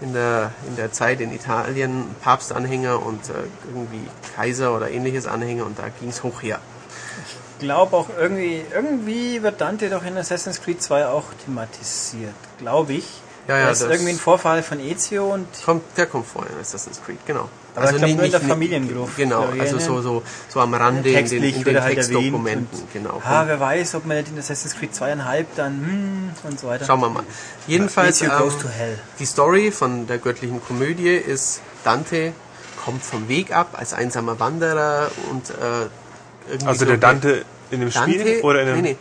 [0.00, 3.32] in, der, in der Zeit in Italien, Papstanhänger und äh,
[3.66, 6.60] irgendwie Kaiser oder ähnliches Anhänger und da ging es hoch her.
[7.26, 12.92] Ich glaube auch irgendwie, irgendwie wird Dante doch in Assassin's Creed 2 auch thematisiert, glaube
[12.94, 13.04] ich.
[13.48, 16.46] Ja, ja, da ist das- irgendwie ein Vorfall von Ezio und Kommt, der kommt vor
[16.46, 17.48] in Assassin's Creed, genau.
[17.78, 21.26] Aber ich glaub, nur in der Familiengruft, Genau, also so, so, so am Rande in
[21.28, 22.82] den, in den halt Textdokumenten.
[22.92, 23.22] Genau.
[23.24, 26.84] Ah, wer weiß, ob man nicht in Assassin's Creed 2,5 dann hm, und so weiter.
[26.84, 27.24] Schauen wir mal.
[27.66, 28.98] Jedenfalls, ähm, to hell.
[29.18, 32.32] die Story von der göttlichen Komödie ist, Dante
[32.84, 35.54] kommt vom Weg ab als einsamer Wanderer und äh,
[36.48, 38.96] irgendwie Also so der Dante in dem Dante, Spiel oder in dem nee, nee.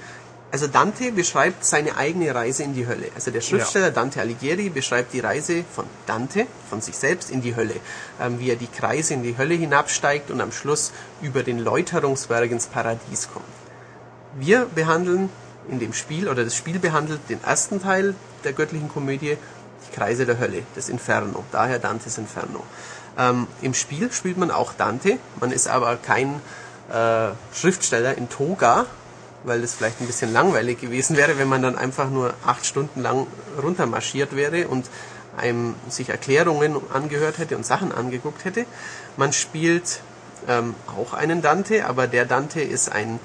[0.50, 3.10] Also Dante beschreibt seine eigene Reise in die Hölle.
[3.16, 7.56] Also der Schriftsteller Dante Alighieri beschreibt die Reise von Dante, von sich selbst in die
[7.56, 7.76] Hölle.
[8.22, 12.50] Ähm, wie er die Kreise in die Hölle hinabsteigt und am Schluss über den Läuterungsberg
[12.50, 13.46] ins Paradies kommt.
[14.40, 15.30] Wir behandeln
[15.70, 19.38] in dem Spiel, oder das Spiel behandelt den ersten Teil der göttlichen Komödie,
[19.88, 22.64] die Kreise der Hölle, das Inferno, daher Dantes Inferno.
[23.18, 26.42] Ähm, Im Spiel spielt man auch Dante, man ist aber kein
[26.90, 28.86] äh, Schriftsteller in Toga,
[29.44, 33.02] weil das vielleicht ein bisschen langweilig gewesen wäre, wenn man dann einfach nur acht Stunden
[33.02, 33.28] lang
[33.62, 34.86] runtermarschiert wäre und
[35.38, 38.66] einem sich Erklärungen angehört hätte und Sachen angeguckt hätte.
[39.16, 40.02] Man spielt
[40.48, 43.20] ähm, auch einen Dante, aber der Dante ist ein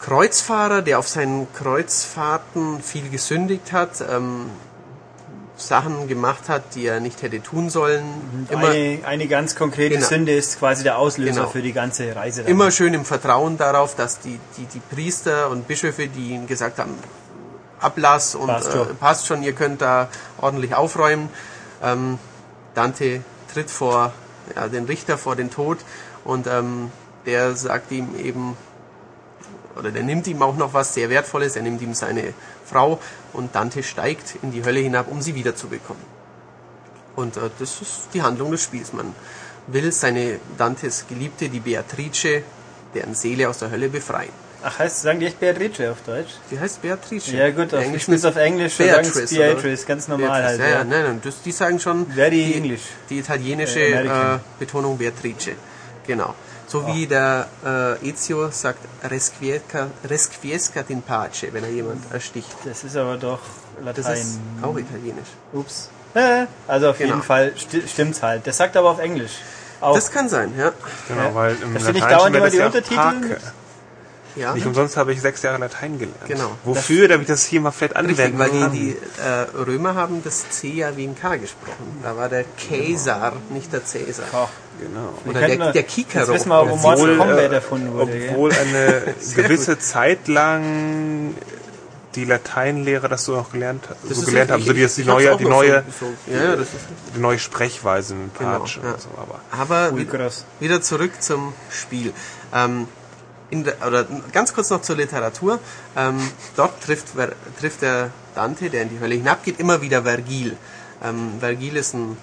[0.00, 4.50] Kreuzfahrer, der auf seinen Kreuzfahrten viel gesündigt hat, ähm,
[5.56, 8.04] Sachen gemacht hat, die er nicht hätte tun sollen.
[8.50, 10.06] Immer, eine, eine ganz konkrete Genau.
[10.08, 11.48] Sünde ist quasi der Auslöser Genau.
[11.50, 12.42] für die ganze Reise.
[12.42, 12.50] dann.
[12.50, 16.78] immer schön im Vertrauen darauf, dass die, die, die Priester und Bischöfe, die ihm gesagt
[16.78, 16.94] haben,
[17.80, 18.90] Ablass und Passt passt, schon.
[18.90, 20.08] äh, passt schon, ihr könnt da
[20.40, 21.28] ordentlich aufräumen.
[21.82, 22.18] Ähm,
[22.74, 23.22] Dante
[23.52, 24.12] tritt vor
[24.56, 25.78] ja, den Richter vor den Tod
[26.24, 26.90] und ähm,
[27.26, 28.56] der sagt ihm eben,
[29.78, 33.00] oder der nimmt ihm auch noch was sehr Wertvolles, er nimmt ihm seine Frau
[33.32, 36.02] und Dante steigt in die Hölle hinab, um sie wiederzubekommen.
[37.16, 38.92] Und äh, das ist die Handlung des Spiels.
[38.92, 39.14] Man
[39.66, 42.42] will seine Dantes Geliebte, die Beatrice,
[42.94, 44.32] deren Seele aus der Hölle befreien.
[44.64, 46.34] Ach, heißt, sagen die echt Beatrice auf Deutsch?
[46.50, 47.32] Die heißt Beatrice.
[47.36, 50.58] Ja gut, auf, ich spiel's auf Englisch, Beatrice, Beatrice, ganz normal halt.
[50.58, 50.78] Beatrice, ja, Ja.
[50.78, 52.82] ja, nein, nein, das, die sagen schon Very die, English.
[53.10, 54.38] die italienische Äh, äh.
[54.60, 55.52] Betonung Beatrice.
[56.06, 56.34] Genau.
[56.66, 57.48] So wie der
[58.02, 58.78] äh, Ezio sagt,
[60.08, 62.48] Resquiescat, in pace, wenn er jemand ersticht.
[62.64, 63.40] Das ist aber doch
[63.84, 64.16] Das Latein.
[64.20, 65.28] ist auch italienisch.
[65.52, 65.88] Ups.
[66.68, 67.10] Also auf Genau.
[67.10, 68.46] jeden Fall sti stimmt's halt.
[68.46, 69.32] Das sagt aber auf Englisch.
[69.80, 69.94] Auch.
[69.94, 70.72] Das kann sein, ja.
[71.08, 72.94] Genau, weil im Da finde ich dauernd immer das die ja Untertitel.
[72.94, 73.40] Parke.
[74.36, 74.54] ja.
[74.54, 76.26] Nicht umsonst habe ich sechs Jahre Latein gelernt.
[76.28, 76.52] Genau.
[76.64, 80.22] Wofür, damit ich das hier mal vielleicht Richtig, anwenden weil die, die äh, Römer haben
[80.22, 81.98] das C ja wie ein K gesprochen.
[82.02, 84.26] Da war der Caesar, nicht der Cäsar.
[84.32, 84.48] Ach,
[84.80, 85.12] Genau.
[85.26, 86.24] Oder der, der Kikero.
[86.24, 88.12] Jetzt wissen wir, wo Mortal Obwohl, Kombat erfunden wurde.
[88.30, 91.34] Obwohl eine gewisse Zeit lang
[92.14, 95.32] die Lateinlehrer das so noch gelernt, Das so gelernt haben, so die, ich- die neue,
[95.32, 96.76] auch die neue, So, so, ja, ja, das ist
[97.16, 98.90] die neue Sprechweise mit Genau, Patsch ja.
[98.90, 99.40] und so, aber.
[99.58, 99.96] Aber
[100.60, 102.12] wieder zurück zum Spiel.
[102.54, 102.86] Ähm,
[103.48, 105.58] in der, oder ganz kurz noch zur Literatur.
[105.96, 106.18] Ähm,
[106.56, 107.08] dort trifft,
[107.60, 110.56] trifft der Dante, der in die Hölle hinabgeht, immer wieder Vergil.
[111.04, 112.16] Ähm, Vergil ist ein,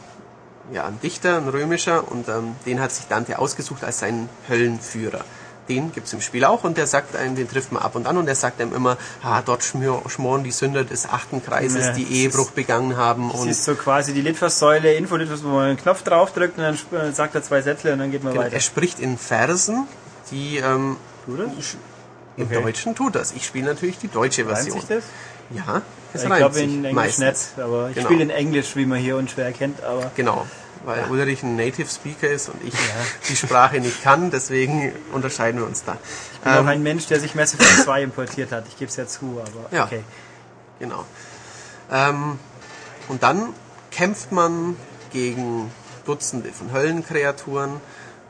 [0.72, 5.22] ja, ein Dichter, ein römischer, und ähm, den hat sich Dante ausgesucht als seinen Höllenführer.
[5.67, 8.17] Den gibt's im Spiel auch und der sagt einem, den trifft man ab und an
[8.17, 11.93] und der sagt einem immer, ah, dort schmor, schmoren die Sünder des achten Kreises, Ja,
[11.93, 13.30] die Ehebruch begangen haben.
[13.32, 16.74] Das Und ist so quasi die Litfaßsäule, Info-Litfaß, wo man einen Knopf draufdrückt und dann
[16.74, 18.55] sp- sagt er zwei Sätze und dann geht man Genau, weiter.
[18.55, 19.86] er spricht in Versen,
[20.32, 20.97] die ähm,
[21.28, 22.61] im Okay.
[22.63, 23.34] Deutschen tut das.
[23.34, 24.80] Ich spiele natürlich die deutsche Version.
[24.80, 25.03] sich das?
[25.52, 25.82] Ja,
[26.14, 27.50] es Ich glaube in Englisch meistens.
[27.56, 28.08] nicht, aber ich Genau.
[28.08, 30.45] spiele in Englisch, wie man hier unschwer erkennt, aber Genau,
[30.86, 32.74] weil Ulrich ein Native Speaker ist und ich
[33.30, 35.97] die Sprache nicht kann, deswegen unterscheiden wir uns da.
[36.34, 38.66] ich bin auch ein Mensch, der sich Mass Effect 2 importiert hat.
[38.68, 39.86] Ich gebe es ja zu, aber Ja.
[39.86, 40.04] okay.
[40.80, 41.04] Genau.
[41.91, 42.38] Ähm,
[43.08, 43.50] und dann
[43.91, 44.76] kämpft man
[45.12, 45.72] gegen
[46.06, 47.82] Dutzende von Höllenkreaturen,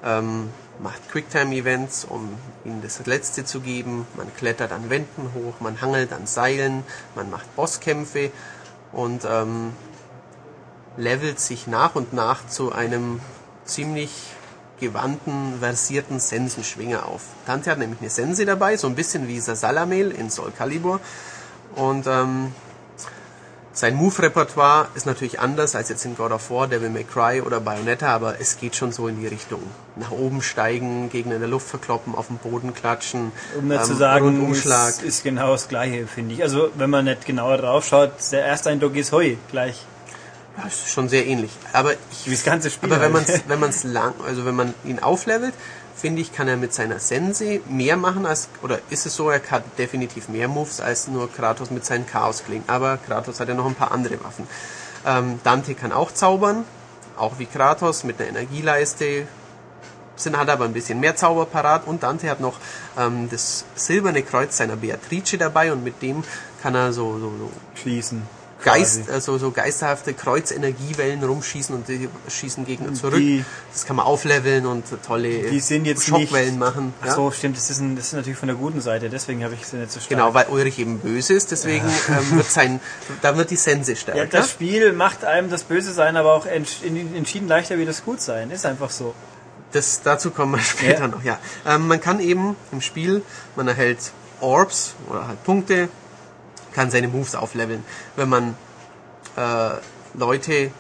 [0.05, 0.49] ähm,
[0.79, 4.07] macht Quicktime-Events, um ihnen das letzte zu geben.
[4.15, 6.83] Man klettert an Wänden hoch, man hangelt an Seilen,
[7.15, 8.31] man macht Bosskämpfe
[8.91, 9.73] und ähm,
[10.97, 13.19] levelt sich nach und nach zu einem
[13.65, 14.11] ziemlich
[14.79, 17.23] gewandten, versierten Sensenschwinger auf.
[17.45, 20.99] Dante hat nämlich eine Sense dabei, so ein bisschen wie Sasalamel in Soul Calibur.
[21.75, 22.53] Und ähm,
[23.79, 27.61] sein Move-Repertoire ist natürlich anders als jetzt in God of War, Devil May Cry oder
[27.61, 29.63] Bayonetta, aber es geht schon so in die Richtung.
[29.95, 33.85] Nach oben steigen, Gegner in der Luft verkloppen, auf den Boden klatschen, Um nicht ähm,
[33.85, 34.89] zu sagen, Rundumschlag.
[34.89, 36.43] ist, ist genau das Gleiche, finde ich.
[36.43, 39.85] Also, wenn man nicht genauer drauf schaut, der erste Eindruck ist Hoi, gleich.
[40.57, 41.51] Ja, ist schon sehr ähnlich.
[41.71, 42.91] Aber ich Wie das ganze Spiel.
[42.91, 43.43] Aber wenn man halt.
[43.47, 45.53] wenn man's lang, also wenn man ihn auflevelt,
[45.99, 49.41] finde ich, kann er mit seiner Sense mehr machen als, oder ist es so, er
[49.51, 52.63] hat definitiv mehr Moves als nur Kratos mit seinen Chaosklingen.
[52.67, 54.47] Aber Kratos hat ja noch ein paar andere Waffen.
[55.05, 56.63] Ähm, Dante kann auch zaubern,
[57.17, 59.27] auch wie Kratos mit einer Energieleiste.
[60.15, 62.59] Sin hat aber ein bisschen mehr Zauber parat und Dante hat noch
[62.97, 66.23] ähm, das silberne Kreuz seiner Beatrice dabei und mit dem
[66.61, 68.38] kann er so, so, so schließen.
[68.63, 69.11] Geist, quasi.
[69.11, 73.15] also so geisterhafte Kreuzenergiewellen rumschießen und die schießen Gegner zurück.
[73.17, 76.93] Die- das kann man aufleveln und tolle Die sind jetzt Schockwellen nicht, machen.
[77.01, 77.15] Ach ja?
[77.15, 79.65] so, stimmt, das ist, ein, das ist natürlich von der guten Seite, deswegen habe ich
[79.65, 80.09] sie nicht so stark.
[80.09, 82.79] Genau, weil Ulrich eben böse ist, deswegen ähm, wird sein,
[83.21, 84.19] da wird die Sense stärker.
[84.19, 86.83] Ja, das Spiel macht einem das Böse sein, aber auch entsch-
[87.15, 88.51] entschieden leichter wie das Gut sein.
[88.51, 89.13] Ist einfach so.
[89.71, 91.07] Das, dazu kommen wir später Ja.
[91.07, 91.37] noch, ja.
[91.65, 93.21] Ähm, man kann eben im Spiel,
[93.55, 93.99] man erhält
[94.41, 95.89] Orbs oder halt Punkte,
[96.79, 97.83] kann seine Moves aufleveln.
[98.15, 98.55] Wenn man
[99.35, 99.71] äh,
[100.13, 100.71] Leute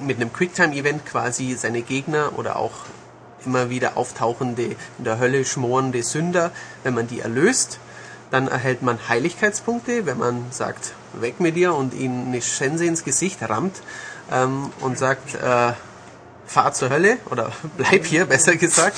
[0.00, 2.72] mit einem Quicktime-Event quasi seine Gegner oder auch
[3.44, 6.50] immer wieder auftauchende, in der Hölle schmorende Sünder,
[6.82, 7.78] wenn man die erlöst,
[8.32, 13.04] dann erhält man Heiligkeitspunkte, wenn man sagt, weg mit dir und ihnen eine Sense ins
[13.04, 13.80] Gesicht rammt
[14.32, 15.74] ähm, und sagt, äh,
[16.46, 18.96] fahr zur Hölle oder bleib hier, besser gesagt.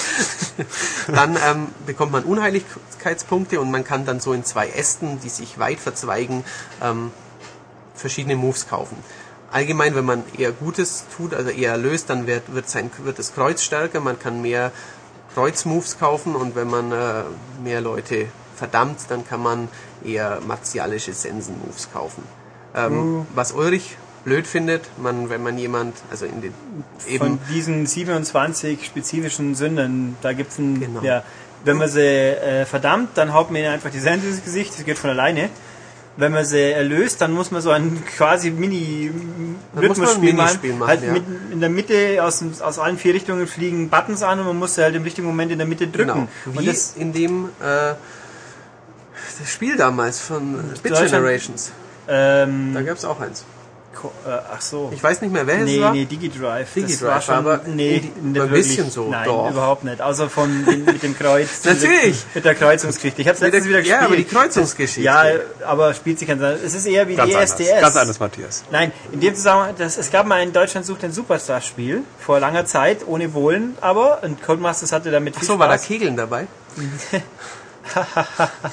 [1.09, 5.59] dann ähm, bekommt man Unheiligkeitspunkte und man kann dann so in zwei Ästen, die sich
[5.59, 6.45] weit verzweigen,
[6.83, 7.11] ähm,
[7.95, 8.97] verschiedene Moves kaufen.
[9.51, 13.35] Allgemein, wenn man eher Gutes tut, also eher erlöst, dann wird, wird, sein, wird das
[13.35, 14.73] Kreuz stärker, man kann mehr
[15.35, 17.23] Kreuzmoves kaufen und wenn man äh,
[17.63, 18.27] mehr Leute
[18.57, 19.69] verdammt, dann kann man
[20.05, 22.23] eher martialische Sensen-Moves kaufen.
[22.75, 23.97] Ähm, Was Ulrich
[24.29, 26.55] blöd findet, man, wenn man jemand, also in den
[27.07, 31.03] eben Von diesen 27 spezifischen Sünden, da gibt's ein, Genau.
[31.03, 31.22] ja,
[31.64, 34.85] wenn man sie äh, verdammt, dann haut man ihnen einfach die Sense ins Gesicht, das
[34.85, 35.49] geht von alleine.
[36.16, 39.11] Wenn man sie erlöst, dann muss man so ein quasi mini
[39.76, 41.12] Rhythmusspiel Minispiel machen, halt ja.
[41.12, 41.22] mit,
[41.53, 44.83] in der Mitte aus, aus allen vier Richtungen fliegen Buttons an und man muss sie
[44.83, 46.29] halt im richtigen Moment in der Mitte drücken.
[46.45, 46.57] Genau.
[46.57, 47.95] Und Wie das, in dem äh,
[49.41, 51.70] das Spiel damals von Bit Generations.
[52.09, 53.45] ähm, Da gab es auch eins.
[54.05, 54.91] Äh, ach so.
[54.95, 55.93] Ich weiß nicht mehr, es Nee, war.
[55.93, 56.65] nee, DigiDrive.
[56.65, 59.51] das DigiDrive, war schon, aber nee, nicht ein bisschen so, Nein, doch.
[59.51, 60.01] überhaupt nicht.
[60.01, 61.49] Außer von den, mit dem Kreuz.
[61.65, 62.25] Natürlich.
[62.35, 63.23] Mit der Kreuzungsgeschichte.
[63.23, 64.07] Ich habe Mit letztens der- wieder ja, gespielt.
[64.07, 65.01] aber die Kreuzungsgeschichte.
[65.03, 65.25] Ja,
[65.67, 66.61] aber spielt sich ganz anders.
[66.63, 67.81] Es ist eher wie Ganz die anders.
[67.81, 68.65] Ganz anders, Matthias.
[68.71, 72.65] Nein, in dem Zusammenhang, das, es gab mal ein Deutschland sucht ein Superstar-Spiel vor langer
[72.67, 75.87] Zeit, ohne Bohlen, aber und Codemasters hatte damit viel Ach so, war da Spaß.
[75.87, 76.47] Kegeln dabei?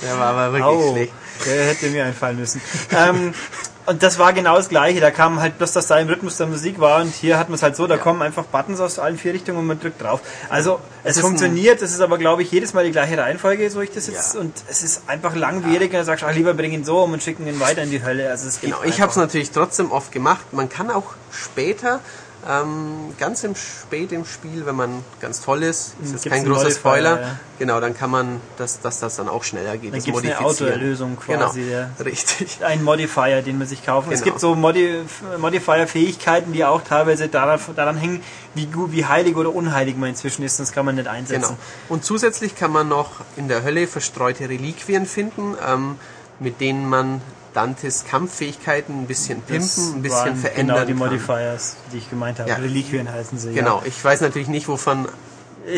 [0.01, 1.13] Der war aber wirklich Au, schlecht.
[1.45, 2.61] der hätte mir einfallen müssen.
[2.91, 3.33] ähm,
[3.85, 4.99] und das war genau das Gleiche.
[4.99, 7.55] Da kam halt bloß, dass da im Rhythmus der Musik war und hier hat man
[7.55, 10.21] es halt so, da kommen einfach Buttons aus allen vier Richtungen und man drückt drauf.
[10.49, 13.81] Also es ist funktioniert, es ist aber glaube ich jedes Mal die gleiche Reihenfolge, so
[13.81, 14.41] ich das jetzt Ja.
[14.41, 17.13] und es ist einfach langwierig und dann sagst du, ach, lieber bring ihn so um
[17.13, 18.29] und schicken ihn weiter in die Hölle.
[18.29, 20.53] Also es geht Genau, ich habe es natürlich trotzdem oft gemacht.
[20.53, 21.99] Man kann auch später,
[22.47, 26.45] ähm, ganz im spät im Spiel, wenn man ganz toll ist, ist jetzt Gibt's kein
[26.45, 27.39] großer Spoiler, ja.
[27.57, 29.91] genau, dann kann man, dass, dass das dann auch schneller geht.
[29.91, 30.39] Dann das gibt's eine.
[30.39, 31.89] Autoerlösung quasi, Genau, ja.
[32.03, 32.63] richtig.
[32.63, 34.11] ein Modifier, den man sich kaufen.
[34.11, 34.33] Es Genau.
[34.33, 35.01] gibt so Modi
[35.39, 38.21] Modifier-Fähigkeiten, die auch teilweise daran, daran hängen,
[38.53, 41.41] wie, gut, wie heilig oder unheilig man inzwischen ist, sonst kann man nicht einsetzen.
[41.41, 41.57] Genau.
[41.89, 45.97] Und zusätzlich kann man noch in der Hölle verstreute Reliquien finden, ähm,
[46.39, 47.21] mit denen man
[47.55, 50.99] Dantes Kampffähigkeiten ein bisschen Das pimpen, ein bisschen waren verändern Genau die kann.
[50.99, 52.49] Modifiers, die ich gemeint habe.
[52.49, 52.57] Ja.
[52.57, 53.53] Reliquien heißen sie.
[53.53, 55.07] Genau, ich weiß natürlich nicht, wovon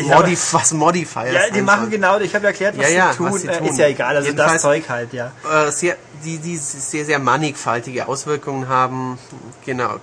[0.06, 3.10] Modif was Modifiers Ja, ja die machen genau, ich habe ja erklärt, was, Ja, ja,
[3.12, 3.32] sie tun.
[3.32, 3.68] was sie Äh, tun.
[3.68, 5.32] Ist ja egal, also das Jedenfalls- Zeug halt, ja.
[5.50, 9.18] äh, sehr, die, die sehr, sehr mannigfaltige Auswirkungen haben.
[9.64, 9.94] Genau.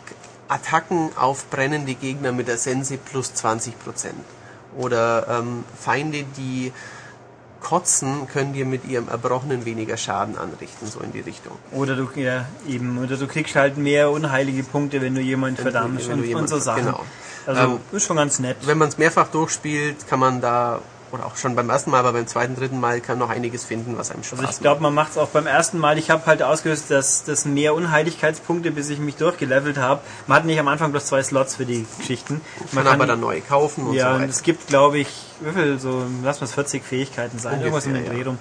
[0.48, 3.74] Attacken auf brennende Gegner mit der Sense plus 20%.
[4.78, 6.72] Oder ähm, Feinde, die
[7.66, 11.58] kotzen, können dir mit ihrem Erbrochenen weniger Schaden anrichten, so in die Richtung.
[11.72, 16.08] Oder du, ja, eben, oder du kriegst halt mehr unheilige Punkte, wenn du jemanden verdammst
[16.08, 16.86] wenn du und, jemanden und so Sachen.
[16.86, 17.04] genau.
[17.48, 18.58] Also, Ähm, ist schon ganz nett.
[18.66, 20.80] Wenn man es mehrfach durchspielt, kann man da
[21.12, 23.98] oder auch schon beim ersten Mal, aber beim zweiten, dritten Mal kann noch einiges finden,
[23.98, 25.98] was einem Spaß Also ich glaube, man macht es auch beim ersten Mal.
[25.98, 30.02] Ich habe halt ausgelöst, dass das mehr Unheiligkeitspunkte, bis ich mich durchgelevelt habe.
[30.28, 32.42] Man hat nicht am Anfang bloß zwei Slots für die Geschichten.
[32.74, 34.32] Man kann aber dann neu kaufen und ja, so und weiter.
[34.32, 37.94] es gibt, glaube ich, wie viel, so, lass mal es 40 Fähigkeiten sein, irgendwas um
[37.94, 38.38] den Ungefähr, Dreh rum.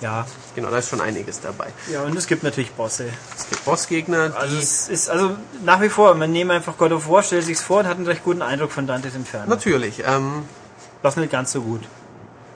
[0.00, 0.26] Ja.
[0.54, 1.68] Genau, da ist schon einiges dabei.
[1.90, 3.06] ja, und es gibt natürlich Bosse.
[3.36, 6.92] Es gibt Bossgegner, die Also es ist, also nach wie vor, man nehme einfach God
[6.92, 9.48] of War, stellt sich's vor und hat einen recht guten Eindruck von Dantes Inferno.
[9.48, 10.44] natürlich, ähm,
[11.02, 11.82] Das nicht ganz so gut.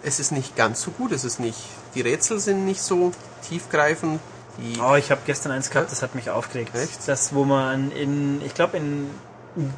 [0.03, 1.59] es ist nicht ganz so gut, es ist nicht,
[1.95, 3.13] die Rätsel sind nicht so
[3.49, 4.21] tiefgreifend,
[4.59, 6.75] die, Oh, ich habe gestern eins gehabt, das hat mich aufgeregt.
[6.75, 7.07] Echt?
[7.07, 9.11] Das, wo man in, ich glaube in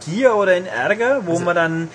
[0.07, 1.89] Gier oder in Ärger, wo man dann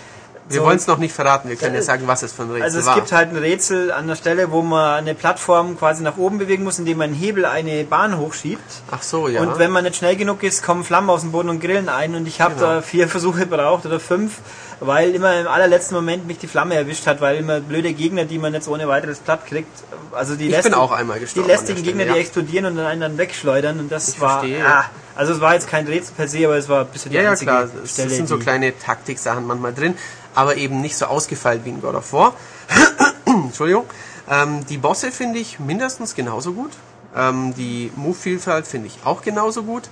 [0.50, 2.44] wir so- wollen es noch nicht verraten, wir können ja Äh, sagen, was es für
[2.44, 2.96] ein Rätsel Also es war.
[2.96, 6.64] gibt halt ein Rätsel an der Stelle, wo man eine Plattform quasi nach oben bewegen
[6.64, 8.62] muss, indem man einen Hebel eine Bahn hochschiebt.
[8.92, 9.42] Ach so, ja.
[9.42, 12.14] Und wenn man nicht schnell genug ist, kommen Flammen aus dem Boden und grillen ein.
[12.16, 12.68] Und ich habe Genau.
[12.68, 14.34] da vier Versuche gebraucht oder fünf,
[14.80, 18.38] weil immer im allerletzten Moment mich die Flamme erwischt hat, weil immer blöde Gegner, die
[18.38, 19.70] man jetzt ohne weiteres platt kriegt.
[20.12, 22.14] Also die Ich bin lästigen- auch einmal Die gestorben der lästigen Stelle, Gegner, ja.
[22.16, 23.80] die explodieren und dann einen dann wegschleudern.
[23.80, 24.40] Und das Ich war.
[24.40, 24.64] verstehe.
[24.66, 27.20] Ah, also es war jetzt kein Rätsel per se, aber es war ein bisschen Ja,
[27.22, 27.68] die ja, einzige klar.
[27.84, 28.10] Es Stelle.
[28.10, 29.96] sind so die- kleine Taktiksachen manchmal drin,
[30.36, 32.34] aber eben nicht so ausgefeilt wie in God of War.
[33.26, 33.86] Entschuldigung.
[34.30, 36.72] Ähm, die Bosse finde ich mindestens genauso gut.
[37.16, 39.84] Ähm, die Move-Vielfalt finde ich auch genauso gut.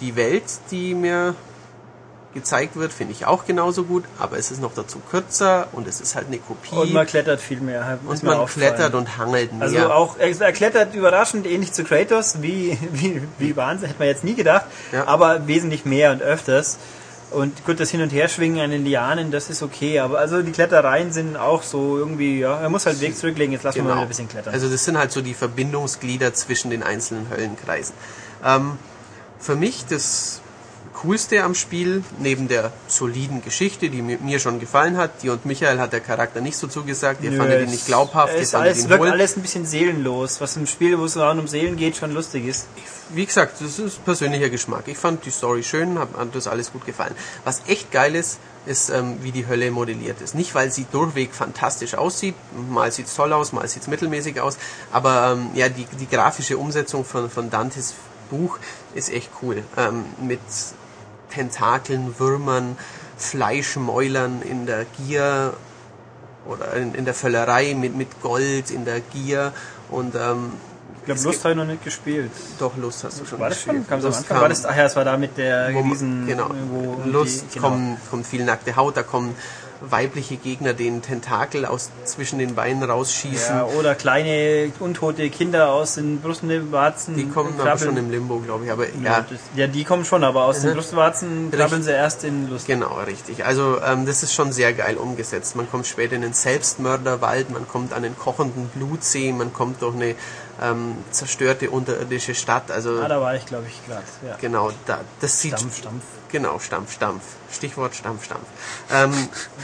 [0.00, 1.34] Die Welt, die mir
[2.32, 6.00] gezeigt wird, finde ich auch genauso gut, aber es ist noch dazu kürzer und es
[6.00, 6.74] ist halt eine Kopie.
[6.76, 7.98] und man klettert viel mehr.
[8.06, 9.62] und man klettert und hangelt mehr.
[9.62, 14.08] Also auch, er er klettert überraschend ähnlich zu Kratos, wie, wie, wie Wahnsinn, hätte man
[14.08, 15.06] jetzt nie gedacht, Ja.
[15.08, 16.78] aber wesentlich mehr und öfters.
[17.30, 20.50] Und gut, das Hin- und Herschwingen an den Lianen, das ist okay, aber also die
[20.50, 23.84] Klettereien sind auch so irgendwie, ja, er muss halt den Weg zurücklegen, jetzt lassen wir
[23.84, 24.52] mal wieder ein bisschen klettern.
[24.52, 27.94] Also das sind halt so die Verbindungsglieder zwischen den einzelnen Höllenkreisen.
[28.44, 28.78] Ähm,
[29.38, 30.40] für mich das
[31.02, 35.78] Coolste am Spiel, neben der soliden Geschichte, die mir, schon gefallen hat, die und Michael
[35.80, 38.50] hat der Charakter nicht so zugesagt, ihr Nö, fandet ihn es- nicht glaubhaft, ihr es
[38.50, 39.10] fandet alles, ihn wirkt hohl.
[39.10, 42.66] alles ein bisschen seelenlos, was im Spiel, wo es um Seelen geht, schon lustig ist.
[43.14, 44.84] Wie gesagt, das ist persönlicher Geschmack.
[44.86, 47.14] Ich fand die Story schön, hat hat das alles gut gefallen.
[47.44, 50.34] Was echt geil ist, ist, ähm, wie die Hölle modelliert ist.
[50.34, 52.34] Nicht, weil sie durchweg fantastisch aussieht,
[52.70, 54.58] mal sieht's toll aus, mal sieht's mittelmäßig aus,
[54.92, 57.94] aber ähm, ja, die, die grafische Umsetzung von, von Dantes
[58.30, 58.58] Buch
[58.94, 59.64] ist echt cool.
[59.78, 60.40] Ähm, mit
[61.30, 62.76] Tentakeln, Würmern,
[63.16, 65.54] Fleischmäulern in der Gier
[66.46, 69.52] oder in, in der Völlerei mit, mit Gold in der Gier
[69.90, 70.52] und ähm,
[70.98, 72.30] Ich glaube, Lust habe ich noch nicht gespielt.
[72.58, 73.88] doch Lust hast du schon War das gespielt.
[73.88, 76.26] Kam Lust kam- War das, ach ja, es war da mit der Riesen...
[76.26, 76.50] genau.
[77.06, 77.68] Lust die, genau.
[77.68, 79.34] kommen, kommt viel nackte Haut, da kommen
[79.80, 83.56] weibliche Gegner den Tentakel aus zwischen den Beinen rausschießen.
[83.56, 87.16] Ja, oder kleine, untote Kinder aus den Brustwarzen.
[87.16, 88.70] die kommen aber schon im Limbo, glaube ich.
[88.70, 89.24] Aber Ja,
[89.56, 90.74] ja, die kommen schon, aber aus den Mhm.
[90.74, 92.66] Brustwarzen krabbeln sie erst in Lust.
[92.66, 93.44] genau, richtig.
[93.44, 95.56] Also ähm, das ist schon sehr geil umgesetzt.
[95.56, 99.94] Man kommt später in den Selbstmörderwald, man kommt an den kochenden Blutsee, man kommt durch
[99.94, 100.14] eine
[100.62, 102.70] ähm, zerstörte unterirdische Stadt.
[102.70, 104.04] Also Ah, da war ich, glaube ich, gerade.
[104.26, 104.36] Ja.
[104.40, 106.02] genau, da, das sieht Stampf, Stampf.
[106.30, 107.22] Genau, Stampf, Stampf.
[107.52, 108.46] Stichwort Stampf, Stampf.
[108.92, 109.12] Ähm,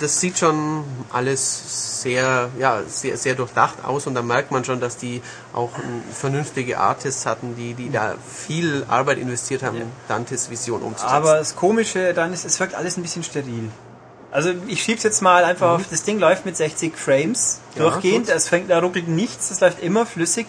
[0.00, 4.80] das sieht schon alles sehr, ja, sehr, sehr durchdacht aus und da merkt man schon,
[4.80, 10.50] dass die auch ähm, vernünftige Artists hatten, die, die da viel Arbeit investiert haben, Dantes
[10.50, 11.14] Vision umzusetzen.
[11.14, 13.70] Aber das Komische dann ist, es wirkt alles ein bisschen steril.
[14.32, 17.82] Also ich schieb's jetzt mal einfach auf, das Ding läuft mit 60 Frames Mhm.
[17.82, 18.34] Ja, durchgehend, gut.
[18.34, 20.46] es fängt, da ruckelt nichts, es läuft immer flüssig,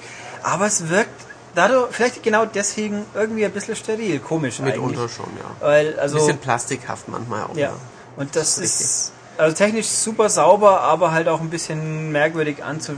[0.54, 1.26] aber es wirkt
[1.56, 5.14] dadurch, vielleicht genau deswegen irgendwie ein bisschen steril, komisch Mitunter eigentlich.
[5.14, 5.66] schon, ja.
[5.68, 7.56] Weil, Ein also, bisschen plastikhaft manchmal auch.
[7.56, 7.70] ja.
[7.70, 7.74] ja.
[8.16, 12.64] Und das Das ist ist, also technisch super sauber, aber halt auch ein bisschen merkwürdig
[12.64, 12.94] anzu...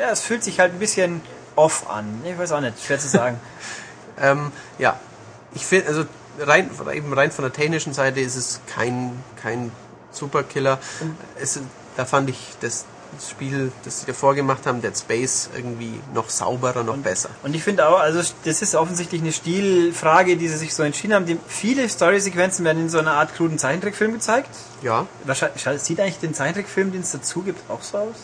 [0.00, 1.20] Ja, es fühlt sich halt ein bisschen
[1.56, 2.22] off an.
[2.24, 3.40] Ich weiß auch nicht, schwer zu sagen.
[4.20, 5.00] Ähm, ja,
[5.54, 6.04] ich finde, also
[6.38, 9.72] rein, eben rein von der technischen Seite ist es kein, kein
[10.10, 10.78] Superkiller.
[11.40, 11.58] Es,
[11.96, 12.84] da fand ich das
[13.20, 17.30] Spiel, das sie davor gemacht haben, Dead Space, irgendwie noch sauberer, noch besser.
[17.42, 21.14] Und ich finde auch, also das ist offensichtlich eine Stilfrage, die sie sich so entschieden
[21.14, 21.26] haben.
[21.26, 24.50] Die, viele Story-Sequenzen werden in so einer Art kruden Zeichentrickfilm gezeigt.
[24.82, 28.16] Ja, Wahrscheinlich sieht eigentlich den Zeichentrickfilm, den es dazu gibt, auch so aus?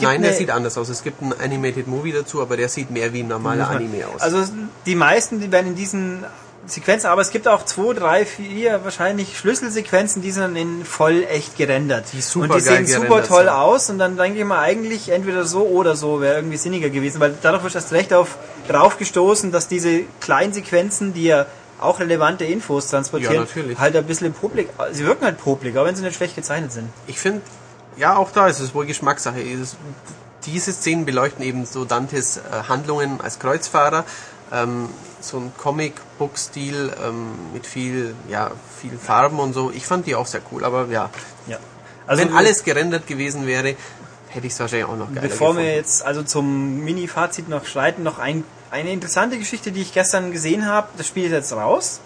[0.00, 0.88] Nein, der sieht anders aus.
[0.88, 4.20] Es gibt einen Animated Movie dazu, aber der sieht mehr wie ein normaler Anime aus.
[4.20, 4.44] Also
[4.84, 6.24] die meisten, die werden in diesen
[6.68, 11.24] Sequenzen, aber es gibt auch zwei, drei, vier wahrscheinlich Schlüsselsequenzen, die sind dann in voll
[11.30, 12.06] echt gerendert.
[12.12, 13.48] Die super und die sehen super toll sind.
[13.50, 17.20] aus und dann denke ich mal eigentlich entweder so oder so wäre irgendwie sinniger gewesen,
[17.20, 18.36] weil dadurch du erst recht auf
[18.68, 21.46] drauf gestoßen, dass diese kleinen Sequenzen, die ja
[21.78, 25.94] auch relevante Infos transportieren, Ja, halt ein bisschen publik, sie wirken halt publik, auch wenn
[25.94, 26.88] sie nicht schlecht gezeichnet sind.
[27.06, 27.42] ich finde,
[27.96, 29.40] ja, auch da ist es wohl Geschmackssache.
[29.40, 29.76] Es-
[30.46, 34.04] Diese Szenen beleuchten eben so Dantes äh, Handlungen als Kreuzfahrer.
[34.52, 34.88] Ähm,
[35.28, 38.50] so ein Comic-Book-Stil ähm, mit viel, ja,
[38.80, 39.70] viel Farben und so.
[39.70, 41.10] Ich fand die auch sehr cool, aber ja,
[41.46, 41.58] Ja.
[42.06, 43.74] Also wenn alles gerendert gewesen wäre,
[44.36, 45.76] Hätte ich wahrscheinlich auch noch geiler Bevor wir gefunden.
[45.76, 50.66] jetzt also zum Mini-Fazit noch schreiten, noch ein, eine interessante Geschichte, die ich gestern gesehen
[50.66, 50.88] habe.
[50.98, 52.00] Das Spiel ist jetzt raus.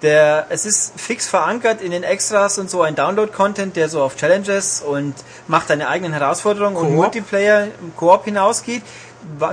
[0.00, 4.16] Der, es ist fix verankert in den Extras und so ein Download-Content, der so auf
[4.16, 5.14] Challenges und
[5.46, 6.94] macht seine eigenen Herausforderungen und.
[6.94, 8.82] Multiplayer im Koop hinausgeht.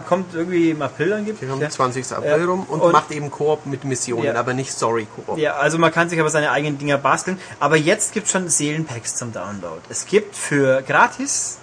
[0.07, 1.41] Kommt irgendwie im April angeblich.
[1.41, 1.69] Wir haben ja.
[1.69, 2.11] 20.
[2.14, 4.35] April rum und, Und- macht eben Koop mit Missionen, Ja.
[4.35, 5.38] aber nicht Story-Koop.
[5.38, 7.39] Ja, also man kann sich aber seine eigenen Dinger basteln.
[7.60, 9.80] Aber jetzt gibt es schon Seelenpacks zum Download.
[9.89, 11.57] Es gibt für gratis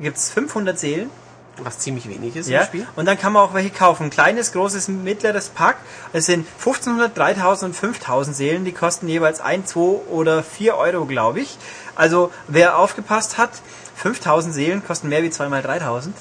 [0.00, 1.10] gibt's 500 Seelen.
[1.58, 2.86] Was ziemlich wenig ist Ja, im Spiel.
[2.96, 4.10] und dann kann man auch welche kaufen.
[4.10, 5.76] Kleines, großes, mittleres Pack.
[6.12, 8.66] Es sind 1500, 3000 und 5000 Seelen.
[8.66, 9.80] Die kosten jeweils 1, 2
[10.10, 11.56] oder 4 Euro, glaube ich.
[11.94, 13.48] Also, wer aufgepasst hat,
[13.94, 16.14] 5000 Seelen kosten mehr wie 2 mal 3000.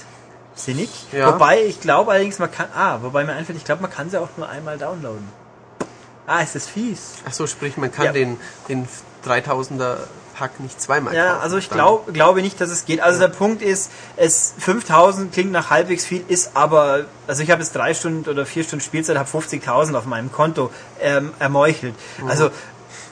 [0.55, 0.89] Sinnig.
[1.11, 1.33] Ja.
[1.33, 4.19] Wobei, ich glaube allerdings, man kann, ah, wobei mir einfällt, ich glaube, man kann sie
[4.19, 5.27] auch nur einmal downloaden.
[6.27, 7.15] Ah, ist das fies.
[7.27, 8.11] Ach so, sprich, man kann Ja.
[8.13, 8.37] den,
[8.69, 8.87] den
[9.25, 9.97] 3000er
[10.37, 11.41] Pack nicht zweimal Ja, kaufen.
[11.43, 12.99] also ich glaub, glaube nicht, dass es geht.
[12.99, 17.61] Also der Punkt ist, es 5000 klingt nach halbwegs viel, ist aber, also ich habe
[17.61, 21.95] jetzt drei Stunden oder vier Stunden Spielzeit, habe 50.000 auf meinem Konto ähm, ermeuchelt.
[22.27, 22.49] Also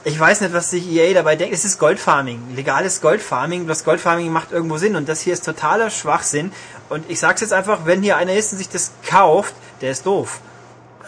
[0.05, 1.53] ich weiß nicht, was sich EA dabei denkt.
[1.55, 3.67] Es ist Goldfarming, legales Goldfarming.
[3.67, 6.51] Das Goldfarming macht irgendwo Sinn und das hier ist totaler Schwachsinn.
[6.89, 10.05] Und ich sag's jetzt einfach, wenn hier einer ist und sich das kauft, der ist
[10.05, 10.39] doof.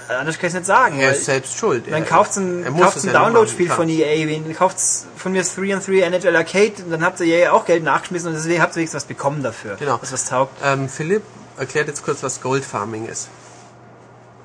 [0.09, 0.99] Äh, Anders kann ich nicht sagen.
[0.99, 1.85] Er weil- ist selbst schuld.
[1.91, 3.89] dann kauft ein, es ein Download-Spiel von.
[3.89, 7.51] EA, wen kauft's von mir 3 and 3 NHL Arcade und dann habt ihr EA
[7.51, 9.75] auch Geld nachgeschmissen und deswegen habt ihr wenigstens was bekommen dafür.
[9.75, 9.97] Genau.
[10.01, 10.57] Was was taugt.
[10.63, 11.23] Ähm, Philipp
[11.57, 13.29] erklärt jetzt kurz, was Goldfarming ist.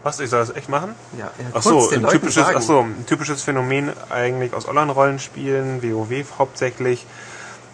[0.03, 0.95] Was, ich soll das echt machen?
[1.19, 7.07] Ja, Ach so, ein typisches, ach so, ein typisches Phänomen eigentlich aus Online-Rollenspielen, WoW hauptsächlich.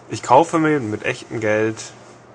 [0.08, 1.76] Ich kaufe mir mit echtem Geld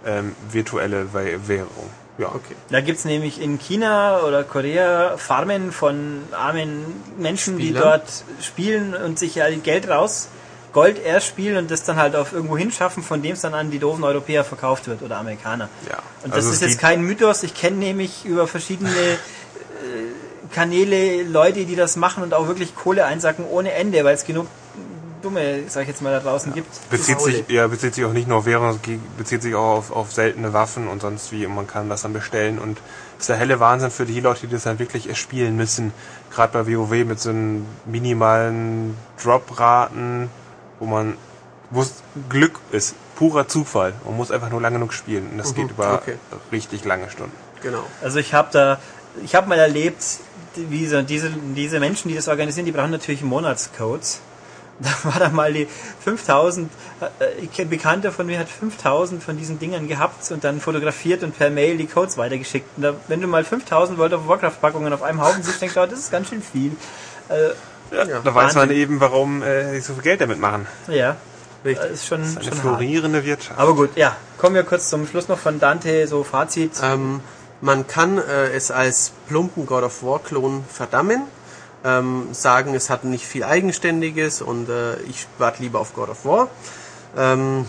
[0.05, 1.89] ähm, virtuelle Wäh- Währung.
[2.17, 2.27] Ja.
[2.27, 2.55] Okay.
[2.69, 6.85] Da gibt's nämlich in China oder Korea Farmen von armen
[7.17, 7.81] Menschen, die Spieler.
[7.81, 8.03] dort
[8.41, 10.27] spielen und sich ja Geld raus,
[10.73, 13.71] Gold erst spielen und das dann halt auf irgendwo hinschaffen, von dem es dann an
[13.71, 15.69] die doofen Europäer verkauft wird oder Amerikaner.
[15.89, 15.97] Ja.
[16.23, 17.43] Und das Also ist es jetzt kein Mythos.
[17.43, 23.05] Ich kenne nämlich über verschiedene äh, Kanäle Leute, die das machen und auch wirklich Kohle
[23.05, 24.47] einsacken ohne Ende, weil es genug
[25.21, 26.67] dumme, sag ich jetzt mal, da draußen gibt.
[26.89, 28.79] Bezieht sich, ja, bezieht sich auch nicht nur auf Währung,
[29.17, 31.45] bezieht sich auch auf, auf seltene Waffen und sonst wie.
[31.45, 32.59] Und man kann das dann bestellen.
[32.59, 35.93] Und das ist der helle Wahnsinn für die Leute, die das dann wirklich erspielen müssen.
[36.31, 40.29] Gerade bei WoW mit so einem minimalen Drop-Raten,
[40.79, 41.17] wo man,
[41.69, 41.93] wo es
[42.29, 42.95] Glück ist.
[43.15, 43.93] Purer Zufall.
[44.05, 45.29] Man muss einfach nur lange genug spielen.
[45.31, 46.15] Und das geht über okay.
[46.51, 47.35] richtig lange Stunden.
[47.61, 47.83] Genau.
[48.01, 48.79] Also ich habe da,
[49.23, 50.03] ich habe mal erlebt,
[50.55, 54.21] wie so, diese, diese Menschen, die das organisieren, die brauchen natürlich Monatscodes.
[55.03, 55.67] Da war dann mal die
[56.03, 56.71] 5000,
[57.19, 61.49] äh, Bekannter von mir hat 5000 von diesen Dingern gehabt und dann fotografiert und per
[61.49, 62.67] Mail die Codes weitergeschickt.
[62.77, 65.75] Und da, wenn du mal 5000 World of Warcraft Packungen auf einem Haufen siehst, denkst
[65.75, 66.71] du, oh, das ist ganz schön viel.
[67.29, 67.49] Äh,
[67.93, 68.19] Ja.
[68.23, 70.65] Da weiß man eben, warum äh, die so viel Geld damit machen.
[70.87, 71.17] ja,
[71.65, 71.83] Richtig.
[71.89, 72.61] das ist schon, Eine schon hart.
[72.61, 73.59] florierende Wirtschaft.
[73.59, 76.71] Aber gut, ja, kommen wir kurz zum Schluss noch von Dante, so Fazit.
[76.81, 77.19] Ähm,
[77.59, 81.23] man kann äh, es als plumpen God of War Klon verdammen,
[81.83, 86.25] ähm, sagen, es hat nicht viel Eigenständiges und äh, ich warte lieber auf God of
[86.25, 86.47] War.
[87.17, 87.65] Ähm,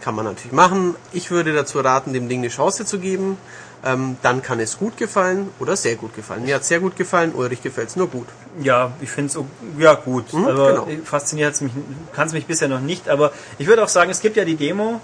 [0.00, 0.94] kann man natürlich machen.
[1.12, 3.36] Ich würde dazu raten, dem Ding eine Chance zu geben.
[3.82, 6.44] Ähm, dann kann es gut gefallen oder sehr gut gefallen.
[6.44, 8.26] Mir hat sehr gut gefallen, Ulrich gefällt es nur gut.
[8.60, 9.38] Ja, ich finde es
[9.78, 10.34] ja gut.
[10.34, 11.04] aber genau.
[11.04, 11.72] fasziniert es mich,
[12.12, 13.08] kann es mich bisher noch nicht.
[13.08, 15.00] Aber ich würde auch sagen, es gibt ja die Demo.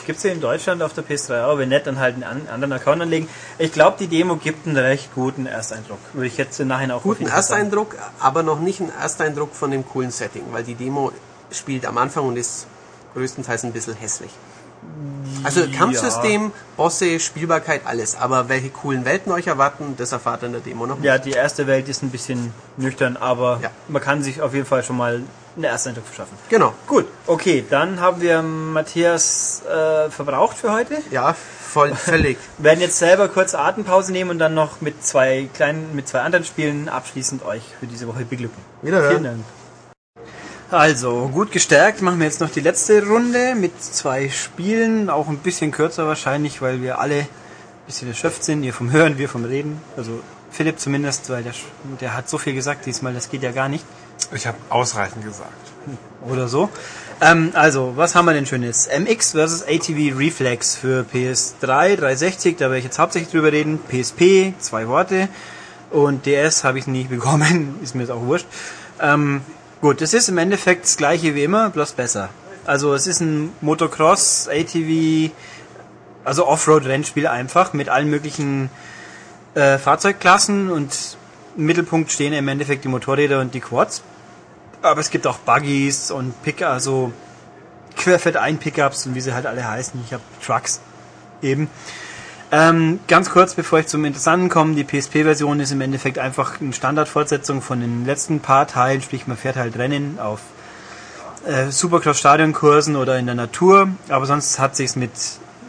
[0.00, 2.48] Auf, gibt's hier in Deutschland auf der PS3 auch, wenn nicht, dann halt einen an-
[2.48, 3.28] anderen Account anlegen.
[3.58, 5.98] Ich glaube, die Demo gibt einen recht guten Ersteindruck.
[6.12, 7.62] Würde ich jetzt im Nachhinein auch guten Fall sagen.
[7.64, 11.12] Ersteindruck, aber noch nicht einen Ersteindruck von dem coolen Setting, weil die Demo
[11.50, 12.66] spielt am Anfang und ist
[13.14, 14.30] größtenteils ein bisschen hässlich.
[15.44, 18.16] Also Kampfsystem, Bosse, Spielbarkeit, alles.
[18.16, 21.00] Aber welche coolen Welten euch erwarten, das erfahrt ihr in der Demo noch.
[21.02, 23.70] Ja, die erste Welt ist ein bisschen nüchtern, aber Ja.
[23.88, 25.22] man kann sich auf jeden Fall schon mal
[25.56, 26.36] einen Ersteindruck verschaffen.
[26.48, 26.72] Genau.
[26.86, 30.98] Gut, okay, dann haben wir Matthias äh, verbraucht für heute.
[31.10, 32.38] Ja, voll, völlig.
[32.58, 36.20] Wir werden jetzt selber kurz Atempause nehmen und dann noch mit zwei kleinen, mit zwei
[36.20, 38.62] anderen Spielen abschließend euch für diese Woche beglücken.
[38.82, 39.10] Wiederhören.
[39.10, 39.44] Vielen Dank.
[40.72, 45.36] Also, gut gestärkt machen wir jetzt noch die letzte Runde mit zwei Spielen, auch ein
[45.36, 47.28] bisschen kürzer wahrscheinlich, weil wir alle ein
[47.86, 49.82] bisschen erschöpft sind, ihr vom Hören, wir vom Reden.
[49.98, 50.20] Also
[50.50, 51.52] Philipp zumindest, weil der,
[52.00, 53.84] der hat so viel gesagt diesmal, das geht ja gar nicht.
[54.34, 55.52] Ich habe ausreichend gesagt.
[56.26, 56.70] Oder so.
[57.20, 58.88] Ähm, also, was haben wir denn Schönes?
[58.88, 63.78] MX versus ATV Reflex für PS3, 360, da werde ich jetzt hauptsächlich drüber reden.
[63.78, 65.28] PSP, zwei Worte.
[65.90, 68.46] Und DS habe ich nie bekommen, ist mir jetzt auch wurscht.
[69.02, 69.42] Ähm,
[69.82, 72.30] gut, es ist im Endeffekt das gleiche wie immer, bloß besser.
[72.64, 75.32] Also es ist ein Motocross, ATV,
[76.24, 78.70] also Offroad-Rennspiel einfach mit allen möglichen
[79.54, 81.18] äh, Fahrzeugklassen und
[81.56, 84.02] im Mittelpunkt stehen im Endeffekt die Motorräder und die Quads.
[84.80, 87.12] Aber es gibt auch Buggies und Picker, also
[87.96, 90.00] Querfett-Ein-Pickups und wie sie halt alle heißen.
[90.06, 90.80] Ich habe Trucks
[91.42, 91.68] eben.
[92.54, 96.74] Ähm, ganz kurz, bevor ich zum Interessanten komme, die PSP-Version ist im Endeffekt einfach eine
[96.74, 100.40] Standardfortsetzung von den letzten paar Teilen, sprich man fährt halt Rennen auf
[101.46, 105.12] äh, Supercross-Stadionkursen oder in der Natur, aber sonst hat sich's mit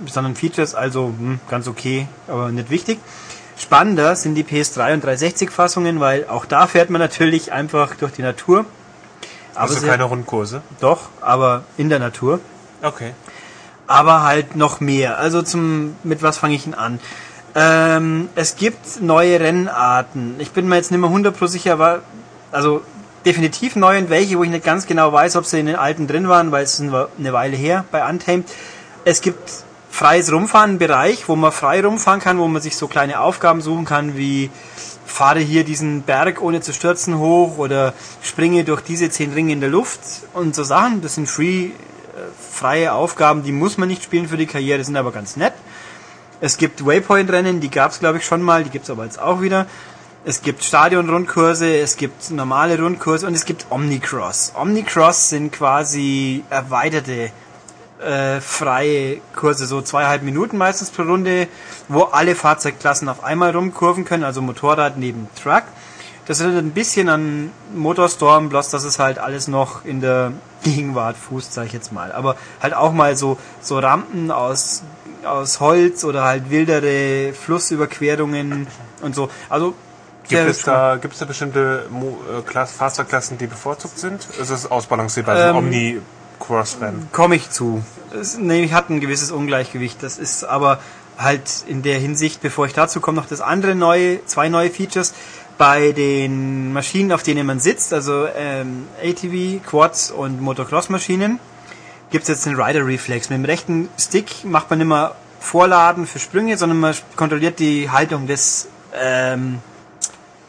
[0.03, 2.99] besonderen Features, also hm, ganz okay, aber nicht wichtig.
[3.57, 8.23] Spannender sind die PS3 und 360-Fassungen, weil auch da fährt man natürlich einfach durch die
[8.23, 8.65] Natur.
[9.55, 10.61] Aber Also keine Rundkurse.
[10.81, 12.41] doch, aber in der Natur
[12.83, 13.13] Okay.
[13.93, 15.19] Aber halt noch mehr.
[15.19, 16.99] Also zum mit was fange ich denn an?
[17.53, 20.35] Ähm, es gibt neue Rennarten.
[20.39, 22.01] Ich bin mir jetzt nicht mehr 100% sicher, aber
[22.51, 22.81] also
[23.23, 26.07] definitiv neu und welche, wo ich nicht ganz genau weiß, ob sie in den alten
[26.07, 28.49] drin waren, weil es ist eine Weile her bei Untamed.
[29.05, 33.19] Es gibt freies Rumfahren, Bereich, wo man frei rumfahren kann, wo man sich so kleine
[33.19, 34.49] Aufgaben suchen kann, wie
[35.05, 37.93] fahre hier diesen Berg ohne zu stürzen hoch oder
[38.23, 39.99] springe durch diese zehn Ringe in der Luft
[40.33, 41.03] und so Sachen.
[41.03, 41.69] Das sind free,
[42.39, 45.53] freie Aufgaben, die muss man nicht spielen für die Karriere, sind aber ganz nett.
[46.41, 49.19] Es gibt Waypoint-Rennen, die gab es glaube ich schon mal, die gibt es aber jetzt
[49.19, 49.65] auch wieder.
[50.25, 54.53] Es gibt Stadion-Rundkurse, es gibt normale Rundkurse und es gibt Omnicross.
[54.55, 57.31] Omnicross sind quasi erweiterte
[58.03, 61.47] äh, freie Kurse, so zweieinhalb Minuten meistens pro Runde,
[61.87, 65.63] wo alle Fahrzeugklassen auf einmal rumkurven können, also Motorrad neben Truck.
[66.25, 70.31] Das erinnert ein bisschen an Motorstorm, bloß dass es halt alles noch in der
[70.63, 72.11] Gegenwart fußt, sag ich jetzt mal.
[72.11, 74.83] Aber halt auch mal so, so Rampen aus,
[75.25, 78.67] aus Holz oder halt wildere Flussüberquerungen
[79.01, 79.29] und so.
[79.49, 79.73] Also
[80.27, 84.25] Gibt es, da, gibt es da bestimmte Mo äh, Klass Fahrzeugklassen, die bevorzugt sind?
[84.39, 85.65] Ist es ausbalanciert bei so einem Ähm,
[86.39, 87.09] Omni-Cross-Rennen?
[87.11, 87.83] komme ich zu.
[88.17, 90.01] Es nee, hat ein gewisses Ungleichgewicht.
[90.01, 90.79] Das ist aber
[91.17, 95.13] halt in der Hinsicht, bevor ich dazu komme, noch das andere neue, zwei neue Features.
[95.57, 101.39] Bei den Maschinen, auf denen man sitzt, also ähm, ATV, Quads und Motocross-Maschinen,
[102.09, 103.29] gibt es jetzt den Rider Reflex.
[103.29, 107.89] Mit dem rechten Stick macht man nicht mehr Vorladen für Sprünge, sondern man kontrolliert die
[107.89, 109.59] Haltung des ähm,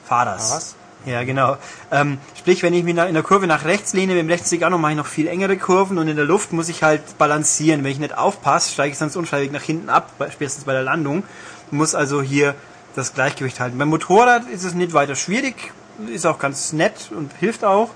[0.06, 0.48] Fahrers.
[0.48, 0.76] Fahrers?
[1.06, 1.58] Ja, genau.
[1.90, 4.62] Ähm, sprich, wenn ich mich in der Kurve nach rechts lehne, mit dem rechten Stick
[4.62, 7.18] auch noch, mache ich noch viel engere Kurven und in der Luft muss ich halt
[7.18, 7.84] balancieren.
[7.84, 11.24] Wenn ich nicht aufpasse, steige ich sonst unfreiwillig nach hinten ab, spätestens bei der Landung.
[11.70, 12.54] Muss also hier
[12.94, 13.78] das Gleichgewicht halten.
[13.78, 15.72] Beim Motorrad ist es nicht weiter schwierig,
[16.12, 17.90] ist auch ganz nett und hilft auch.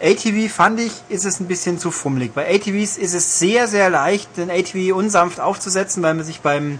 [0.00, 2.32] ATV fand ich, ist es ein bisschen zu fummelig.
[2.32, 6.78] Bei ATVs ist es sehr, sehr leicht, den ATV unsanft aufzusetzen, weil man sich beim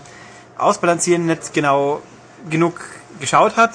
[0.56, 2.00] Ausbalancieren nicht genau
[2.48, 2.80] genug
[3.20, 3.72] geschaut hat.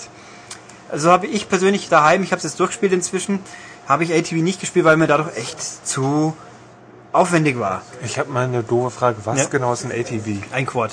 [0.89, 3.39] Also habe ich persönlich daheim, ich habe es jetzt durchgespielt inzwischen,
[3.87, 6.35] habe ich ATV nicht gespielt, weil mir dadurch echt zu
[7.11, 7.81] aufwendig war.
[8.03, 9.17] Ich habe mal eine doofe Frage.
[9.25, 9.45] Was Ja.
[9.45, 10.41] genau ist ein ATV?
[10.51, 10.91] Ein Quad.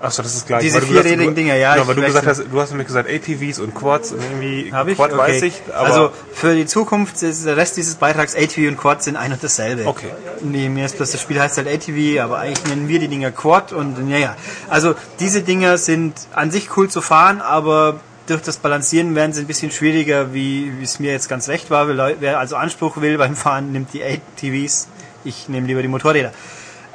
[0.00, 0.60] Achso, das ist gleich.
[0.60, 3.74] Diese du- Dinger, ja, Genau, weil du gesagt hast, du hast nämlich gesagt ATVs und
[3.74, 4.96] Quads und irgendwie Habe ich?
[4.96, 5.18] Quad okay.
[5.18, 9.02] weiß ich, aber also für die Zukunft ist der Rest dieses Beitrags ATV und Quad
[9.02, 9.86] sind ein und dasselbe.
[9.86, 10.10] Okay.
[10.40, 13.32] Nee, mir ist bloß das Spiel heißt halt ATV, aber eigentlich nennen wir die Dinger
[13.32, 14.36] Quad und naja.
[14.68, 17.98] Also diese Dinger sind an sich cool zu fahren, aber
[18.28, 21.70] durch das Balancieren werden sie ein bisschen schwieriger, wie wie es mir jetzt ganz recht
[21.70, 21.88] war.
[22.20, 24.86] Wer also Anspruch will beim Fahren, nimmt die ATVs.
[25.24, 26.32] Ich nehme lieber die Motorräder.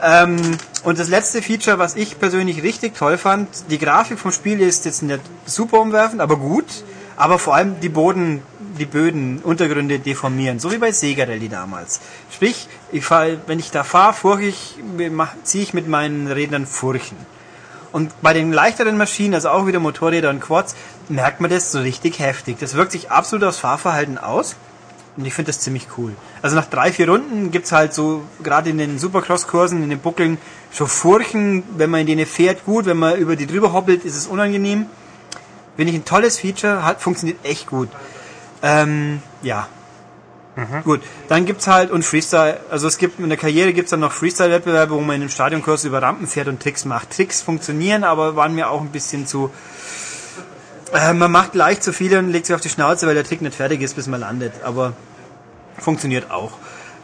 [0.01, 4.59] Ähm, und das letzte Feature, was ich persönlich richtig toll fand, die Grafik vom Spiel
[4.59, 6.65] ist jetzt nicht super umwerfend, aber gut.
[7.15, 8.41] Aber vor allem die Boden,
[8.79, 12.01] die Böden, Untergründe deformieren, so wie bei Sega Rally damals.
[12.31, 14.15] Sprich, ich fahr, wenn ich da fahre,
[15.43, 17.17] ziehe ich mit meinen Rädern Furchen.
[17.91, 20.75] Und bei den leichteren Maschinen, also auch wieder Motorräder und Quads,
[21.09, 22.57] merkt man das so richtig heftig.
[22.59, 24.55] Das wirkt sich absolut aufs Fahrverhalten aus.
[25.15, 26.13] Und ich finde das ziemlich cool.
[26.41, 30.39] Also nach drei, vier Runden gibt's halt so, gerade in den Supercross-Kursen, in den Buckeln,
[30.71, 31.63] schon Furchen.
[31.77, 32.85] Wenn man in denen fährt, gut.
[32.85, 34.87] Wenn man über die drüber hoppelt, ist es unangenehm.
[35.75, 37.89] Finde ich ein tolles Feature, hat, funktioniert echt gut.
[38.61, 39.67] Ähm, ja.
[40.83, 44.11] Gut, dann gibt's halt, und Freestyle, also es gibt, in der Karriere gibt's dann noch
[44.11, 47.09] Freestyle-Wettbewerbe, wo man in einem Stadionkurs über Rampen fährt und Tricks macht.
[47.09, 49.49] Tricks funktionieren, aber waren mir auch ein bisschen zu,
[50.93, 53.41] äh, man macht leicht zu viele und legt sich auf die Schnauze, weil der Trick
[53.41, 54.93] nicht fertig ist, bis man landet, aber
[55.77, 56.51] funktioniert auch.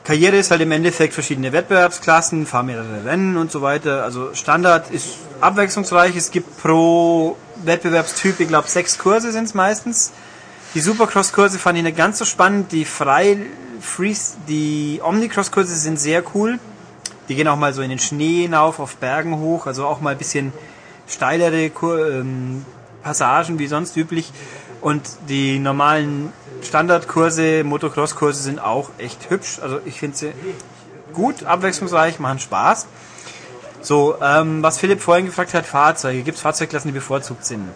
[0.03, 4.03] Karriere ist halt im Endeffekt verschiedene Wettbewerbsklassen, fahr mehrere Rennen und so weiter.
[4.03, 6.15] Also Standard ist abwechslungsreich.
[6.15, 10.11] Es gibt pro Wettbewerbstyp, ich glaube, sechs Kurse sind es meistens.
[10.73, 12.71] Die Supercross-Kurse fand ich nicht ganz so spannend.
[12.71, 13.37] Die frei,
[13.81, 16.59] Freeze, die Omnicross-Kurse sind sehr cool.
[17.27, 20.11] Die gehen auch mal so in den Schnee hinauf, auf Bergen hoch, also auch mal
[20.11, 20.53] ein bisschen
[21.07, 22.65] steilere Kur ähm,
[23.01, 24.31] Passagen wie sonst üblich.
[24.81, 26.31] Und die normalen
[26.61, 29.59] Standardkurse, Motocross-Kurse sind auch echt hübsch.
[29.61, 30.31] Also ich finde sie
[31.13, 32.87] gut, abwechslungsreich, machen Spaß.
[33.81, 36.21] So, ähm, was Philipp vorhin gefragt hat, Fahrzeuge.
[36.23, 37.69] Gibt es Fahrzeugklassen, die bevorzugt sind?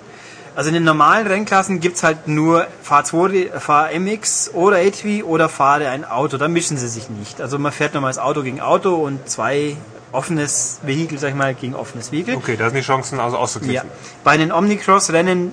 [0.56, 5.50] Also in den normalen Rennklassen gibt's halt nur fahr 2, fahr MX oder ATV oder
[5.50, 6.38] fahre ein Auto.
[6.38, 7.42] Da mischen sie sich nicht.
[7.42, 9.78] Also man fährt normals Auto gegen Auto und zwei
[10.14, 12.36] offenes Vehikel, sag ich mal, gegen offenes Vehikel.
[12.36, 13.42] Okay, da sind die Chancen also Ja.
[13.42, 13.90] auszugleichen.
[14.24, 15.52] Bei den Omnicross-Rennen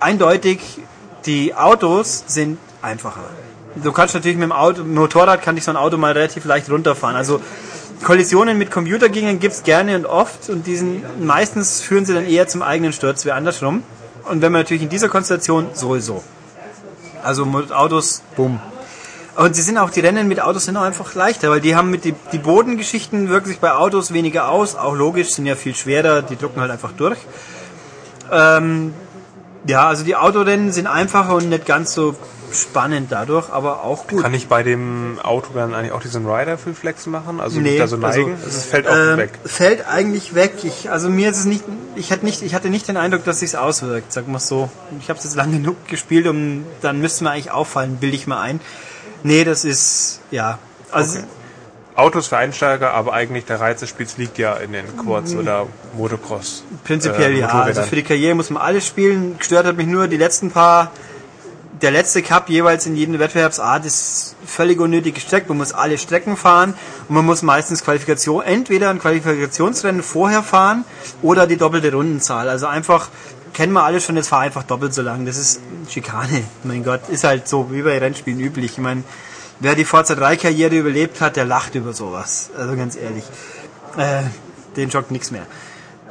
[0.00, 0.60] eindeutig,
[1.26, 3.24] die Autos sind einfacher.
[3.74, 6.12] Du kannst natürlich mit dem Auto, mit dem Motorrad kann ich so ein Auto mal
[6.12, 7.16] relativ leicht runterfahren.
[7.16, 7.40] Also
[8.02, 12.62] Kollisionen mit Computergegnern gibt's gerne und oft und diesen meistens führen sie dann eher zum
[12.62, 13.82] eigenen Sturz wie andersrum.
[14.24, 16.22] Und wenn man natürlich in dieser Konstellation sowieso.
[17.22, 18.60] Also mit Autos, bumm.
[19.38, 21.90] Und sie sind auch, die Rennen mit Autos sind auch einfach leichter, weil die haben
[21.90, 25.76] mit die, die Bodengeschichten wirken sich bei Autos weniger aus, auch logisch, sind ja viel
[25.76, 27.18] schwerer, die drucken halt einfach durch.
[28.32, 28.94] Ähm,
[29.64, 32.16] ja, also die Autorennen sind einfacher und nicht ganz so
[32.52, 34.22] spannend dadurch, aber auch gut.
[34.22, 37.40] Kann ich bei dem Auto dann eigentlich auch diesen Rider-Flex machen?
[37.40, 38.32] Also Nee, nee, da so neigen?
[38.32, 39.38] also, es fällt auch Ähm, weg.
[39.44, 40.54] Fällt eigentlich weg.
[40.64, 41.62] Ich, also mir ist es nicht,
[41.94, 44.68] ich hatte nicht, ich hatte nicht den Eindruck, dass sich's auswirkt, sag mal so.
[44.98, 48.26] Ich habe es jetzt lang genug gespielt, um dann müsste mir eigentlich auffallen, bilde ich
[48.26, 48.58] mal ein.
[49.22, 50.58] Nee, das ist ja.
[50.90, 51.28] Also Okay.
[51.98, 55.66] Autos für Einsteiger, aber eigentlich der Reiz des Spiels liegt ja in den Quads oder
[55.96, 56.62] Motocross.
[56.84, 57.48] Prinzipiell äh, ja.
[57.48, 59.36] Also für die Karriere muss man alles spielen.
[59.36, 60.92] Gestört hat mich nur die letzten paar.
[61.82, 65.48] Der letzte Cup jeweils in jedem Wettbewerbsart ist völlig unnötig gesteckt.
[65.48, 66.74] Man muss alle Strecken fahren
[67.08, 70.84] und man muss meistens Qualifikation, entweder ein Qualifikationsrennen vorher fahren
[71.20, 72.48] oder die doppelte Rundenzahl.
[72.48, 73.08] Also einfach,
[73.58, 75.26] kennen wir alle schon, jetzt fahr einfach doppelt so lang.
[75.26, 75.60] Das ist
[75.90, 76.44] Schikane.
[76.62, 78.70] Mein Gott, ist halt so wie bei Rennspielen üblich.
[78.70, 79.02] Ich meine,
[79.58, 82.50] wer die Forza 3 Karriere überlebt hat, der lacht über sowas.
[82.56, 83.24] Also ganz ehrlich.
[83.96, 84.22] Äh,
[84.76, 85.44] den schockt nichts mehr.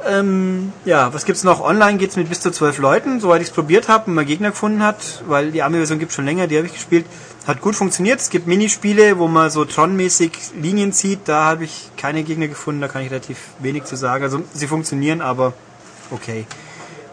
[0.06, 1.62] Ähm, ja, was gibt's noch?
[1.62, 4.82] Online geht's mit bis zu zwölf Leuten, soweit ich's probiert habe und mal Gegner gefunden
[4.82, 7.06] hat, weil die Army-Version gibt schon länger, die habe ich gespielt.
[7.46, 8.20] Hat gut funktioniert.
[8.20, 11.20] Es gibt Minispiele, wo man so Tron-mäßig Linien zieht.
[11.24, 14.22] Da habe ich keine Gegner gefunden, da kann ich relativ wenig zu sagen.
[14.22, 15.54] Also sie funktionieren, aber
[16.10, 16.44] okay.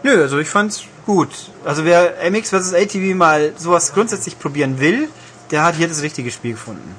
[0.06, 1.30] Nö, also ich fand's gut.
[1.64, 2.74] Also wer MX vs.
[2.74, 5.08] ATV mal sowas grundsätzlich probieren will,
[5.50, 6.94] der hat hier das richtige Spiel gefunden.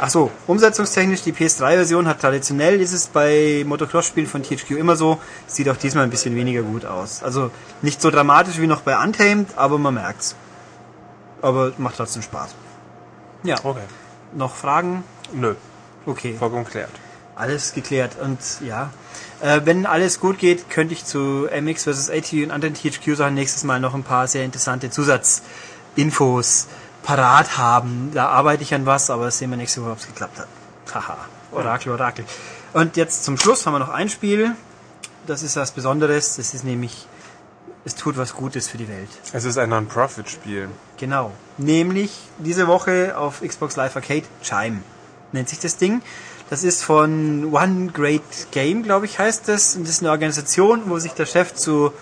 [0.00, 5.18] Ach so, umsetzungstechnisch, die PS3-Version hat traditionell, ist es bei Motocross-Spielen von THQ immer so,
[5.48, 7.24] sieht auch diesmal ein bisschen weniger gut aus.
[7.24, 7.50] Also
[7.82, 10.36] nicht so dramatisch wie noch bei Untamed, aber man merkt's.
[11.40, 12.54] Aber macht trotzdem Spaß.
[13.42, 13.82] Ja, Okay.
[14.36, 15.02] noch Fragen?
[15.32, 15.56] Nö,
[16.06, 16.90] Okay, vollkommen klärt.
[17.42, 18.16] Alles geklärt.
[18.20, 18.90] Und ja,
[19.40, 22.10] äh, wenn alles gut geht, könnte ich zu MX vs.
[22.10, 26.68] ATV und anderen THQ-Sachen nächstes Mal noch ein paar sehr interessante Zusatzinfos
[27.02, 28.12] parat haben.
[28.14, 30.48] Da arbeite ich an was, aber das sehen wir nächste Woche, ob es geklappt hat.
[30.94, 31.18] Haha,
[31.50, 32.24] Orakel, Orakel.
[32.72, 34.54] Und jetzt zum Schluss haben wir noch ein Spiel.
[35.26, 36.36] Das ist was Besonderes.
[36.36, 37.06] Das ist nämlich,
[37.84, 39.10] es tut was Gutes für die Welt.
[39.32, 40.68] Es ist ein Non-Profit-Spiel.
[40.98, 41.32] Genau.
[41.58, 44.82] Nämlich diese Woche auf Xbox Live Arcade Chime
[45.32, 46.02] nennt sich das Ding.
[46.52, 48.20] Das ist von One Great
[48.50, 49.74] Game, glaube ich, heißt das.
[49.74, 51.94] Und das ist eine Organisation, wo sich der Chef zu,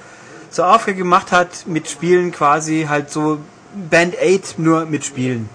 [0.51, 3.39] zur Aufgabe gemacht hat, mit Spielen quasi halt so
[3.89, 5.49] Band 8 nur mit Spielen.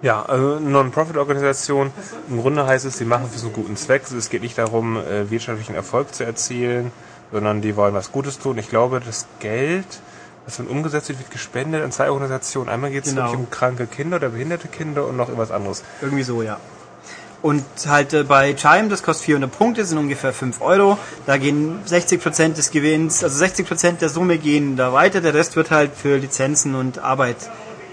[0.00, 1.90] Ja, also eine Non-Profit-Organisation.
[2.30, 4.02] Im Grunde heißt es, sie machen für so einen guten Zweck.
[4.16, 6.92] Es geht nicht darum, äh, wirtschaftlichen Erfolg zu erzielen,
[7.32, 8.58] sondern die wollen was Gutes tun.
[8.58, 9.88] Ich glaube, das Geld,
[10.44, 12.68] was dann umgesetzt wird, wird gespendet an zwei Organisationen.
[12.68, 13.32] Einmal geht es Genau.
[13.32, 15.82] um kranke Kinder oder behinderte Kinder und noch irgendwas anderes.
[16.00, 16.60] Irgendwie so, ja.
[17.44, 20.96] Und halt äh, bei Chime, das kostet 400 Punkte, sind ungefähr 5 Euro.
[21.26, 25.20] Da gehen 60% des Gewinns, also 60% der Summe gehen da weiter.
[25.20, 27.36] Der Rest wird halt für Lizenzen und Arbeit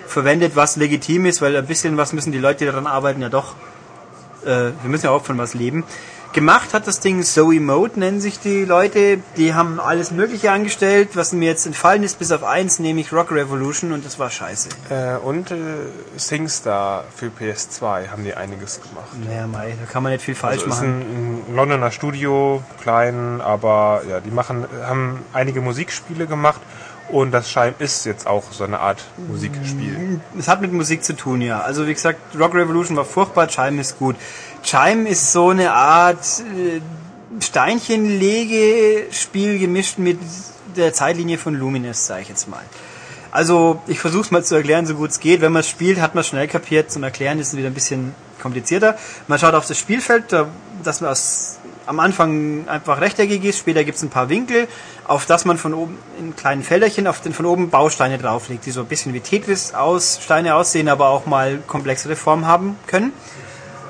[0.07, 3.27] verwendet, was legitim ist, weil ein bisschen was müssen die Leute, die daran arbeiten, ja
[3.27, 3.55] doch.
[4.45, 5.83] Äh, wir müssen ja auch von was leben.
[6.33, 9.19] Gemacht hat das Ding Zoe Mode, nennen sich die Leute.
[9.35, 13.31] Die haben alles Mögliche angestellt, was mir jetzt entfallen ist, bis auf eins, nämlich Rock
[13.33, 14.69] Revolution, und das war scheiße.
[14.89, 15.55] Äh, und äh,
[16.15, 19.09] SingStar für PS2 haben die einiges gemacht.
[19.27, 21.01] Naja, Mai, da kann man nicht viel falsch Also ist machen.
[21.01, 26.61] ein, ein Londoner Studio, klein, aber ja, die machen, haben einige Musikspiele gemacht
[27.11, 30.19] und das Schein ist jetzt auch so eine Art Musikspiel.
[30.37, 31.61] Es hat mit Musik zu tun, ja.
[31.61, 34.15] Also wie gesagt, Rock Revolution war furchtbar, Chime ist gut.
[34.63, 36.23] Chime ist so eine Art
[36.55, 36.81] äh,
[38.21, 40.19] Steinchenlegespiel gemischt mit
[40.75, 42.61] der Zeitlinie von Lumines, sage ich jetzt mal.
[43.31, 45.41] Also ich versuche es mal zu erklären, so gut es geht.
[45.41, 46.91] Wenn man spielt, hat man schnell kapiert.
[46.91, 48.97] Zum Erklären ist es wieder ein bisschen komplizierter.
[49.27, 50.49] Man schaut auf das Spielfeld, da-
[50.83, 51.57] das man aus,
[51.91, 53.59] am Anfang einfach rechteckig ist.
[53.59, 54.69] Später gibt es ein paar Winkel,
[55.05, 58.71] auf das man von oben in kleinen Felderchen auf den von oben Bausteine drauflegt, die
[58.71, 63.11] so ein bisschen wie Tetris aus Steine aussehen, aber auch mal komplexere Formen haben können.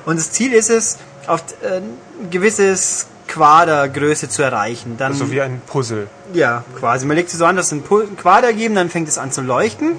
[0.08, 0.98] Und das Ziel ist es,
[1.28, 4.96] auf äh, ein gewisses Quadergröße zu erreichen.
[4.98, 6.08] Dann So wie ein Puzzle.
[6.34, 7.06] ja, quasi.
[7.06, 7.84] Man legt sie so an, dass es einen
[8.18, 9.92] Quader geben, dann fängt es an zu leuchten.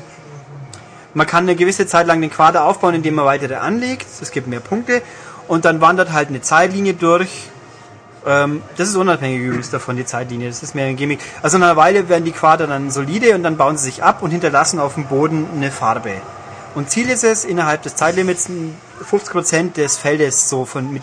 [1.15, 4.07] Man kann eine gewisse Zeit lang den Quader aufbauen, indem man weitere anlegt.
[4.21, 5.03] Es gibt mehr Punkte.
[5.47, 7.49] Und dann wandert halt eine Zeitlinie durch.
[8.27, 10.49] Ähm, das ist unabhängig übrigens davon, die Zeitlinie.
[10.49, 11.21] Das ist mehr ein Gimmick.
[11.43, 14.23] Also nach einer Weile werden die Quader dann solide und dann bauen sie sich ab
[14.23, 16.15] und hinterlassen auf dem Boden eine Farbe.
[16.75, 18.49] Und Ziel ist es, innerhalb des Zeitlimits
[19.11, 21.03] 50% des Feldes so von mit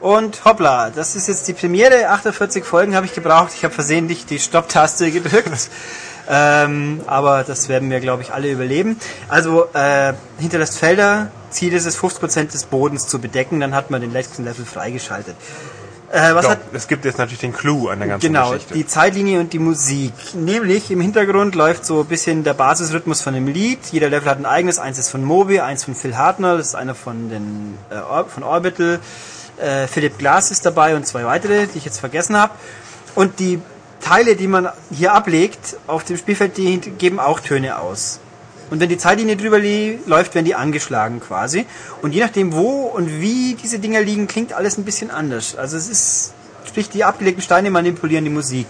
[0.00, 2.08] und hoppla, das ist jetzt die Premiere.
[2.10, 3.50] 48 Folgen habe ich gebraucht.
[3.56, 5.70] Ich habe versehentlich die Stopp-Taste gedrückt.
[6.28, 9.00] ähm, aber das werden wir, glaube ich, alle überleben.
[9.28, 11.32] Also äh, hinterlässt Felder.
[11.50, 13.58] Ziel ist es, 50% des Bodens zu bedecken.
[13.58, 15.34] Dann hat man den letzten Level freigeschaltet.
[16.10, 18.74] Äh, was Doch, hat es gibt jetzt natürlich den Clou an der ganzen Genau, Geschichte.
[18.74, 20.12] die Zeitlinie und die Musik.
[20.34, 23.78] Nämlich im Hintergrund läuft so ein bisschen der Basisrhythmus von dem Lied.
[23.92, 24.78] Jeder Level hat ein eigenes.
[24.78, 28.24] Eins ist von Moby, eins von Phil Hartner, das ist einer von den äh, Or
[28.26, 29.00] von Orbital.
[29.58, 32.54] Äh, Philipp Glass ist dabei und zwei weitere, die ich jetzt vergessen habe.
[33.14, 33.60] Und die
[34.00, 38.20] Teile, die man hier ablegt auf dem Spielfeld, die geben auch Töne aus.
[38.70, 39.58] Und wenn die Zeitlinie drüber
[40.06, 41.66] läuft, werden die angeschlagen quasi.
[42.02, 45.56] Und je nachdem, wo und wie diese Dinger liegen, klingt alles ein bisschen anders.
[45.56, 46.32] Also es ist,
[46.66, 48.66] sprich, die abgelegten Steine manipulieren die Musik.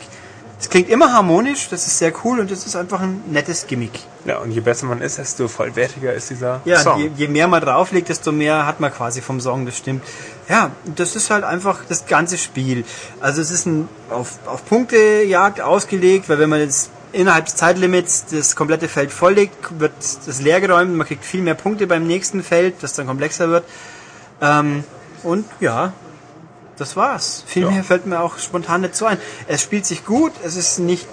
[0.61, 3.93] Es klingt immer harmonisch, das ist sehr cool und es ist einfach ein nettes Gimmick.
[4.25, 7.01] Ja, und je besser man ist, desto vollwertiger ist dieser Ja, Song.
[7.01, 10.03] je, je mehr man drauflegt, desto mehr hat man quasi vom Song, das stimmt.
[10.49, 12.85] Ja, das ist halt einfach das ganze Spiel.
[13.21, 18.27] Also es ist ein auf, auf Punktejagd ausgelegt, weil wenn man jetzt innerhalb des Zeitlimits
[18.31, 19.93] das komplette Feld volllegt, wird
[20.27, 23.65] das leer geräumt, man kriegt viel mehr Punkte beim nächsten Feld, das dann komplexer wird.
[24.41, 24.85] Ähm,
[25.23, 25.93] und ja,
[26.77, 27.43] das war's.
[27.47, 27.71] Viel Ja.
[27.71, 29.19] mehr fällt mir auch spontan nicht so ein.
[29.47, 31.09] Es spielt sich gut, es ist nicht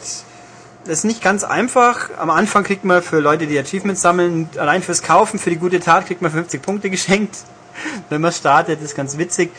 [0.86, 2.12] das ist nicht ganz einfach.
[2.20, 5.80] Am Anfang kriegt man für Leute, die Achievements sammeln, allein fürs Kaufen, für die gute
[5.80, 7.36] Tat kriegt man 50 Punkte geschenkt,
[8.10, 8.82] wenn man startet.
[8.84, 9.52] Ist ganz witzig.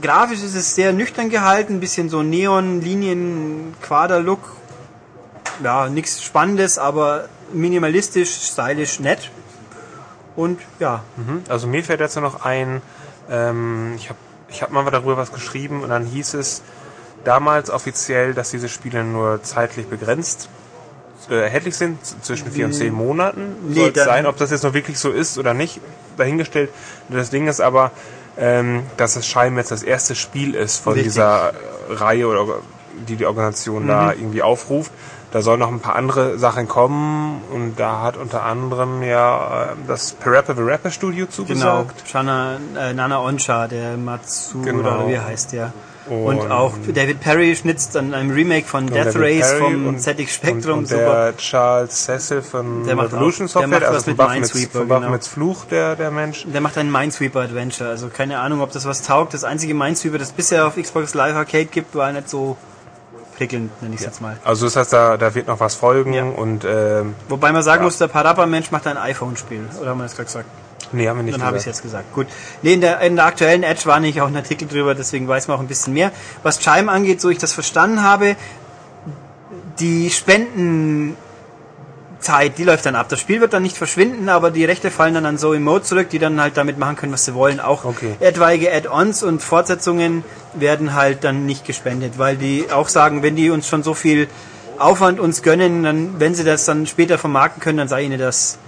[0.00, 4.40] Grafisch ist es sehr nüchtern gehalten, ein bisschen so Neon, Linien, Quader-Look.
[5.62, 9.30] Ja, nichts Spannendes, aber minimalistisch, stylisch, nett.
[10.36, 11.42] Und ja, Mhm.
[11.48, 12.82] Also mir fällt dazu noch ein,
[13.30, 14.18] ähm, ich habe
[14.48, 16.62] ich hab mal darüber was geschrieben und dann hieß es
[17.24, 20.48] damals offiziell, dass diese Spiele nur zeitlich begrenzt
[21.30, 24.26] äh, erhältlich sind, zwischen vier und zehn Monaten Nee, soll sein.
[24.26, 25.80] Ob das jetzt noch wirklich so ist oder nicht,
[26.16, 26.70] dahingestellt.
[27.08, 27.90] Das Ding ist aber,
[28.38, 31.14] ähm, dass es scheinbar jetzt das erste Spiel ist von Richtig.
[31.14, 31.52] dieser
[31.90, 32.58] Reihe oder
[33.08, 34.20] die die Organisation da Mhm.
[34.20, 34.92] irgendwie aufruft.
[35.32, 39.66] Da sollen noch ein paar andere Sachen kommen und da hat unter anderem ja äh,
[39.86, 41.34] das Parappa the Rapper Studio genau.
[41.36, 42.08] zugesagt.
[42.08, 44.78] Shana, äh, Nana Onsha, der Matsu Genau.
[44.80, 45.72] oder wie er heißt der.
[46.08, 49.98] Und, Und- auch David Perry schnitzt an einem Remake von Death Race Perry vom und-
[50.00, 50.72] ZX Spectrum.
[50.74, 51.24] Und, und super.
[51.32, 54.88] der Charles Cecil von Der Revolution auch- der Software, macht also was mit Minesweeper, von
[54.88, 55.00] genau.
[55.00, 56.46] Baphomets Fluch, der, der Mensch.
[56.46, 57.90] Der macht ein Minesweeper Adventure.
[57.90, 59.34] Also keine Ahnung, ob das was taugt.
[59.34, 62.56] Das einzige Minesweeper, das bisher auf Xbox Live Arcade gibt, war nicht so
[63.36, 64.36] prickelnd, nenne ich es jetzt mal.
[64.44, 66.24] Also das heißt, da, da wird noch was folgen Ja.
[66.24, 69.68] und ähm, Wobei man sagen muss, der Parappa-Mensch macht ein iPhone-Spiel.
[69.80, 70.48] Oder haben wir das gerade gesagt?
[70.92, 71.76] nee, haben wir nicht Dann habe ich gesagt.
[71.78, 72.14] jetzt gesagt.
[72.14, 72.26] Gut.
[72.62, 75.48] Nee, in der, in der aktuellen Edge war nicht auch ein Artikel drüber, deswegen weiß
[75.48, 76.12] man auch ein bisschen mehr.
[76.42, 78.36] Was Chime angeht, so ich das verstanden habe,
[79.80, 80.10] die
[82.26, 83.08] Spendenzeit, die läuft dann ab.
[83.08, 86.10] Das Spiel wird dann nicht verschwinden, aber die Rechte fallen dann an Zoe Mode zurück,
[86.10, 87.60] die dann halt damit machen können, was sie wollen.
[87.60, 88.16] Auch Okay.
[88.20, 90.24] etwaige Add-ons und Fortsetzungen
[90.54, 94.28] werden halt dann nicht gespendet, weil die auch sagen, wenn die uns schon so viel
[94.78, 98.58] Aufwand uns gönnen, dann, wenn sie das dann später vermarkten können, dann sei ihnen das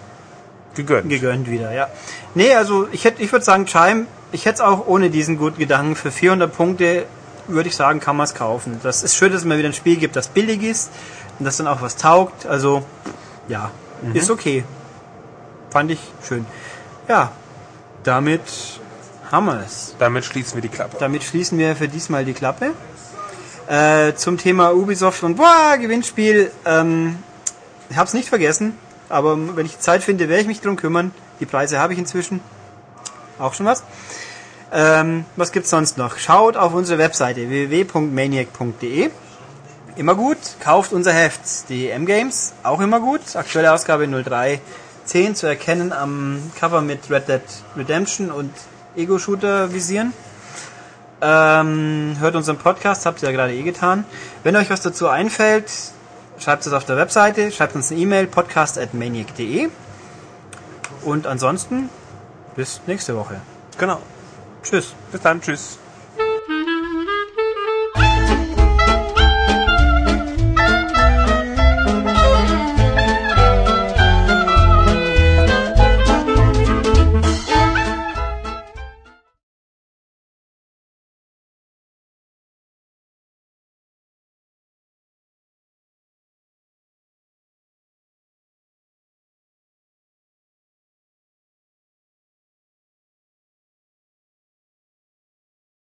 [0.75, 1.09] Gegönnt.
[1.09, 1.89] gegönnt wieder, ja.
[2.35, 5.59] Nee, also ich hätte, ich würde sagen, Chime, ich hätte es auch ohne diesen guten
[5.59, 7.07] Gedanken für 400 Punkte,
[7.49, 8.79] würde ich sagen, kann man es kaufen.
[8.83, 10.91] Das ist schön, dass es mal wieder ein Spiel gibt, das billig ist
[11.39, 12.47] und das dann auch was taugt.
[12.47, 12.85] Also,
[13.49, 13.71] ja,
[14.15, 14.65] ist okay.
[15.71, 16.47] Fand ich schön.
[17.09, 17.33] Ja,
[18.05, 18.43] damit
[19.31, 19.95] haben wir es.
[19.99, 20.97] Damit schließen wir die Klappe.
[20.99, 22.73] Damit schließen wir für diesmal die Klappe.
[23.69, 26.51] Äh, zum Thema Ubisoft und boah, Gewinnspiel.
[26.65, 27.19] Ähm,
[27.91, 31.13] ich habe es nicht vergessen, aber wenn ich Zeit finde, werde ich mich drum kümmern.
[31.41, 32.41] Die Preise habe ich inzwischen.
[33.39, 33.85] Auch schon was.
[34.73, 36.19] Ähm, was gibt's sonst noch?
[36.19, 39.11] Schaut auf unsere Webseite www.maniac.de.
[39.99, 40.39] Immer gut.
[40.61, 41.69] Kauft unser Heft.
[41.69, 42.53] Die M-Games.
[42.63, 43.35] Auch immer gut.
[43.35, 47.43] Aktuelle Ausgabe 0310 zu erkennen am Cover mit Red Dead
[47.77, 48.53] Redemption und
[48.95, 50.13] Ego-Shooter visieren.
[51.21, 54.05] Ähm, hört unseren Podcast, habt ihr ja gerade eh getan.
[54.45, 55.69] Wenn euch was dazu einfällt,
[56.39, 59.69] schreibt es auf der Webseite, schreibt uns eine E-Mail, podcast.maniac.de.
[61.03, 61.89] Und ansonsten
[62.55, 63.41] bis nächste Woche.
[63.79, 64.01] Genau.
[64.63, 64.95] Tschüss.
[65.11, 65.41] Bis dann.
[65.41, 65.81] Tschüss.